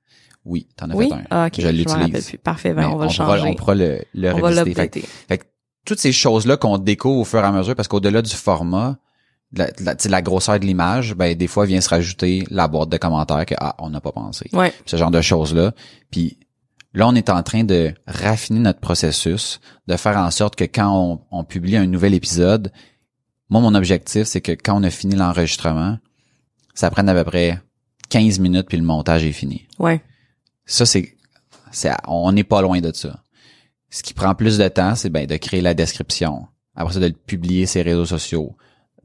Oui, 0.45 0.67
t'en 0.77 0.89
as 0.89 0.95
Oui? 0.95 1.09
fait 1.09 1.15
un. 1.15 1.21
Ah, 1.29 1.47
ok. 1.47 1.53
Je 1.59 1.67
l'utilise. 1.67 2.31
Parfait. 2.43 2.73
Ben, 2.73 2.85
on 2.87 2.95
va 2.95 3.05
le 3.07 3.11
pourra- 3.11 3.37
changer. 3.37 3.49
on 3.49 3.53
pourra 3.55 3.75
le, 3.75 3.99
le 4.13 4.33
on 4.33 4.39
va. 4.39 4.63
Fait 4.63 4.87
que-. 4.87 4.99
Fait 5.27 5.37
que 5.39 5.43
toutes 5.83 5.99
ces 5.99 6.13
choses-là 6.13 6.55
qu'on 6.55 6.77
découvre 6.77 7.19
au 7.19 7.25
fur 7.25 7.39
et 7.39 7.43
à 7.43 7.51
mesure, 7.51 7.75
parce 7.75 7.89
qu'au-delà 7.89 8.21
du 8.21 8.33
format, 8.33 8.95
de 9.51 9.59
la, 9.59 9.71
de 9.71 9.83
la, 9.83 9.95
la 10.09 10.21
grosseur 10.21 10.57
de 10.59 10.65
l'image, 10.65 11.15
ben 11.15 11.35
des 11.35 11.47
fois 11.47 11.65
vient 11.65 11.81
se 11.81 11.89
rajouter 11.89 12.45
la 12.49 12.69
boîte 12.69 12.87
de 12.89 12.97
commentaires 12.97 13.45
que 13.45 13.55
ah 13.59 13.75
on 13.79 13.89
n'a 13.89 13.99
pas 13.99 14.11
pensé. 14.13 14.49
Ouais. 14.53 14.73
Ce 14.85 14.95
genre 14.95 15.11
de 15.11 15.19
choses-là. 15.21 15.73
Puis 16.11 16.37
là, 16.93 17.07
on 17.07 17.15
est 17.15 17.29
en 17.29 17.43
train 17.43 17.63
de 17.63 17.93
raffiner 18.07 18.59
notre 18.59 18.79
processus, 18.79 19.59
de 19.87 19.97
faire 19.97 20.17
en 20.17 20.31
sorte 20.31 20.55
que 20.55 20.63
quand 20.63 20.91
on, 20.91 21.21
on 21.31 21.43
publie 21.43 21.77
un 21.77 21.87
nouvel 21.87 22.13
épisode, 22.13 22.71
moi 23.49 23.61
mon 23.61 23.75
objectif 23.75 24.23
c'est 24.23 24.41
que 24.41 24.51
quand 24.51 24.79
on 24.79 24.83
a 24.83 24.89
fini 24.89 25.15
l'enregistrement, 25.15 25.97
ça 26.73 26.91
prenne 26.91 27.09
à 27.09 27.13
peu 27.13 27.23
près 27.23 27.61
15 28.09 28.39
minutes 28.39 28.67
puis 28.67 28.77
le 28.77 28.83
montage 28.83 29.25
est 29.25 29.31
fini. 29.31 29.67
Ouais. 29.79 30.01
Ça, 30.65 30.85
c'est, 30.85 31.15
c'est, 31.71 31.91
on 32.07 32.31
n'est 32.31 32.43
pas 32.43 32.61
loin 32.61 32.79
de 32.81 32.93
ça. 32.93 33.23
Ce 33.89 34.03
qui 34.03 34.13
prend 34.13 34.35
plus 34.35 34.57
de 34.57 34.67
temps, 34.67 34.95
c'est 34.95 35.09
ben, 35.09 35.25
de 35.25 35.37
créer 35.37 35.61
la 35.61 35.73
description. 35.73 36.47
Après 36.75 36.93
ça, 36.93 36.99
de 36.99 37.07
le 37.07 37.13
publier 37.13 37.65
sur 37.65 37.83
les 37.83 37.91
réseaux 37.91 38.05
sociaux. 38.05 38.55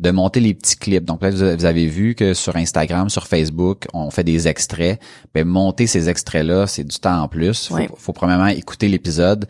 De 0.02 0.10
monter 0.10 0.40
les 0.40 0.52
petits 0.52 0.76
clips. 0.76 1.04
Donc 1.04 1.22
là, 1.22 1.30
vous 1.30 1.64
avez 1.64 1.86
vu 1.86 2.14
que 2.16 2.34
sur 2.34 2.56
Instagram, 2.56 3.08
sur 3.08 3.26
Facebook, 3.28 3.86
on 3.94 4.10
fait 4.10 4.24
des 4.24 4.48
extraits. 4.48 5.00
Ben, 5.32 5.46
monter 5.46 5.86
ces 5.86 6.08
extraits-là, 6.08 6.66
c'est 6.66 6.84
du 6.84 6.98
temps 6.98 7.22
en 7.22 7.28
plus. 7.28 7.68
Faut, 7.68 7.74
Ouais. 7.76 7.88
faut 7.96 8.12
premièrement 8.12 8.48
écouter 8.48 8.88
l'épisode, 8.88 9.46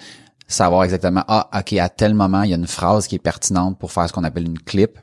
savoir 0.47 0.85
exactement, 0.85 1.25
ah, 1.27 1.49
ok, 1.59 1.73
à 1.75 1.89
tel 1.89 2.13
moment, 2.15 2.43
il 2.43 2.51
y 2.51 2.53
a 2.53 2.57
une 2.57 2.67
phrase 2.67 3.07
qui 3.07 3.15
est 3.15 3.19
pertinente 3.19 3.79
pour 3.79 3.93
faire 3.93 4.07
ce 4.09 4.13
qu'on 4.13 4.25
appelle 4.25 4.45
une 4.45 4.59
clip. 4.59 4.99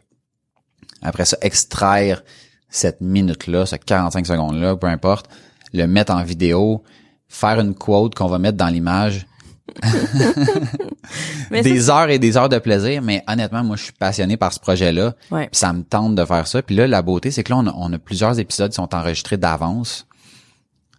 Après 1.02 1.26
ça, 1.26 1.38
extraire 1.42 2.24
cette 2.70 3.02
minute-là, 3.02 3.66
ce 3.66 3.76
45 3.76 4.28
secondes-là, 4.28 4.76
peu 4.76 4.86
importe, 4.88 5.28
le 5.74 5.88
mettre 5.88 6.14
en 6.14 6.22
vidéo, 6.24 6.84
faire 7.28 7.60
une 7.60 7.74
quote 7.74 8.14
qu'on 8.14 8.28
va 8.28 8.38
mettre 8.38 8.58
dans 8.58 8.68
l'image. 8.68 9.26
Des 11.52 11.90
heures 11.90 12.10
et 12.10 12.20
des 12.20 12.38
heures 12.38 12.50
de 12.50 12.60
plaisir, 12.60 13.02
mais 13.02 13.24
honnêtement, 13.28 13.64
moi, 13.64 13.76
je 13.76 13.84
suis 13.84 13.94
passionné 13.94 14.38
par 14.38 14.54
ce 14.54 14.60
projet-là. 14.60 15.14
ça- 15.30 15.36
ouais. 15.36 15.48
Puis 15.48 15.60
ça 15.60 15.74
me 15.74 15.84
tente 15.84 16.16
de 16.16 16.26
faire 16.26 16.48
ça. 16.48 16.62
Puis 16.62 16.76
là, 16.76 16.88
la 16.88 17.02
beauté, 17.02 17.32
c'est 17.32 17.44
que 17.44 17.52
là, 17.52 17.58
on 17.58 17.68
a, 17.68 17.74
on 17.76 17.92
a 17.94 17.98
plusieurs 17.98 18.40
épisodes 18.40 18.70
qui 18.72 18.76
sont 18.76 18.94
enregistrés 18.94 19.38
d'avance. 19.38 20.06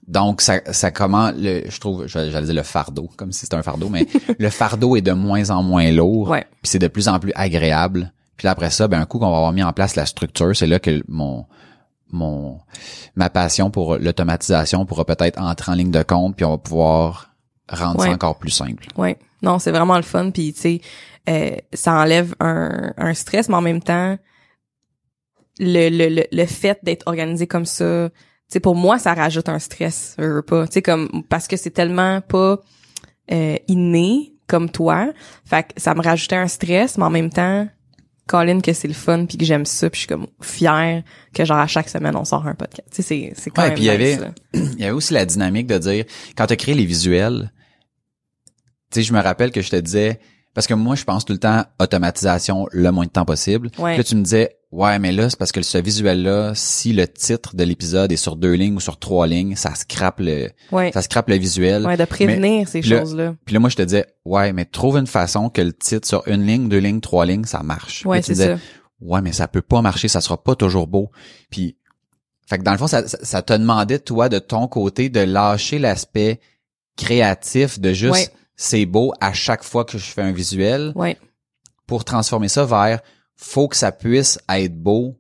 Donc, 0.09 0.41
ça, 0.41 0.61
ça 0.73 0.91
comment 0.91 1.31
le, 1.37 1.63
je 1.71 1.79
trouve, 1.79 2.07
j'allais 2.09 2.31
j'allais 2.33 2.47
dire 2.47 2.55
le 2.57 2.63
fardeau, 2.65 3.09
comme 3.17 3.31
si 3.31 3.41
c'était 3.41 3.57
un 3.57 3.63
fardeau, 3.63 3.89
mais 3.89 4.07
le 4.39 4.51
fardeau 4.51 4.97
est 4.97 5.03
de 5.03 5.13
moins 5.13 5.51
en 5.51 5.63
moins 5.63 5.91
lourd. 5.93 6.31
Ouais. 6.31 6.45
Puis 6.63 6.71
c'est 6.73 6.79
de 6.81 6.89
plus 6.89 7.07
en 7.09 7.21
plus 7.21 7.33
agréable. 7.37 8.13
Puis 8.37 8.47
là, 8.47 8.53
après 8.53 8.71
ça, 8.71 8.89
ben, 8.89 9.01
un 9.01 9.05
coup 9.07 9.19
qu'on 9.19 9.31
va 9.31 9.37
avoir 9.37 9.53
mis 9.53 9.63
en 9.63 9.73
place 9.73 9.95
la 9.95 10.07
structure, 10.07 10.57
c'est 10.57 10.67
là 10.67 10.81
que 10.81 11.03
mon, 11.07 11.45
mon, 12.11 12.59
ma 13.15 13.31
passion 13.31 13.71
pour 13.71 13.99
l'automatisation 13.99 14.85
pourra 14.85 15.05
peut-être 15.05 15.41
entrer 15.41 15.71
en 15.71 15.75
ligne 15.77 15.91
de 15.93 16.03
compte, 16.03 16.35
puis 16.35 16.45
on 16.45 16.51
va 16.53 16.59
pouvoir 16.59 17.30
rendre 17.71 18.03
ça 18.03 18.11
encore 18.11 18.39
plus 18.39 18.51
simple. 18.51 18.87
Ouais. 18.97 19.17
Non, 19.43 19.59
c'est 19.59 19.71
vraiment 19.71 19.97
le 19.97 20.03
fun. 20.03 20.31
Puis, 20.31 20.53
tu 20.53 20.61
sais, 20.61 20.81
euh, 21.29 21.57
ça 21.73 21.95
enlève 21.95 22.35
un, 22.41 22.93
un 22.97 23.15
stress, 23.15 23.49
mais 23.49 23.55
en 23.55 23.63
même 23.63 23.83
temps, 23.83 24.19
le, 25.59 25.89
le, 25.89 26.15
le, 26.15 26.25
le 26.31 26.47
fait 26.47 26.79
d'être 26.83 27.07
organisé 27.07 27.47
comme 27.47 27.67
ça, 27.67 28.11
tu 28.11 28.55
sais, 28.55 28.61
pour 28.61 28.75
moi, 28.75 28.99
ça 28.99 29.15
rajoute 29.15 29.49
un 29.49 29.59
stress, 29.59 30.15
je 30.19 30.25
veux 30.25 30.43
pas. 30.43 30.67
Tu 30.67 30.75
sais, 30.75 30.83
comme, 30.83 31.23
parce 31.29 31.47
que 31.49 31.57
c'est 31.57 31.71
tellement 31.71 32.21
pas 32.21 32.59
euh, 33.33 33.57
inné 33.69 34.35
comme 34.47 34.71
toi. 34.71 35.13
Fait 35.45 35.63
que 35.63 35.81
ça 35.81 35.95
me 35.95 36.03
rajoutait 36.03 36.37
un 36.37 36.49
stress, 36.49 36.99
mais 36.99 37.05
en 37.05 37.11
même 37.11 37.31
temps, 37.31 37.69
Colin, 38.27 38.61
que 38.61 38.73
c'est 38.73 38.89
le 38.89 38.95
fun, 38.95 39.27
puis 39.27 39.39
que 39.39 39.45
j'aime 39.45 39.65
ça, 39.67 39.91
puis 39.91 40.01
je 40.01 40.07
suis 40.07 40.09
comme 40.09 40.27
fière 40.41 41.03
que 41.35 41.45
genre 41.45 41.59
à 41.59 41.67
chaque 41.67 41.89
semaine, 41.89 42.17
on 42.17 42.25
sort 42.25 42.47
un 42.47 42.55
podcast. 42.55 42.89
Tu 42.91 42.97
sais, 42.97 43.03
c'est, 43.03 43.33
c'est 43.37 43.51
quand 43.51 43.63
Ouais, 43.63 43.69
même 43.69 43.75
puis 43.77 43.85
il 43.85 43.87
y 43.87 43.91
avait-. 43.91 44.19
Il 44.55 44.79
y 44.81 44.85
avait 44.85 44.93
aussi 44.93 45.15
la 45.15 45.27
dynamique 45.27 45.67
de 45.67 45.79
dire, 45.79 46.05
quand 46.37 46.47
tu 46.47 46.53
as 46.53 46.57
créé 46.57 46.75
les 46.75 46.85
visuels, 46.87 47.53
tu 48.91 49.01
sais, 49.01 49.03
je 49.03 49.13
me 49.13 49.21
rappelle 49.21 49.51
que 49.53 49.63
je 49.63 49.71
te 49.71 49.77
disais, 49.77 50.21
parce 50.55 50.67
que 50.67 50.75
moi, 50.75 50.97
je 50.97 51.05
pense 51.05 51.25
tout 51.25 51.33
le 51.33 51.39
temps 51.39 51.65
automatisation 51.79 52.67
le 52.73 52.91
moins 52.91 53.07
de 53.07 53.11
temps 53.11 53.25
possible. 53.25 53.71
Ouais. 53.79 53.93
Puis 53.93 53.99
Là, 53.99 54.05
tu 54.05 54.17
me 54.17 54.23
disais, 54.23 54.57
ouais, 54.73 54.99
mais 54.99 55.13
là, 55.13 55.31
c'est 55.31 55.39
parce 55.39 55.53
que 55.53 55.63
ce 55.63 55.79
visuel-là, 55.79 56.53
si 56.57 56.93
le 56.93 57.07
titre 57.07 57.55
de 57.55 57.63
l'épisode 57.63 58.11
est 58.11 58.17
sur 58.17 58.35
deux 58.35 58.55
lignes 58.55 58.75
ou 58.75 58.81
sur 58.81 58.99
trois 58.99 59.29
lignes, 59.29 59.55
ça 59.55 59.75
scrape 59.77 60.19
le, 60.19 60.51
Ouais. 60.73 60.91
ça 60.93 61.03
scrape 61.03 61.29
le 61.29 61.37
visuel. 61.37 61.87
Ouais, 61.87 61.97
de 61.97 62.05
prévenir 62.05 62.69
ces 62.69 62.83
choses-là. 62.83 63.37
Puis 63.45 63.55
là, 63.55 63.61
moi, 63.61 63.71
je 63.71 63.77
te 63.77 63.83
disais, 63.83 64.07
ouais, 64.25 64.53
mais 64.53 64.65
trouve 64.65 64.97
une 64.97 65.07
façon 65.07 65.51
que 65.51 65.61
le 65.63 65.73
titre 65.73 66.09
sur 66.09 66.27
une 66.27 66.45
ligne, 66.45 66.69
deux 66.69 66.79
lignes, 66.79 67.01
trois 67.01 67.27
lignes, 67.27 67.45
ça 67.45 67.63
marche. 67.63 68.05
Ouais, 68.05 68.21
c'est 68.21 68.33
disais, 68.33 68.57
ça. 68.57 68.61
ouais, 69.01 69.23
mais 69.23 69.33
ça 69.33 69.47
peut 69.47 69.63
pas 69.63 69.83
marcher, 69.83 70.09
ça 70.09 70.21
sera 70.21 70.43
pas 70.43 70.57
toujours 70.57 70.89
beau. 70.89 71.13
Puis, 71.51 71.77
fait 72.49 72.59
que 72.59 72.65
dans 72.65 72.73
le 72.73 72.79
fond, 72.79 72.89
ça, 72.89 73.07
ça, 73.07 73.19
ça 73.23 73.43
te 73.43 73.53
demandait, 73.53 74.01
toi, 74.01 74.29
de 74.29 74.41
ton 74.41 74.67
côté, 74.67 75.11
de 75.11 75.21
lâcher 75.21 75.79
l'aspect 75.79 76.41
créatif, 76.97 77.79
de 77.79 77.93
juste. 77.93 78.33
C'est 78.63 78.85
beau 78.85 79.15
à 79.23 79.33
chaque 79.33 79.65
fois 79.65 79.87
que 79.87 79.97
je 79.97 80.05
fais 80.05 80.21
un 80.21 80.33
visuel, 80.33 80.93
Ouais. 80.95 81.17
pour 81.87 82.05
transformer 82.05 82.49
ça 82.49 82.67
vers, 82.67 83.01
faut 83.35 83.69
que 83.69 83.77
ça 83.77 83.91
puisse 83.91 84.39
être 84.51 84.77
beau 84.77 85.19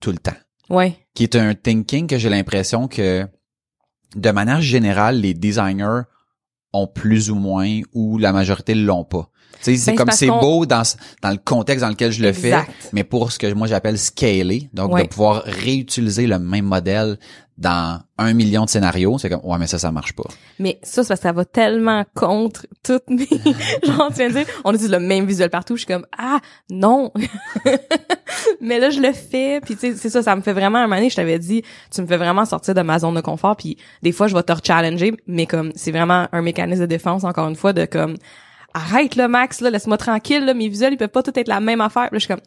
tout 0.00 0.10
le 0.10 0.18
temps. 0.18 0.34
Ouais. 0.68 0.98
Qui 1.14 1.22
est 1.22 1.36
un 1.36 1.54
thinking 1.54 2.08
que 2.08 2.18
j'ai 2.18 2.28
l'impression 2.30 2.88
que, 2.88 3.28
de 4.16 4.30
manière 4.32 4.60
générale, 4.60 5.20
les 5.20 5.34
designers 5.34 6.00
ont 6.72 6.88
plus 6.88 7.30
ou 7.30 7.36
moins, 7.36 7.80
ou 7.92 8.18
la 8.18 8.32
majorité 8.32 8.74
l'ont 8.74 9.04
pas. 9.04 9.30
Ben, 9.64 9.76
c'est 9.76 9.94
comme 9.94 10.10
c'est 10.10 10.26
beau 10.26 10.66
dans, 10.66 10.82
le 11.22 11.36
contexte 11.36 11.82
dans 11.84 11.90
lequel 11.90 12.10
je 12.10 12.22
le 12.22 12.32
fais, 12.32 12.56
mais 12.92 13.04
pour 13.04 13.30
ce 13.30 13.38
que 13.38 13.50
moi 13.52 13.68
j'appelle 13.68 14.00
scaler, 14.00 14.68
donc 14.72 14.92
Ouais. 14.92 15.04
de 15.04 15.08
pouvoir 15.08 15.44
réutiliser 15.44 16.26
le 16.26 16.40
même 16.40 16.64
modèle 16.64 17.20
dans 17.56 18.00
un 18.18 18.32
million 18.32 18.64
de 18.64 18.70
scénarios, 18.70 19.18
c'est 19.18 19.30
comme 19.30 19.44
ouais 19.44 19.58
mais 19.58 19.66
ça 19.66 19.78
ça 19.78 19.92
marche 19.92 20.12
pas. 20.12 20.24
Mais 20.58 20.78
ça, 20.82 21.02
c'est 21.02 21.08
parce 21.08 21.20
que 21.20 21.28
ça 21.28 21.32
va 21.32 21.44
tellement 21.44 22.04
contre 22.14 22.66
toutes 22.82 23.08
mes... 23.10 23.26
Genre, 23.84 24.08
tu 24.08 24.14
viens 24.14 24.28
de 24.28 24.34
dire, 24.34 24.46
on 24.64 24.72
utilise 24.72 24.92
le 24.92 25.00
même 25.00 25.26
visuel 25.26 25.50
partout. 25.50 25.76
Je 25.76 25.80
suis 25.80 25.86
comme, 25.86 26.06
ah, 26.16 26.40
non. 26.70 27.12
mais 28.60 28.78
là, 28.78 28.90
je 28.90 29.00
le 29.00 29.12
fais. 29.12 29.60
Puis, 29.60 29.74
tu 29.74 29.80
sais, 29.80 29.96
c'est 29.96 30.10
ça, 30.10 30.22
ça 30.22 30.36
me 30.36 30.42
fait 30.42 30.52
vraiment... 30.52 30.78
Un 30.78 30.82
moment 30.82 30.96
donné, 30.96 31.10
je 31.10 31.16
t'avais 31.16 31.38
dit, 31.38 31.62
tu 31.92 32.02
me 32.02 32.06
fais 32.06 32.16
vraiment 32.16 32.44
sortir 32.44 32.74
de 32.74 32.82
ma 32.82 32.98
zone 32.98 33.14
de 33.14 33.20
confort. 33.20 33.56
Puis, 33.56 33.76
des 34.02 34.12
fois, 34.12 34.28
je 34.28 34.34
vais 34.34 34.42
te 34.42 34.52
challenger, 34.64 35.14
mais 35.26 35.46
comme, 35.46 35.72
c'est 35.74 35.92
vraiment 35.92 36.28
un 36.30 36.42
mécanisme 36.42 36.82
de 36.82 36.86
défense, 36.86 37.24
encore 37.24 37.48
une 37.48 37.56
fois, 37.56 37.72
de 37.72 37.84
comme, 37.84 38.16
arrête 38.74 39.16
là, 39.16 39.28
Max, 39.28 39.60
là, 39.60 39.70
laisse-moi 39.70 39.96
tranquille, 39.96 40.44
là, 40.44 40.52
mes 40.54 40.68
visuels, 40.68 40.92
ils 40.92 40.96
peuvent 40.96 41.08
pas 41.08 41.22
tout 41.22 41.32
être 41.38 41.48
la 41.48 41.60
même 41.60 41.80
affaire. 41.80 42.08
Puis 42.10 42.16
là, 42.16 42.18
je 42.18 42.24
suis 42.24 42.28
comme, 42.34 42.42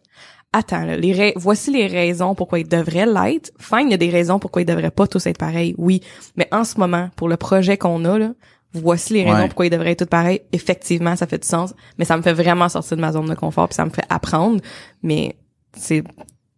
attends, 0.53 0.83
là, 0.85 0.97
les 0.97 1.13
ra- 1.13 1.33
voici 1.35 1.71
les 1.71 1.87
raisons 1.87 2.35
pourquoi 2.35 2.59
ils 2.59 2.67
devraient 2.67 3.05
l'être. 3.05 3.51
Fine, 3.59 3.87
il 3.87 3.91
y 3.91 3.93
a 3.93 3.97
des 3.97 4.09
raisons 4.09 4.37
pourquoi 4.39 4.61
ils 4.61 4.65
devraient 4.65 4.91
pas 4.91 5.07
tous 5.07 5.25
être 5.25 5.37
pareils, 5.37 5.73
oui. 5.77 6.01
Mais 6.35 6.47
en 6.51 6.63
ce 6.63 6.79
moment, 6.79 7.09
pour 7.15 7.29
le 7.29 7.37
projet 7.37 7.77
qu'on 7.77 8.03
a, 8.05 8.17
là, 8.19 8.33
voici 8.73 9.13
les 9.13 9.23
raisons 9.23 9.37
Ouais. 9.37 9.47
pourquoi 9.47 9.65
ils 9.67 9.69
devraient 9.71 9.91
être 9.91 9.99
tous 9.99 10.09
pareils. 10.09 10.41
Effectivement, 10.51 11.15
ça 11.15 11.25
fait 11.27 11.41
du 11.41 11.47
sens, 11.47 11.73
mais 11.97 12.05
ça 12.05 12.17
me 12.17 12.21
fait 12.21 12.33
vraiment 12.33 12.69
sortir 12.69 12.97
de 12.97 13.01
ma 13.01 13.11
zone 13.11 13.27
de 13.29 13.33
confort, 13.35 13.67
puis 13.69 13.75
ça 13.75 13.85
me 13.85 13.89
fait 13.89 14.05
apprendre. 14.09 14.59
Mais 15.01 15.37
c'est 15.75 16.03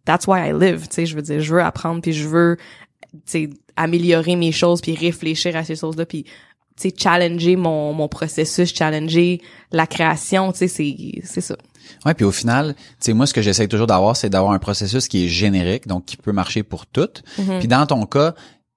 that's 0.04 0.26
why 0.26 0.48
I 0.48 0.52
live, 0.52 0.88
tu 0.88 0.94
sais, 0.96 1.06
je 1.06 1.14
veux 1.14 1.22
dire, 1.22 1.40
je 1.40 1.54
veux 1.54 1.62
apprendre, 1.62 2.00
puis 2.02 2.12
je 2.12 2.26
veux, 2.26 2.56
tu 3.12 3.20
sais, 3.26 3.50
améliorer 3.76 4.34
mes 4.34 4.50
choses, 4.52 4.80
puis 4.80 4.94
réfléchir 4.96 5.54
à 5.56 5.62
ces 5.64 5.76
choses-là, 5.76 6.04
puis 6.04 6.24
sais, 6.80 6.94
challenger 6.96 7.56
mon, 7.56 7.92
mon 7.92 8.08
processus, 8.08 8.74
challenger 8.74 9.40
la 9.72 9.86
création, 9.86 10.52
tu 10.52 10.58
sais, 10.58 10.68
c'est 10.68 10.96
c'est 11.24 11.40
ça. 11.40 11.56
Ouais, 12.06 12.14
puis 12.14 12.24
au 12.24 12.30
final, 12.32 12.74
tu 12.76 12.82
sais 13.00 13.12
moi 13.14 13.26
ce 13.26 13.34
que 13.34 13.42
j'essaie 13.42 13.66
toujours 13.68 13.86
d'avoir 13.86 14.16
c'est 14.16 14.28
d'avoir 14.30 14.52
un 14.52 14.58
processus 14.58 15.08
qui 15.08 15.24
est 15.24 15.28
générique 15.28 15.86
donc 15.88 16.04
qui 16.04 16.16
peut 16.16 16.32
marcher 16.32 16.62
pour 16.62 16.86
toutes. 16.86 17.22
Puis 17.58 17.68
dans 17.68 17.86
ton 17.86 18.06
cas, 18.06 18.34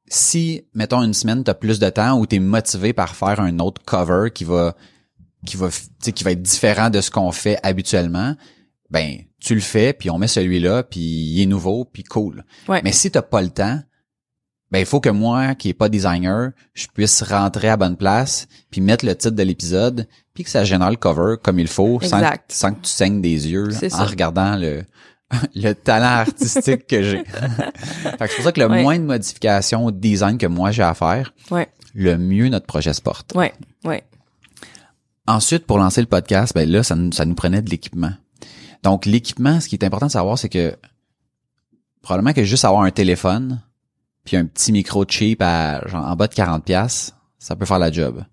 si 0.07 0.63
mettons 0.73 1.01
une 1.03 1.13
semaine 1.13 1.43
tu 1.43 1.51
as 1.51 1.53
plus 1.53 1.79
de 1.79 1.89
temps 1.89 2.17
ou 2.19 2.25
tu 2.25 2.37
es 2.37 2.39
motivé 2.39 2.93
par 2.93 3.15
faire 3.15 3.39
un 3.39 3.59
autre 3.59 3.81
cover 3.85 4.29
qui 4.33 4.43
va 4.43 4.75
qui 5.45 5.57
va 5.57 5.67
f- 5.67 5.85
tu 5.87 6.05
sais 6.05 6.11
qui 6.11 6.23
va 6.23 6.31
être 6.31 6.41
différent 6.41 6.89
de 6.89 7.01
ce 7.01 7.11
qu'on 7.11 7.31
fait 7.31 7.59
habituellement, 7.63 8.35
ben 8.89 9.17
tu 9.39 9.53
le 9.55 9.61
fais 9.61 9.93
puis 9.93 10.09
on 10.09 10.17
met 10.17 10.27
celui-là 10.27 10.83
puis 10.83 10.99
il 11.01 11.41
est 11.41 11.45
nouveau 11.45 11.85
puis 11.85 12.03
cool. 12.03 12.45
Ouais. 12.67 12.81
Mais 12.83 12.91
si 12.93 13.11
t'as 13.11 13.21
pas 13.21 13.41
le 13.41 13.49
temps, 13.49 13.79
ben 14.73 14.79
il 14.79 14.85
faut 14.85 14.99
que 14.99 15.09
moi 15.09 15.55
qui 15.55 15.69
est 15.69 15.73
pas 15.73 15.87
designer, 15.87 16.49
je 16.73 16.87
puisse 16.93 17.21
rentrer 17.23 17.69
à 17.69 17.77
bonne 17.77 17.95
place 17.95 18.47
puis 18.71 18.81
mettre 18.81 19.05
le 19.05 19.15
titre 19.15 19.35
de 19.35 19.43
l'épisode 19.43 20.07
puis 20.33 20.43
que 20.43 20.49
ça 20.49 20.65
génère 20.65 20.89
le 20.89 20.97
cover 20.97 21.35
comme 21.41 21.59
il 21.59 21.67
faut 21.69 21.99
sans, 22.01 22.17
Exact. 22.17 22.51
sans 22.51 22.73
que 22.73 22.81
tu 22.81 22.89
saignes 22.91 23.21
des 23.21 23.47
yeux 23.49 23.69
en 23.71 23.89
ça. 23.89 24.03
regardant 24.03 24.55
le 24.57 24.83
le 25.55 25.73
talent 25.73 26.05
artistique 26.27 26.85
que 26.87 27.01
j'ai. 27.03 27.23
Fait 27.23 28.17
que 28.17 28.27
c'est 28.27 28.35
pour 28.35 28.43
ça 28.45 28.51
que 28.51 28.59
le 28.61 28.67
Ouais. 28.67 28.81
moins 28.83 28.99
de 28.99 29.03
modifications 29.05 29.85
au 29.85 29.91
design 29.91 30.37
que 30.37 30.47
moi 30.47 30.71
j'ai 30.71 30.83
à 30.83 30.93
faire, 30.93 31.33
Ouais, 31.51 31.69
le 31.93 32.17
mieux 32.17 32.49
notre 32.49 32.65
projet 32.65 32.93
se 32.93 33.01
porte. 33.01 33.33
ouais, 33.35 33.53
ouais. 33.85 34.03
Ensuite, 35.25 35.65
pour 35.65 35.77
lancer 35.77 36.01
le 36.01 36.07
podcast, 36.07 36.53
ben 36.53 36.69
là, 36.69 36.83
ça 36.83 36.95
nous, 36.95 37.11
ça 37.13 37.23
nous 37.25 37.33
prenait 37.35 37.61
de 37.61 37.69
l'équipement. 37.69 38.11
Donc, 38.83 39.05
l'équipement, 39.05 39.61
ce 39.61 39.69
qui 39.69 39.75
est 39.75 39.85
important 39.85 40.07
de 40.07 40.11
savoir, 40.11 40.37
c'est 40.37 40.49
que 40.49 40.75
probablement 42.01 42.33
que 42.33 42.43
juste 42.43 42.65
avoir 42.65 42.81
un 42.83 42.91
téléphone 42.91 43.61
puis 44.23 44.37
un 44.37 44.45
petit 44.45 44.71
micro 44.71 45.05
cheap 45.07 45.41
à 45.41 45.85
genre 45.87 46.05
en 46.05 46.15
bas 46.15 46.27
de 46.27 46.33
40 46.33 46.63
pièces, 46.63 47.13
ça 47.39 47.55
peut 47.55 47.65
faire 47.65 47.79
la 47.79 47.91
job. 47.91 48.23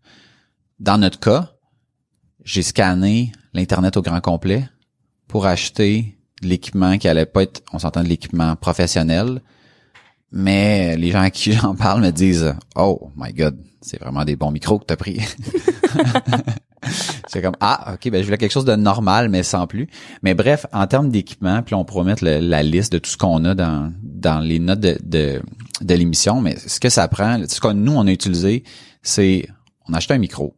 Dans 0.78 0.98
notre 0.98 1.18
cas, 1.18 1.52
j'ai 2.44 2.62
scanné 2.62 3.32
l'internet 3.52 3.96
au 3.96 4.02
grand 4.02 4.20
complet 4.20 4.68
pour 5.26 5.46
acheter 5.46 6.18
l'équipement 6.42 6.96
qui 6.98 7.08
allait 7.08 7.26
pas 7.26 7.42
être, 7.42 7.62
on 7.72 7.78
s'entend 7.78 8.02
de 8.02 8.08
l'équipement 8.08 8.56
professionnel, 8.56 9.42
mais 10.32 10.96
les 10.96 11.10
gens 11.10 11.20
à 11.20 11.30
qui 11.30 11.52
j'en 11.60 11.74
parle 11.74 12.02
me 12.02 12.10
disent 12.10 12.54
"Oh 12.76 13.10
my 13.16 13.32
god, 13.32 13.58
c'est 13.80 14.00
vraiment 14.00 14.24
des 14.24 14.36
bons 14.36 14.50
micros 14.50 14.78
que 14.78 14.84
t'as 14.84 14.96
pris." 14.96 15.20
C'est 17.28 17.42
comme 17.42 17.56
ah 17.60 17.94
ok 17.94 18.10
ben 18.10 18.20
je 18.20 18.24
voulais 18.24 18.38
quelque 18.38 18.52
chose 18.52 18.64
de 18.64 18.74
normal 18.74 19.28
mais 19.28 19.42
sans 19.42 19.66
plus. 19.66 19.88
Mais 20.22 20.34
bref 20.34 20.66
en 20.72 20.86
termes 20.86 21.10
d'équipement 21.10 21.62
puis 21.62 21.74
on 21.74 21.84
pourra 21.84 22.04
mettre 22.04 22.24
la 22.24 22.62
liste 22.62 22.92
de 22.92 22.98
tout 22.98 23.10
ce 23.10 23.16
qu'on 23.16 23.44
a 23.44 23.54
dans 23.54 23.92
dans 24.02 24.40
les 24.40 24.58
notes 24.58 24.80
de, 24.80 25.42
de 25.80 25.94
l'émission. 25.94 26.40
Mais 26.40 26.56
ce 26.58 26.80
que 26.80 26.88
ça 26.88 27.06
prend, 27.08 27.42
ce 27.48 27.60
que 27.60 27.68
nous 27.72 27.92
on 27.92 28.06
a 28.06 28.10
utilisé, 28.10 28.64
c'est 29.02 29.48
on 29.88 29.94
a 29.94 29.98
acheté 29.98 30.14
un 30.14 30.18
micro, 30.18 30.54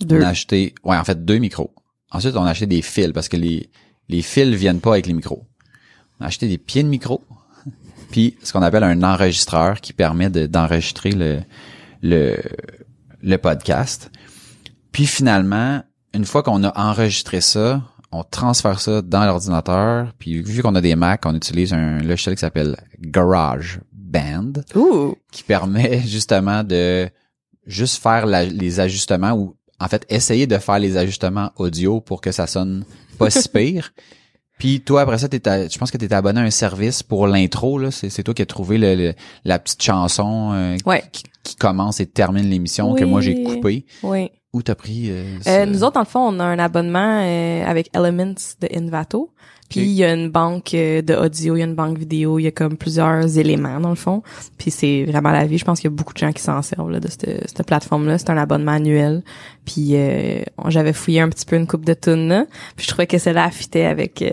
Deux. 0.00 0.20
on 0.20 0.24
a 0.24 0.28
acheté 0.28 0.74
ouais 0.84 0.96
en 0.96 1.04
fait 1.04 1.24
deux 1.24 1.38
micros. 1.38 1.72
Ensuite 2.10 2.36
on 2.36 2.44
a 2.44 2.50
acheté 2.50 2.66
des 2.66 2.82
fils 2.82 3.12
parce 3.12 3.28
que 3.28 3.36
les 3.36 3.70
les 4.08 4.22
fils 4.22 4.54
viennent 4.54 4.80
pas 4.80 4.92
avec 4.92 5.06
les 5.06 5.12
micros. 5.14 5.46
On 6.18 6.24
a 6.24 6.28
acheté 6.28 6.48
des 6.48 6.58
pieds 6.58 6.82
de 6.82 6.88
micro 6.88 7.22
puis 8.10 8.36
ce 8.42 8.52
qu'on 8.52 8.62
appelle 8.62 8.84
un 8.84 9.02
enregistreur 9.02 9.80
qui 9.80 9.92
permet 9.92 10.30
de- 10.30 10.46
d'enregistrer 10.46 11.12
le 11.12 11.40
le 12.02 12.36
le 13.22 13.36
podcast. 13.38 14.10
Puis 14.92 15.06
finalement, 15.06 15.82
une 16.14 16.24
fois 16.24 16.42
qu'on 16.42 16.64
a 16.64 16.76
enregistré 16.76 17.40
ça, 17.40 17.82
on 18.10 18.24
transfère 18.24 18.80
ça 18.80 19.02
dans 19.02 19.24
l'ordinateur. 19.24 20.12
Puis 20.18 20.42
vu 20.42 20.62
qu'on 20.62 20.74
a 20.74 20.80
des 20.80 20.96
Mac, 20.96 21.24
on 21.26 21.34
utilise 21.36 21.72
un 21.72 21.98
logiciel 22.00 22.34
qui 22.34 22.40
s'appelle 22.40 22.76
Ouh. 24.74 25.14
qui 25.32 25.42
permet 25.42 26.00
justement 26.06 26.62
de 26.64 27.08
juste 27.66 28.02
faire 28.02 28.26
la- 28.26 28.44
les 28.44 28.80
ajustements 28.80 29.32
ou 29.32 29.56
en 29.78 29.88
fait 29.88 30.04
essayer 30.08 30.46
de 30.46 30.58
faire 30.58 30.78
les 30.78 30.96
ajustements 30.96 31.50
audio 31.56 32.00
pour 32.00 32.20
que 32.20 32.32
ça 32.32 32.46
sonne 32.46 32.84
pas 33.18 33.30
si 33.30 33.48
pire. 33.54 33.92
Puis 34.58 34.80
toi 34.82 35.02
après 35.02 35.16
ça, 35.18 35.28
t'es 35.28 35.40
je 35.70 35.78
pense 35.78 35.90
que 35.90 35.96
tu 35.96 36.04
étais 36.04 36.14
abonné 36.14 36.40
à 36.40 36.44
un 36.44 36.50
service 36.50 37.02
pour 37.02 37.26
l'intro 37.26 37.78
là. 37.78 37.90
C'est 37.90 38.10
c'est 38.10 38.22
toi 38.22 38.34
qui 38.34 38.42
as 38.42 38.46
trouvé 38.46 38.76
le- 38.78 38.94
le- 38.94 39.14
la 39.44 39.58
petite 39.58 39.82
chanson 39.82 40.50
euh, 40.52 40.76
Ouais. 40.84 41.02
qui, 41.12 41.22
qui 41.42 41.56
commence 41.56 42.00
et 42.00 42.06
termine 42.06 42.48
l'émission 42.50 42.94
que 42.94 43.04
moi 43.04 43.20
j'ai 43.22 43.34
Oui. 43.36 43.44
coupée. 43.44 43.86
Oui. 44.02 44.30
Où 44.52 44.62
t'as 44.62 44.74
pris 44.74 45.10
euh, 45.10 45.38
Euh, 45.46 45.64
nous 45.64 45.84
autres, 45.84 45.92
dans 45.94 46.00
le 46.00 46.06
fond, 46.06 46.20
on 46.28 46.40
a 46.40 46.44
un 46.44 46.58
abonnement 46.58 47.20
euh, 47.22 47.64
avec 47.64 47.88
Elements 47.96 48.34
de 48.60 48.68
Envato. 48.76 49.32
Puis 49.70 49.80
il 49.80 49.92
y 49.92 50.04
a 50.04 50.12
une 50.12 50.28
banque 50.30 50.74
euh, 50.74 51.00
de 51.00 51.14
audio, 51.14 51.56
il 51.56 51.60
y 51.60 51.62
a 51.62 51.64
une 51.66 51.74
banque 51.76 51.96
vidéo, 51.96 52.38
il 52.38 52.42
y 52.42 52.46
a 52.46 52.50
comme 52.50 52.76
plusieurs 52.76 53.38
éléments 53.38 53.80
dans 53.80 53.88
le 53.90 53.94
fond. 53.94 54.22
Puis 54.58 54.70
c'est 54.70 55.04
vraiment 55.04 55.30
la 55.30 55.46
vie. 55.46 55.56
Je 55.58 55.64
pense 55.64 55.80
qu'il 55.80 55.90
y 55.90 55.92
a 55.94 55.96
beaucoup 55.96 56.12
de 56.12 56.18
gens 56.18 56.32
qui 56.32 56.42
s'en 56.42 56.60
servent 56.60 56.90
là, 56.90 57.00
de 57.00 57.08
cette, 57.08 57.48
cette 57.48 57.66
plateforme-là. 57.66 58.18
C'est 58.18 58.30
un 58.30 58.36
abonnement 58.36 58.72
annuel. 58.72 59.22
Puis 59.64 59.90
euh, 59.92 60.42
j'avais 60.68 60.92
fouillé 60.92 61.20
un 61.20 61.28
petit 61.28 61.46
peu 61.46 61.56
une 61.56 61.66
coupe 61.66 61.84
de 61.84 61.94
tunes. 61.94 62.46
Puis 62.76 62.84
je 62.84 62.90
trouvais 62.90 63.06
que 63.06 63.16
celle-là 63.18 63.50
fitait 63.50 63.84
avec 63.86 64.20
euh, 64.22 64.30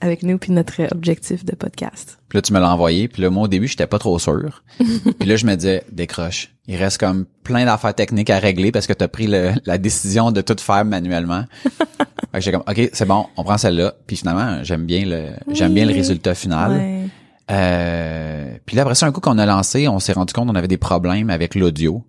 avec 0.00 0.24
nous 0.24 0.36
puis 0.36 0.50
notre 0.50 0.92
objectif 0.92 1.44
de 1.44 1.54
podcast. 1.54 2.18
Puis 2.28 2.36
là, 2.36 2.42
tu 2.42 2.52
me 2.52 2.58
l'as 2.58 2.72
envoyé. 2.72 3.06
Puis 3.06 3.22
là, 3.22 3.30
moi, 3.30 3.44
au 3.44 3.48
début, 3.48 3.68
j'étais 3.68 3.86
pas 3.86 4.00
trop 4.00 4.18
sûr. 4.18 4.64
puis 4.78 5.28
là, 5.28 5.36
je 5.36 5.46
me 5.46 5.54
disais, 5.54 5.84
décroche. 5.92 6.52
Il 6.66 6.74
reste 6.76 6.98
comme 6.98 7.24
plein 7.44 7.64
d'affaires 7.66 7.94
techniques 7.94 8.30
à 8.30 8.40
régler 8.40 8.72
parce 8.72 8.88
que 8.88 8.92
tu 8.92 9.04
as 9.04 9.08
pris 9.08 9.28
le- 9.28 9.52
la 9.64 9.78
décision 9.78 10.32
de 10.32 10.40
tout 10.40 10.56
faire 10.58 10.84
manuellement. 10.84 11.44
comme, 12.50 12.62
OK, 12.66 12.90
c'est 12.92 13.04
bon, 13.06 13.26
on 13.36 13.44
prend 13.44 13.58
celle-là. 13.58 13.94
Puis 14.06 14.16
finalement, 14.16 14.62
j'aime 14.64 14.86
bien 14.86 15.04
le 15.04 15.30
j'aime 15.52 15.74
bien 15.74 15.84
le 15.84 15.90
Oui. 15.92 15.98
résultat 15.98 16.34
final. 16.34 16.70
Ouais. 16.72 17.08
Euh, 17.50 18.56
puis 18.64 18.76
là, 18.76 18.82
après 18.82 18.94
ça, 18.94 19.06
un 19.06 19.12
coup 19.12 19.20
qu'on 19.20 19.36
a 19.38 19.44
lancé, 19.46 19.88
on 19.88 19.98
s'est 19.98 20.12
rendu 20.14 20.32
compte 20.32 20.48
qu'on 20.48 20.54
avait 20.54 20.68
des 20.68 20.78
problèmes 20.78 21.28
avec 21.30 21.54
l'audio. 21.54 22.06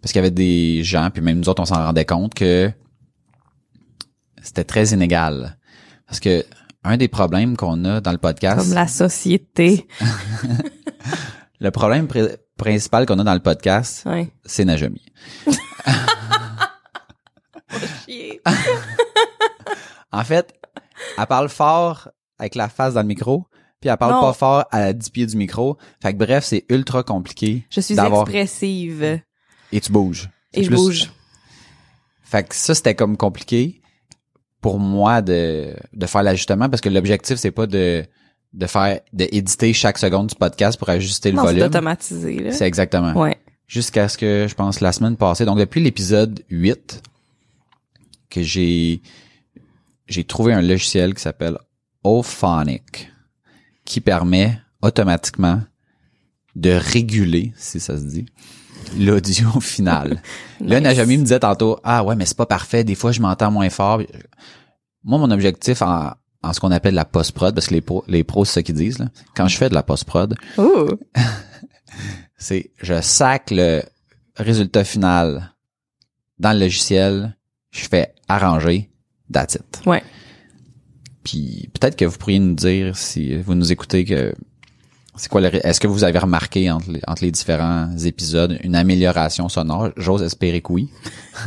Parce 0.00 0.12
qu'il 0.12 0.20
y 0.20 0.24
avait 0.24 0.30
des 0.30 0.82
gens, 0.84 1.08
puis 1.10 1.22
même 1.22 1.38
nous 1.38 1.48
autres, 1.48 1.62
on 1.62 1.64
s'en 1.64 1.76
rendait 1.82 2.04
compte 2.04 2.34
que 2.34 2.70
c'était 4.42 4.64
très 4.64 4.88
inégal. 4.88 5.56
Parce 6.06 6.20
que 6.20 6.44
un 6.84 6.98
des 6.98 7.08
problèmes 7.08 7.56
qu'on 7.56 7.82
a 7.86 8.00
dans 8.02 8.12
le 8.12 8.18
podcast... 8.18 8.58
Comme 8.60 8.74
la 8.74 8.86
société. 8.86 9.88
Le 11.60 11.70
problème 11.70 12.06
pr- 12.06 12.36
principal 12.58 13.06
qu'on 13.06 13.18
a 13.20 13.24
dans 13.24 13.32
le 13.32 13.40
podcast, 13.40 14.04
Ouais. 14.04 14.28
c'est 14.44 14.66
Najami. 14.66 15.00
En 20.14 20.24
fait, 20.24 20.54
elle 21.18 21.26
parle 21.26 21.48
fort 21.48 22.08
avec 22.38 22.54
la 22.54 22.68
face 22.68 22.94
dans 22.94 23.00
le 23.02 23.06
micro, 23.06 23.46
puis 23.80 23.90
elle 23.90 23.96
parle 23.96 24.12
Non. 24.14 24.20
pas 24.20 24.32
fort 24.32 24.64
à 24.70 24.92
10 24.92 25.10
pieds 25.10 25.26
du 25.26 25.36
micro. 25.36 25.76
Fait 26.02 26.12
que 26.12 26.18
bref, 26.18 26.44
c'est 26.44 26.64
ultra 26.68 27.02
compliqué. 27.02 27.64
Je 27.70 27.80
suis 27.80 27.98
expressive 27.98 29.20
Et 29.72 29.80
tu 29.80 29.92
bouges. 29.92 30.28
Et 30.52 30.62
je 30.62 30.68
plus- 30.68 30.76
bouge. 30.76 31.10
Fait 32.22 32.46
que 32.48 32.54
ça, 32.54 32.74
c'était 32.74 32.94
comme 32.94 33.16
compliqué 33.16 33.80
pour 34.60 34.78
moi 34.78 35.20
de, 35.22 35.74
de 35.92 36.06
faire 36.06 36.22
l'ajustement 36.22 36.68
parce 36.68 36.80
que 36.80 36.88
l'objectif, 36.88 37.36
c'est 37.36 37.50
pas 37.50 37.66
de, 37.66 38.04
de 38.54 38.66
faire, 38.66 39.00
de 39.12 39.26
éditer 39.30 39.72
chaque 39.72 39.98
seconde 39.98 40.28
du 40.28 40.34
podcast 40.34 40.78
pour 40.78 40.88
ajuster 40.88 41.30
le 41.30 41.36
Non, 41.36 41.42
c'est 41.42 41.48
volume. 41.48 41.64
automatisé. 41.66 42.50
C'est 42.52 42.66
exactement. 42.66 43.12
Ouais. 43.12 43.36
jusqu'à 43.66 44.08
ce 44.08 44.16
que 44.18 44.46
je 44.48 44.54
pense 44.54 44.80
la 44.80 44.92
semaine 44.92 45.16
passée. 45.16 45.44
Donc 45.44 45.58
depuis 45.58 45.82
l'épisode 45.82 46.42
8 46.50 47.02
que 48.30 48.42
j'ai 48.42 49.02
j'ai 50.06 50.24
trouvé 50.24 50.52
un 50.52 50.62
logiciel 50.62 51.14
qui 51.14 51.22
s'appelle 51.22 51.58
Ophonic 52.02 53.10
qui 53.84 54.00
permet 54.00 54.60
automatiquement 54.82 55.62
de 56.56 56.70
réguler, 56.70 57.52
si 57.56 57.80
ça 57.80 57.96
se 57.98 58.04
dit, 58.04 58.26
l'audio 58.98 59.48
final. 59.60 60.22
Là. 60.60 60.80
Najami 60.80 61.18
me 61.18 61.22
disait 61.22 61.40
tantôt, 61.40 61.78
ah 61.84 62.04
ouais, 62.04 62.16
mais 62.16 62.26
c'est 62.26 62.36
pas 62.36 62.46
parfait, 62.46 62.84
des 62.84 62.94
fois 62.94 63.12
je 63.12 63.20
m'entends 63.20 63.50
moins 63.50 63.70
fort. 63.70 64.00
Moi, 65.02 65.18
mon 65.18 65.30
objectif 65.30 65.82
en, 65.82 66.12
en 66.42 66.52
ce 66.52 66.60
qu'on 66.60 66.70
appelle 66.70 66.94
la 66.94 67.04
post-prod, 67.04 67.54
parce 67.54 67.66
que 67.66 67.74
les 67.74 67.80
pros, 67.80 68.04
les 68.06 68.24
pros, 68.24 68.44
c'est 68.44 68.54
ça 68.54 68.62
qu'ils 68.62 68.74
disent, 68.74 68.98
là. 68.98 69.08
quand 69.34 69.48
je 69.48 69.56
fais 69.56 69.68
de 69.68 69.74
la 69.74 69.82
post-prod. 69.82 70.34
C'est 72.36 72.72
je 72.82 73.00
sac 73.00 73.50
le 73.50 73.82
résultat 74.36 74.84
final 74.84 75.54
dans 76.38 76.52
le 76.52 76.58
logiciel, 76.58 77.36
je 77.70 77.86
fais 77.88 78.12
arranger, 78.28 78.90
that's 79.32 79.54
it. 79.56 79.82
Ouais. 79.86 80.02
Puis 81.22 81.70
peut-être 81.72 81.96
que 81.96 82.04
vous 82.04 82.18
pourriez 82.18 82.38
nous 82.38 82.54
dire 82.54 82.96
si 82.96 83.34
vous 83.36 83.54
nous 83.54 83.72
écoutez 83.72 84.04
que 84.04 84.34
c'est 85.16 85.28
quoi 85.30 85.40
le, 85.40 85.64
est-ce 85.64 85.78
que 85.78 85.86
vous 85.86 86.02
avez 86.02 86.18
remarqué 86.18 86.70
entre 86.72 86.90
les, 86.90 87.00
entre 87.06 87.22
les 87.24 87.30
différents 87.30 87.96
épisodes 87.98 88.58
une 88.64 88.74
amélioration 88.74 89.48
sonore? 89.48 89.90
J'ose 89.96 90.22
espérer 90.24 90.60
que 90.60 90.72
oui. 90.72 90.88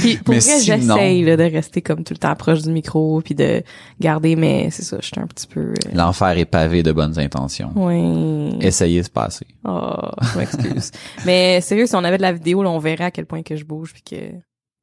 Puis 0.00 0.16
pour 0.18 0.32
Mais 0.32 0.38
vrai, 0.40 0.60
sinon- 0.60 0.94
j'essaye 0.96 1.24
là, 1.24 1.36
de 1.36 1.42
rester 1.42 1.82
comme 1.82 2.04
tout 2.04 2.14
le 2.14 2.18
temps 2.18 2.34
proche 2.36 2.62
du 2.62 2.70
micro 2.70 3.20
puis 3.20 3.34
de 3.34 3.64
garder 3.98 4.36
mais 4.36 4.70
c'est 4.70 4.84
ça, 4.84 4.98
je 5.00 5.06
suis 5.06 5.18
un 5.20 5.26
petit 5.26 5.48
peu 5.48 5.60
euh, 5.72 5.74
L'enfer 5.92 6.38
est 6.38 6.44
pavé 6.44 6.84
de 6.84 6.92
bonnes 6.92 7.18
intentions. 7.18 7.72
oui. 7.74 8.56
Essayez 8.60 9.02
de 9.02 9.08
passer. 9.08 9.46
Oh, 9.64 9.96
je 10.32 10.38
m'excuse. 10.38 10.92
mais 11.26 11.60
sérieux, 11.62 11.86
si 11.86 11.96
on 11.96 12.04
avait 12.04 12.16
de 12.16 12.22
la 12.22 12.32
vidéo, 12.32 12.62
là, 12.62 12.70
on 12.70 12.78
verrait 12.78 13.04
à 13.04 13.10
quel 13.10 13.26
point 13.26 13.42
que 13.42 13.56
je 13.56 13.64
bouge 13.64 13.92
puis 13.92 14.02
que 14.02 14.30
tu 14.30 14.36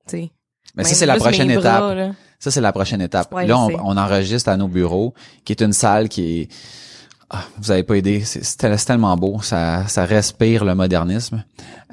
sais. 0.08 0.32
Mais 0.76 0.84
ça 0.84 0.96
c'est 0.96 1.06
la 1.06 1.16
prochaine 1.16 1.50
étape. 1.50 1.64
bras. 1.64 2.12
Ça, 2.40 2.52
c'est 2.52 2.62
la 2.62 2.72
prochaine 2.72 3.02
étape. 3.02 3.34
Ouais, 3.34 3.48
là, 3.48 3.58
on, 3.60 3.98
enregistre 3.98 4.50
à 4.50 4.58
nos 4.58 4.68
bureaux, 4.68 5.14
qui 5.44 5.54
est 5.54 5.62
une 5.62 5.74
salle 5.74 6.08
qui 6.10 6.42
est... 6.42 6.50
Ah, 7.30 7.44
vous 7.60 7.72
avez 7.72 7.84
pas 7.84 7.96
aidé, 7.96 8.22
c'est 8.24 8.44
c'est 8.44 8.58
tel- 8.58 8.78
c'est 8.80 8.86
tellement 8.86 9.18
beau, 9.18 9.42
ça, 9.42 9.86
ça 9.88 10.06
respire 10.06 10.64
le 10.64 10.76
modernisme. 10.76 11.44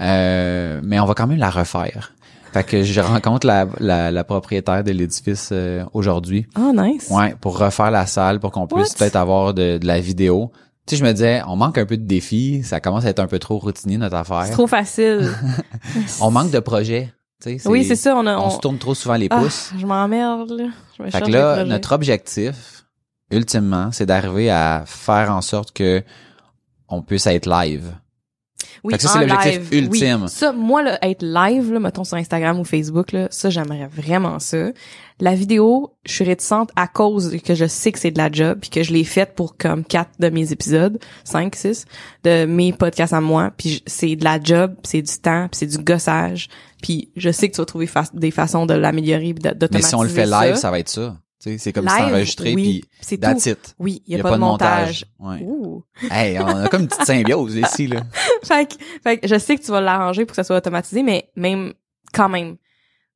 Euh, 0.01 0.81
mais 0.85 1.01
on 1.01 1.07
va 1.07 1.15
quand 1.15 1.27
même 1.27 1.39
la 1.39 1.51
refaire. 1.51 2.13
Fait 2.53 2.63
que 2.63 2.85
je 2.85 3.01
rencontre 3.01 3.47
la, 3.49 3.67
la, 3.81 4.13
la 4.13 4.23
propriétaire 4.25 4.85
de 4.85 4.93
l'édifice 4.93 5.49
euh, 5.51 5.85
aujourd'hui. 5.93 6.47
Oh, 6.57 6.73
nice. 6.73 7.09
Ouais, 7.11 7.35
pour 7.41 7.59
refaire 7.59 7.91
la 7.91 8.07
salle, 8.07 8.39
pour 8.39 8.53
qu'on 8.53 8.69
puisse 8.69 8.95
peut-être 8.95 9.17
avoir 9.17 9.55
de, 9.55 9.79
de 9.79 9.87
la 9.87 9.99
vidéo. 9.99 10.53
Tu 10.87 10.95
sais, 10.95 11.01
je 11.01 11.05
me 11.05 11.11
disais, 11.13 11.43
on 11.49 11.57
manque 11.57 11.79
un 11.79 11.87
peu 11.87 11.97
de 11.97 12.05
défis, 12.07 12.63
ça 12.63 12.79
commence 12.79 13.05
à 13.07 13.09
être 13.09 13.19
un 13.19 13.27
peu 13.27 13.41
trop 13.41 13.59
routinier 13.59 13.97
notre 13.99 14.15
affaire. 14.17 14.45
C'est 14.45 14.53
trop 14.53 14.67
facile. 14.69 15.31
On 16.21 16.31
manque 16.31 16.51
de 16.51 16.61
projets. 16.61 17.13
Oui, 17.67 17.85
c'est 17.85 17.97
ça, 17.97 18.17
on 18.17 18.27
a 18.27 18.37
On, 18.37 18.47
on, 18.47 18.51
se 18.51 18.59
tourne 18.59 18.79
trop 18.79 18.95
souvent 18.95 19.15
les 19.17 19.29
Ah, 19.31 19.41
pouces. 19.41 19.73
je 19.79 19.87
m'emmerde 19.87 20.51
là. 20.51 20.65
Je 20.99 21.03
me 21.03 21.11
Fait 21.11 21.21
que 21.21 21.31
là, 21.31 21.65
notre 21.65 21.93
objectif, 21.93 22.85
ultimement, 23.31 23.91
c'est 23.93 24.07
d'arriver 24.07 24.51
à 24.51 24.85
faire 24.87 25.31
en 25.31 25.41
sorte 25.41 25.73
que 25.73 26.03
on 26.89 27.03
puisse 27.03 27.27
être 27.27 27.47
live. 27.49 27.93
Oui, 28.83 28.95
ça, 28.99 29.09
c'est 29.09 29.27
l'objectif 29.27 29.69
oui. 29.73 29.79
ultime. 29.79 30.29
Ça, 30.29 30.53
moi, 30.53 30.83
là, 30.83 30.99
être 31.03 31.23
live, 31.25 31.73
là, 31.73 31.81
mettons 31.81 32.05
sur 32.05 32.17
Instagram 32.17 32.59
ou 32.59 32.65
Facebook, 32.65 33.13
là, 33.13 33.29
ça, 33.31 33.51
j'aimerais 33.51 33.89
vraiment 33.95 34.39
ça. 34.39 34.69
La 35.21 35.35
vidéo, 35.35 35.93
je 36.05 36.13
suis 36.13 36.25
réticente 36.25 36.71
à 36.75 36.89
cause 36.89 37.37
que 37.45 37.55
je 37.55 37.67
sais 37.67 37.93
que 37.93 37.99
c'est 38.01 38.11
de 38.11 38.19
la 38.19 38.31
job 38.33 38.59
puis 38.61 38.69
que 38.71 38.83
je 38.83 38.93
l'ai 38.93 39.05
faite 39.05 39.35
pour 39.37 39.57
comme 39.57 39.85
quatre 39.85 40.11
de 40.19 40.29
mes 40.29 40.51
épisodes, 40.53 40.99
cinq, 41.23 41.55
six, 41.55 41.85
de 42.25 42.47
mes 42.47 42.73
podcasts 42.73 43.13
à 43.13 43.21
moi. 43.21 43.53
Puis 43.57 43.83
c'est 43.87 44.17
de 44.17 44.25
la 44.25 44.41
job, 44.43 44.75
c'est 44.83 45.03
du 45.03 45.13
temps, 45.19 45.47
puis 45.49 45.59
c'est 45.59 45.67
du 45.67 45.79
gossage. 45.79 46.49
Puis 46.83 47.11
je 47.17 47.31
sais 47.31 47.49
que 47.49 47.55
tu 47.55 47.61
vas 47.61 47.65
trouver 47.65 47.87
fa- 47.87 48.05
des 48.13 48.33
façons 48.33 48.67
de 48.67 48.75
l'améliorer 48.75 49.33
de- 49.35 49.41
Mais 49.49 49.55
d'automatiser 49.55 49.89
si 49.89 49.95
on 49.95 50.03
le 50.03 50.09
fait 50.09 50.27
live, 50.27 50.57
ça, 50.57 50.71
va 50.73 50.81
être 50.81 50.89
ça. 50.89 51.17
C'est 51.59 51.73
comme 51.73 51.89
si 51.89 52.03
enregistré 52.03 52.55
oui, 52.55 52.63
puis 52.63 52.85
c'est 53.01 53.19
that's 53.19 53.47
it. 53.47 53.75
Oui, 53.79 54.03
il 54.07 54.17
y, 54.17 54.21
a 54.21 54.23
pas, 54.23 54.33
de 54.33 54.37
montage. 54.37 55.05
Ouais. 55.19 55.43
Ouh. 55.43 55.85
Hey, 56.11 56.39
on 56.39 56.47
a 56.47 56.69
comme 56.69 56.83
une 56.83 56.89
petite 56.89 57.05
symbiose 57.05 57.57
ici 57.57 57.87
là. 57.87 58.03
fait, 58.43 58.67
que, 58.67 58.75
fait 59.03 59.19
que 59.19 59.29
je 59.29 59.39
sais 59.39 59.57
que 59.57 59.63
tu 59.63 59.71
vas 59.71 59.81
l'arranger 59.81 60.25
pour 60.25 60.33
que 60.33 60.37
ça 60.37 60.45
soit 60.45 60.57
automatisé, 60.57 61.03
mais 61.03 61.29
même 61.37 61.75
quand 62.13 62.29
même 62.29 62.57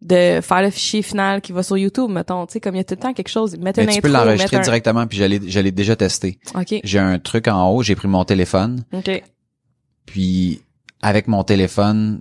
de 0.02 0.40
faire 0.42 0.62
le 0.62 0.70
fichier 0.70 1.02
final 1.02 1.40
qui 1.40 1.52
va 1.52 1.62
sur 1.62 1.76
YouTube, 1.76 2.10
mettons, 2.10 2.46
tu 2.46 2.52
sais, 2.52 2.60
comme 2.60 2.74
il 2.74 2.78
y 2.78 2.80
a 2.80 2.84
tout 2.84 2.94
le 2.94 3.00
temps 3.00 3.12
quelque 3.12 3.30
chose, 3.30 3.56
mettre 3.56 3.80
Mais 3.80 3.84
une 3.84 3.90
tu 3.90 3.98
intro, 3.98 4.02
peux 4.02 4.12
l'enregistrer 4.12 4.56
un... 4.58 4.60
directement 4.60 5.06
puis 5.06 5.18
je 5.18 5.24
l'ai 5.24 5.50
je 5.50 5.60
l'ai 5.60 5.72
déjà 5.72 5.96
testé. 5.96 6.38
OK, 6.54 6.80
J'ai 6.84 6.98
un 6.98 7.18
truc 7.18 7.48
en 7.48 7.70
haut, 7.70 7.82
j'ai 7.82 7.96
pris 7.96 8.08
mon 8.08 8.24
téléphone 8.24 8.84
OK. 8.92 9.22
puis 10.06 10.62
avec 11.00 11.28
mon 11.28 11.44
téléphone 11.44 12.20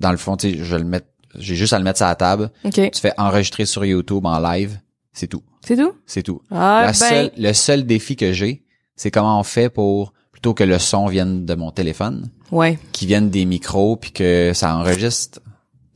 dans 0.00 0.10
le 0.10 0.16
fond, 0.16 0.36
tu 0.36 0.52
sais, 0.52 0.64
je 0.64 0.76
le 0.76 0.84
mettre 0.84 1.08
j'ai 1.38 1.54
juste 1.54 1.72
à 1.72 1.78
le 1.78 1.84
mettre 1.84 1.98
sur 1.98 2.06
la 2.06 2.14
table, 2.14 2.50
OK. 2.64 2.72
tu 2.72 3.00
fais 3.00 3.12
enregistrer 3.18 3.66
sur 3.66 3.84
YouTube 3.84 4.24
en 4.24 4.38
live, 4.38 4.78
c'est 5.16 5.26
tout. 5.28 5.42
C'est 5.64 5.76
tout? 5.76 5.92
C'est 6.06 6.22
tout. 6.22 6.42
Ah, 6.50 6.82
La 6.82 6.86
ben, 6.88 6.92
seule- 6.92 7.32
le 7.36 7.52
seul 7.52 7.86
défi 7.86 8.16
que 8.16 8.32
j'ai, 8.32 8.62
c'est 8.96 9.10
comment 9.10 9.40
on 9.40 9.42
fait 9.42 9.68
pour 9.70 10.12
plutôt 10.30 10.52
que 10.54 10.62
le 10.64 10.78
son 10.78 11.06
vienne 11.06 11.46
de 11.46 11.54
mon 11.54 11.70
téléphone, 11.70 12.28
ouais, 12.52 12.78
qu'il 12.92 13.08
vienne 13.08 13.30
des 13.30 13.46
micros 13.46 13.96
puis 13.96 14.12
que 14.12 14.52
ça 14.54 14.76
enregistre 14.76 15.40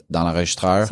dans 0.09 0.25
l'enregistreur 0.25 0.87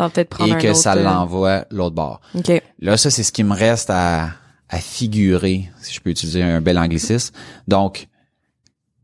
et 0.47 0.51
que 0.59 0.74
ça 0.74 0.93
euh, 0.93 1.03
l'envoie 1.03 1.64
l'autre 1.70 1.95
bord. 1.97 2.20
OK. 2.37 2.62
Là, 2.81 2.97
ça 2.99 3.11
c'est 3.11 3.22
ce 3.22 3.33
qui 3.33 3.43
me 3.45 3.55
reste 3.55 3.91
à 3.91 4.31
à 4.68 4.79
figurer, 4.81 5.70
si 5.81 5.95
je 5.95 6.01
peux 6.01 6.11
utiliser 6.11 6.43
un 6.43 6.61
bel 6.61 6.79
anglicisme. 6.79 7.35
Donc 7.66 8.09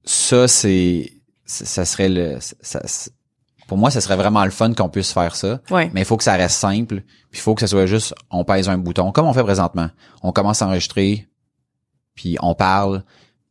ça 0.05 0.47
c'est 0.49 1.11
ça 1.47 1.85
serait 1.85 2.09
le 2.11 2.37
ça- 2.41 2.83
pour 3.67 3.79
moi, 3.79 3.91
ça 3.91 4.01
serait 4.01 4.17
vraiment 4.17 4.45
le 4.45 4.51
fun 4.51 4.73
qu'on 4.75 4.89
puisse 4.89 5.13
faire 5.13 5.35
ça. 5.37 5.61
Ouais. 5.71 5.91
Mais 5.95 6.03
il 6.03 6.05
faut 6.05 6.17
que 6.17 6.25
ça 6.25 6.35
reste 6.35 6.59
simple. 6.59 6.97
Puis 7.31 7.39
il 7.39 7.41
faut 7.41 7.55
que 7.55 7.61
ça 7.61 7.67
soit 7.67 7.87
juste, 7.87 8.15
on 8.31 8.45
pèse 8.45 8.69
un 8.69 8.79
bouton, 8.79 9.13
comme 9.13 9.27
on 9.27 9.33
fait 9.33 9.43
présentement. 9.43 9.89
On 10.23 10.33
commence 10.33 10.63
à 10.63 10.67
enregistrer, 10.67 11.27
puis 12.15 12.37
on 12.41 12.55
parle 12.55 13.03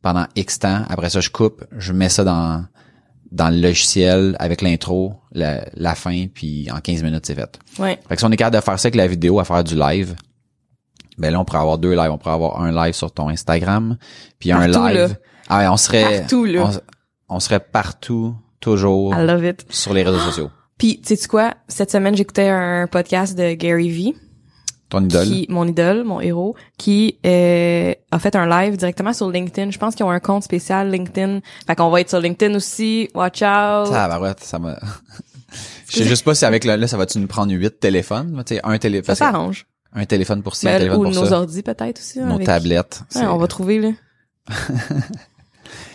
pendant 0.02 0.26
X 0.36 0.58
temps. 0.58 0.82
Après 0.88 1.10
ça, 1.10 1.20
je 1.20 1.30
coupe, 1.30 1.64
je 1.76 1.92
mets 1.92 2.08
ça 2.08 2.24
dans 2.24 2.64
dans 3.32 3.50
le 3.50 3.56
logiciel 3.56 4.36
avec 4.38 4.62
l'intro, 4.62 5.14
la, 5.32 5.64
la 5.74 5.96
fin, 5.96 6.26
puis 6.32 6.70
en 6.70 6.78
15 6.78 7.02
minutes, 7.02 7.26
c'est 7.26 7.34
fait. 7.34 7.58
Ouais. 7.80 7.98
Fait 8.08 8.14
que 8.14 8.20
si 8.20 8.24
on 8.24 8.30
est 8.30 8.36
capable 8.36 8.54
de 8.56 8.60
faire 8.60 8.78
ça 8.78 8.86
avec 8.86 8.94
la 8.94 9.08
vidéo, 9.08 9.40
à 9.40 9.44
faire 9.44 9.64
du 9.64 9.74
live, 9.74 10.14
ben 11.18 11.32
là, 11.32 11.40
on 11.40 11.44
pourrait 11.44 11.58
avoir 11.58 11.78
deux 11.78 11.96
lives. 11.96 12.12
On 12.12 12.18
pourrait 12.18 12.34
avoir 12.34 12.60
un 12.62 12.70
live 12.70 12.94
sur 12.94 13.10
ton 13.10 13.28
Instagram, 13.28 13.96
puis 14.38 14.52
un 14.52 14.68
live. 14.68 14.76
là. 14.76 15.08
Ah 15.48 15.58
ouais, 15.58 15.68
on 15.68 15.76
serait... 15.76 16.20
Partout, 16.20 16.44
là. 16.44 16.70
On, 17.28 17.36
on 17.36 17.40
serait 17.40 17.58
partout, 17.58 18.36
toujours, 18.64 19.14
I 19.14 19.24
love 19.26 19.44
it. 19.44 19.64
sur 19.70 19.92
les 19.94 20.02
réseaux 20.02 20.18
sociaux. 20.18 20.50
Puis, 20.78 21.00
tu 21.00 21.14
sais 21.16 21.28
quoi? 21.28 21.54
Cette 21.68 21.90
semaine, 21.90 22.16
j'écoutais 22.16 22.48
un 22.48 22.86
podcast 22.88 23.36
de 23.38 23.52
Gary 23.54 23.90
Vee. 23.90 24.14
Ton 24.90 25.02
idole. 25.04 25.26
qui 25.26 25.46
mon 25.48 25.66
idole, 25.66 26.04
mon 26.04 26.20
héros, 26.20 26.54
qui 26.78 27.18
euh, 27.24 27.94
a 28.10 28.18
fait 28.18 28.36
un 28.36 28.46
live 28.46 28.76
directement 28.76 29.12
sur 29.12 29.30
LinkedIn. 29.30 29.70
Je 29.70 29.78
pense 29.78 29.94
qu'ils 29.94 30.04
ont 30.04 30.10
un 30.10 30.20
compte 30.20 30.42
spécial 30.44 30.90
LinkedIn. 30.90 31.40
Fait 31.66 31.74
qu'on 31.74 31.90
va 31.90 32.00
être 32.02 32.10
sur 32.10 32.20
LinkedIn 32.20 32.54
aussi. 32.54 33.08
Watch 33.14 33.38
out. 33.42 33.86
Ça 33.92 34.08
va, 34.08 34.34
ça 34.40 34.58
m'a. 34.58 34.78
Je 35.88 35.98
sais 35.98 36.04
juste 36.04 36.24
pas 36.24 36.34
si 36.34 36.44
avec 36.44 36.64
le, 36.64 36.76
là, 36.76 36.86
ça 36.86 36.96
va-tu 36.96 37.18
nous 37.18 37.26
prendre 37.28 37.52
huit 37.52 37.78
téléphones, 37.80 38.42
tu 38.46 38.56
sais, 38.56 38.60
un 38.64 38.76
télé, 38.78 39.02
ça 39.04 39.14
s'arrange. 39.14 39.66
un 39.92 40.04
téléphone 40.04 40.42
pour 40.42 40.56
ci, 40.56 40.66
un 40.68 40.72
Ben, 40.72 40.78
téléphone 40.78 41.00
ou 41.00 41.02
pour 41.04 41.12
nos 41.22 41.26
ça, 41.28 41.38
ordi 41.38 41.62
peut-être 41.62 41.98
aussi. 42.00 42.20
hein, 42.20 42.26
nos 42.26 42.34
avec- 42.34 42.46
tablettes. 42.46 43.02
Ouais, 43.14 43.26
on 43.26 43.36
va 43.38 43.46
trouver 43.46 43.78
là. 43.80 43.90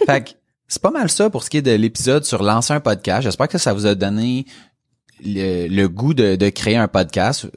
Fait 0.05 0.23
que 0.23 0.29
c'est 0.69 0.81
pas 0.81 0.91
mal 0.91 1.09
ça 1.09 1.29
pour 1.29 1.43
ce 1.43 1.49
qui 1.49 1.57
est 1.57 1.61
de 1.63 1.71
l'épisode 1.71 2.23
sur 2.23 2.43
lancer 2.43 2.73
un 2.73 2.79
podcast. 2.79 3.23
J'espère 3.23 3.47
que 3.47 3.57
ça 3.57 3.73
vous 3.73 3.87
a 3.87 3.95
donné 3.95 4.45
le, 5.25 5.67
le 5.67 5.89
goût 5.89 6.13
de, 6.13 6.35
de 6.35 6.49
créer 6.49 6.77
un 6.77 6.87
podcast. 6.87 7.47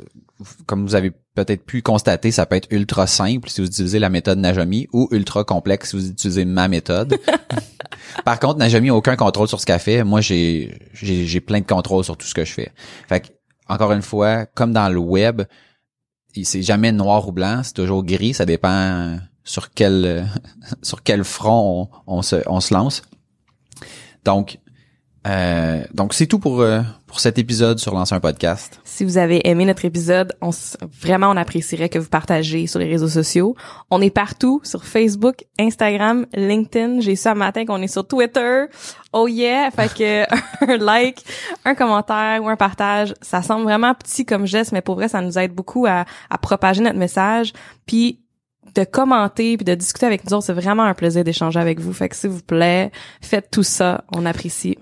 Comme 0.66 0.82
vous 0.82 0.94
avez 0.94 1.12
peut-être 1.34 1.64
pu 1.64 1.82
constater, 1.82 2.30
ça 2.30 2.46
peut 2.46 2.56
être 2.56 2.68
ultra 2.70 3.06
simple 3.06 3.50
si 3.50 3.60
vous 3.60 3.66
utilisez 3.68 3.98
la 3.98 4.08
méthode 4.08 4.38
Najami 4.38 4.88
ou 4.92 5.08
ultra 5.12 5.44
complexe 5.44 5.90
si 5.90 5.96
vous 5.96 6.08
utilisez 6.08 6.46
ma 6.46 6.68
méthode. 6.68 7.18
Par 8.24 8.40
contre, 8.40 8.58
Najami 8.58 8.88
a 8.88 8.94
aucun 8.94 9.16
contrôle 9.16 9.46
sur 9.46 9.60
ce 9.60 9.66
qu'elle 9.66 9.78
fait. 9.78 10.04
Moi, 10.04 10.22
j'ai, 10.22 10.90
j'ai, 10.94 11.40
plein 11.40 11.60
de 11.60 11.66
contrôle 11.66 12.04
sur 12.04 12.16
tout 12.16 12.26
ce 12.26 12.34
que 12.34 12.44
je 12.44 12.52
fais. 12.52 12.72
Fait 13.08 13.20
que, 13.20 13.28
encore 13.68 13.92
une 13.92 14.02
fois, 14.02 14.46
comme 14.46 14.72
dans 14.72 14.88
le 14.88 14.98
web, 14.98 15.42
c'est 16.42 16.62
jamais 16.62 16.92
noir 16.92 17.28
ou 17.28 17.32
blanc, 17.32 17.60
c'est 17.62 17.74
toujours 17.74 18.04
gris. 18.04 18.34
Ça 18.34 18.46
dépend 18.46 19.18
sur 19.44 19.70
quel, 19.70 20.26
sur 20.82 21.02
quel 21.02 21.24
front 21.24 21.90
on, 22.06 22.22
se, 22.22 22.36
on 22.46 22.60
se 22.60 22.74
lance. 22.74 23.02
Donc, 24.24 24.58
euh, 25.26 25.84
donc 25.94 26.14
c'est 26.14 26.26
tout 26.26 26.40
pour, 26.40 26.62
euh, 26.62 26.80
pour 27.06 27.20
cet 27.20 27.38
épisode 27.38 27.78
sur 27.78 27.94
lancer 27.94 28.14
un 28.14 28.20
podcast. 28.20 28.80
Si 28.82 29.04
vous 29.04 29.18
avez 29.18 29.46
aimé 29.48 29.64
notre 29.64 29.84
épisode, 29.84 30.36
on 30.40 30.50
vraiment 31.00 31.28
on 31.28 31.36
apprécierait 31.36 31.88
que 31.88 31.98
vous 32.00 32.08
partagez 32.08 32.66
sur 32.66 32.80
les 32.80 32.88
réseaux 32.88 33.08
sociaux. 33.08 33.54
On 33.90 34.00
est 34.02 34.10
partout 34.10 34.60
sur 34.64 34.84
Facebook, 34.84 35.44
Instagram, 35.60 36.26
LinkedIn. 36.34 37.00
J'ai 37.00 37.14
ça 37.14 37.36
matin 37.36 37.64
qu'on 37.64 37.80
est 37.82 37.88
sur 37.88 38.06
Twitter. 38.06 38.64
Oh 39.12 39.28
yeah, 39.28 39.70
fait 39.70 39.94
que 39.94 40.24
un 40.72 40.76
like, 40.78 41.24
un 41.64 41.76
commentaire 41.76 42.42
ou 42.42 42.48
un 42.48 42.56
partage, 42.56 43.14
ça 43.22 43.42
semble 43.42 43.62
vraiment 43.62 43.94
petit 43.94 44.24
comme 44.24 44.46
geste, 44.46 44.72
mais 44.72 44.82
pour 44.82 44.96
vrai 44.96 45.06
ça 45.06 45.20
nous 45.20 45.38
aide 45.38 45.52
beaucoup 45.52 45.86
à, 45.86 46.04
à 46.30 46.38
propager 46.38 46.82
notre 46.82 46.98
message. 46.98 47.52
Puis 47.86 48.21
de 48.74 48.84
commenter 48.84 49.56
puis 49.56 49.64
de 49.64 49.74
discuter 49.74 50.06
avec 50.06 50.24
nous 50.24 50.34
autres, 50.34 50.46
c'est 50.46 50.52
vraiment 50.52 50.84
un 50.84 50.94
plaisir 50.94 51.24
d'échanger 51.24 51.60
avec 51.60 51.80
vous. 51.80 51.92
Fait 51.92 52.08
que 52.08 52.16
s'il 52.16 52.30
vous 52.30 52.42
plaît, 52.42 52.90
faites 53.20 53.50
tout 53.50 53.62
ça, 53.62 54.04
on 54.14 54.26
apprécie. 54.26 54.78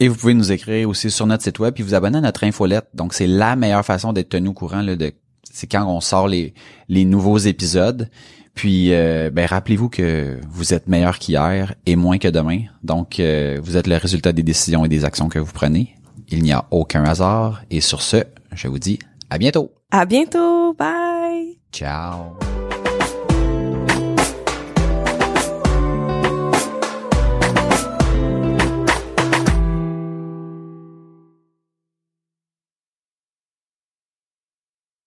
Et 0.00 0.08
vous 0.08 0.16
pouvez 0.16 0.34
nous 0.34 0.50
écrire 0.52 0.88
aussi 0.88 1.10
sur 1.10 1.26
notre 1.26 1.44
site 1.44 1.58
web 1.58 1.74
puis 1.74 1.82
vous 1.82 1.94
abonner 1.94 2.18
à 2.18 2.20
notre 2.22 2.44
infolette. 2.44 2.86
Donc 2.94 3.14
c'est 3.14 3.26
la 3.26 3.56
meilleure 3.56 3.84
façon 3.84 4.12
d'être 4.12 4.30
tenu 4.30 4.48
au 4.48 4.52
courant 4.52 4.82
là, 4.82 4.96
de 4.96 5.12
c'est 5.44 5.66
quand 5.66 5.86
on 5.86 6.00
sort 6.00 6.28
les 6.28 6.54
les 6.88 7.04
nouveaux 7.04 7.38
épisodes. 7.38 8.08
Puis 8.54 8.92
euh, 8.92 9.30
ben 9.32 9.46
rappelez-vous 9.46 9.88
que 9.88 10.38
vous 10.50 10.74
êtes 10.74 10.88
meilleur 10.88 11.18
qu'hier 11.18 11.74
et 11.86 11.96
moins 11.96 12.18
que 12.18 12.28
demain. 12.28 12.62
Donc 12.82 13.18
euh, 13.20 13.60
vous 13.62 13.76
êtes 13.76 13.86
le 13.86 13.96
résultat 13.96 14.32
des 14.32 14.42
décisions 14.42 14.84
et 14.84 14.88
des 14.88 15.04
actions 15.04 15.28
que 15.28 15.38
vous 15.38 15.52
prenez. 15.52 15.96
Il 16.28 16.42
n'y 16.42 16.52
a 16.52 16.66
aucun 16.70 17.04
hasard 17.04 17.62
et 17.70 17.80
sur 17.80 18.02
ce, 18.02 18.24
je 18.52 18.68
vous 18.68 18.78
dis 18.78 18.98
à 19.30 19.38
bientôt. 19.38 19.72
À 19.90 20.04
bientôt, 20.04 20.74
bye. 20.74 21.58
Ciao. 21.72 22.36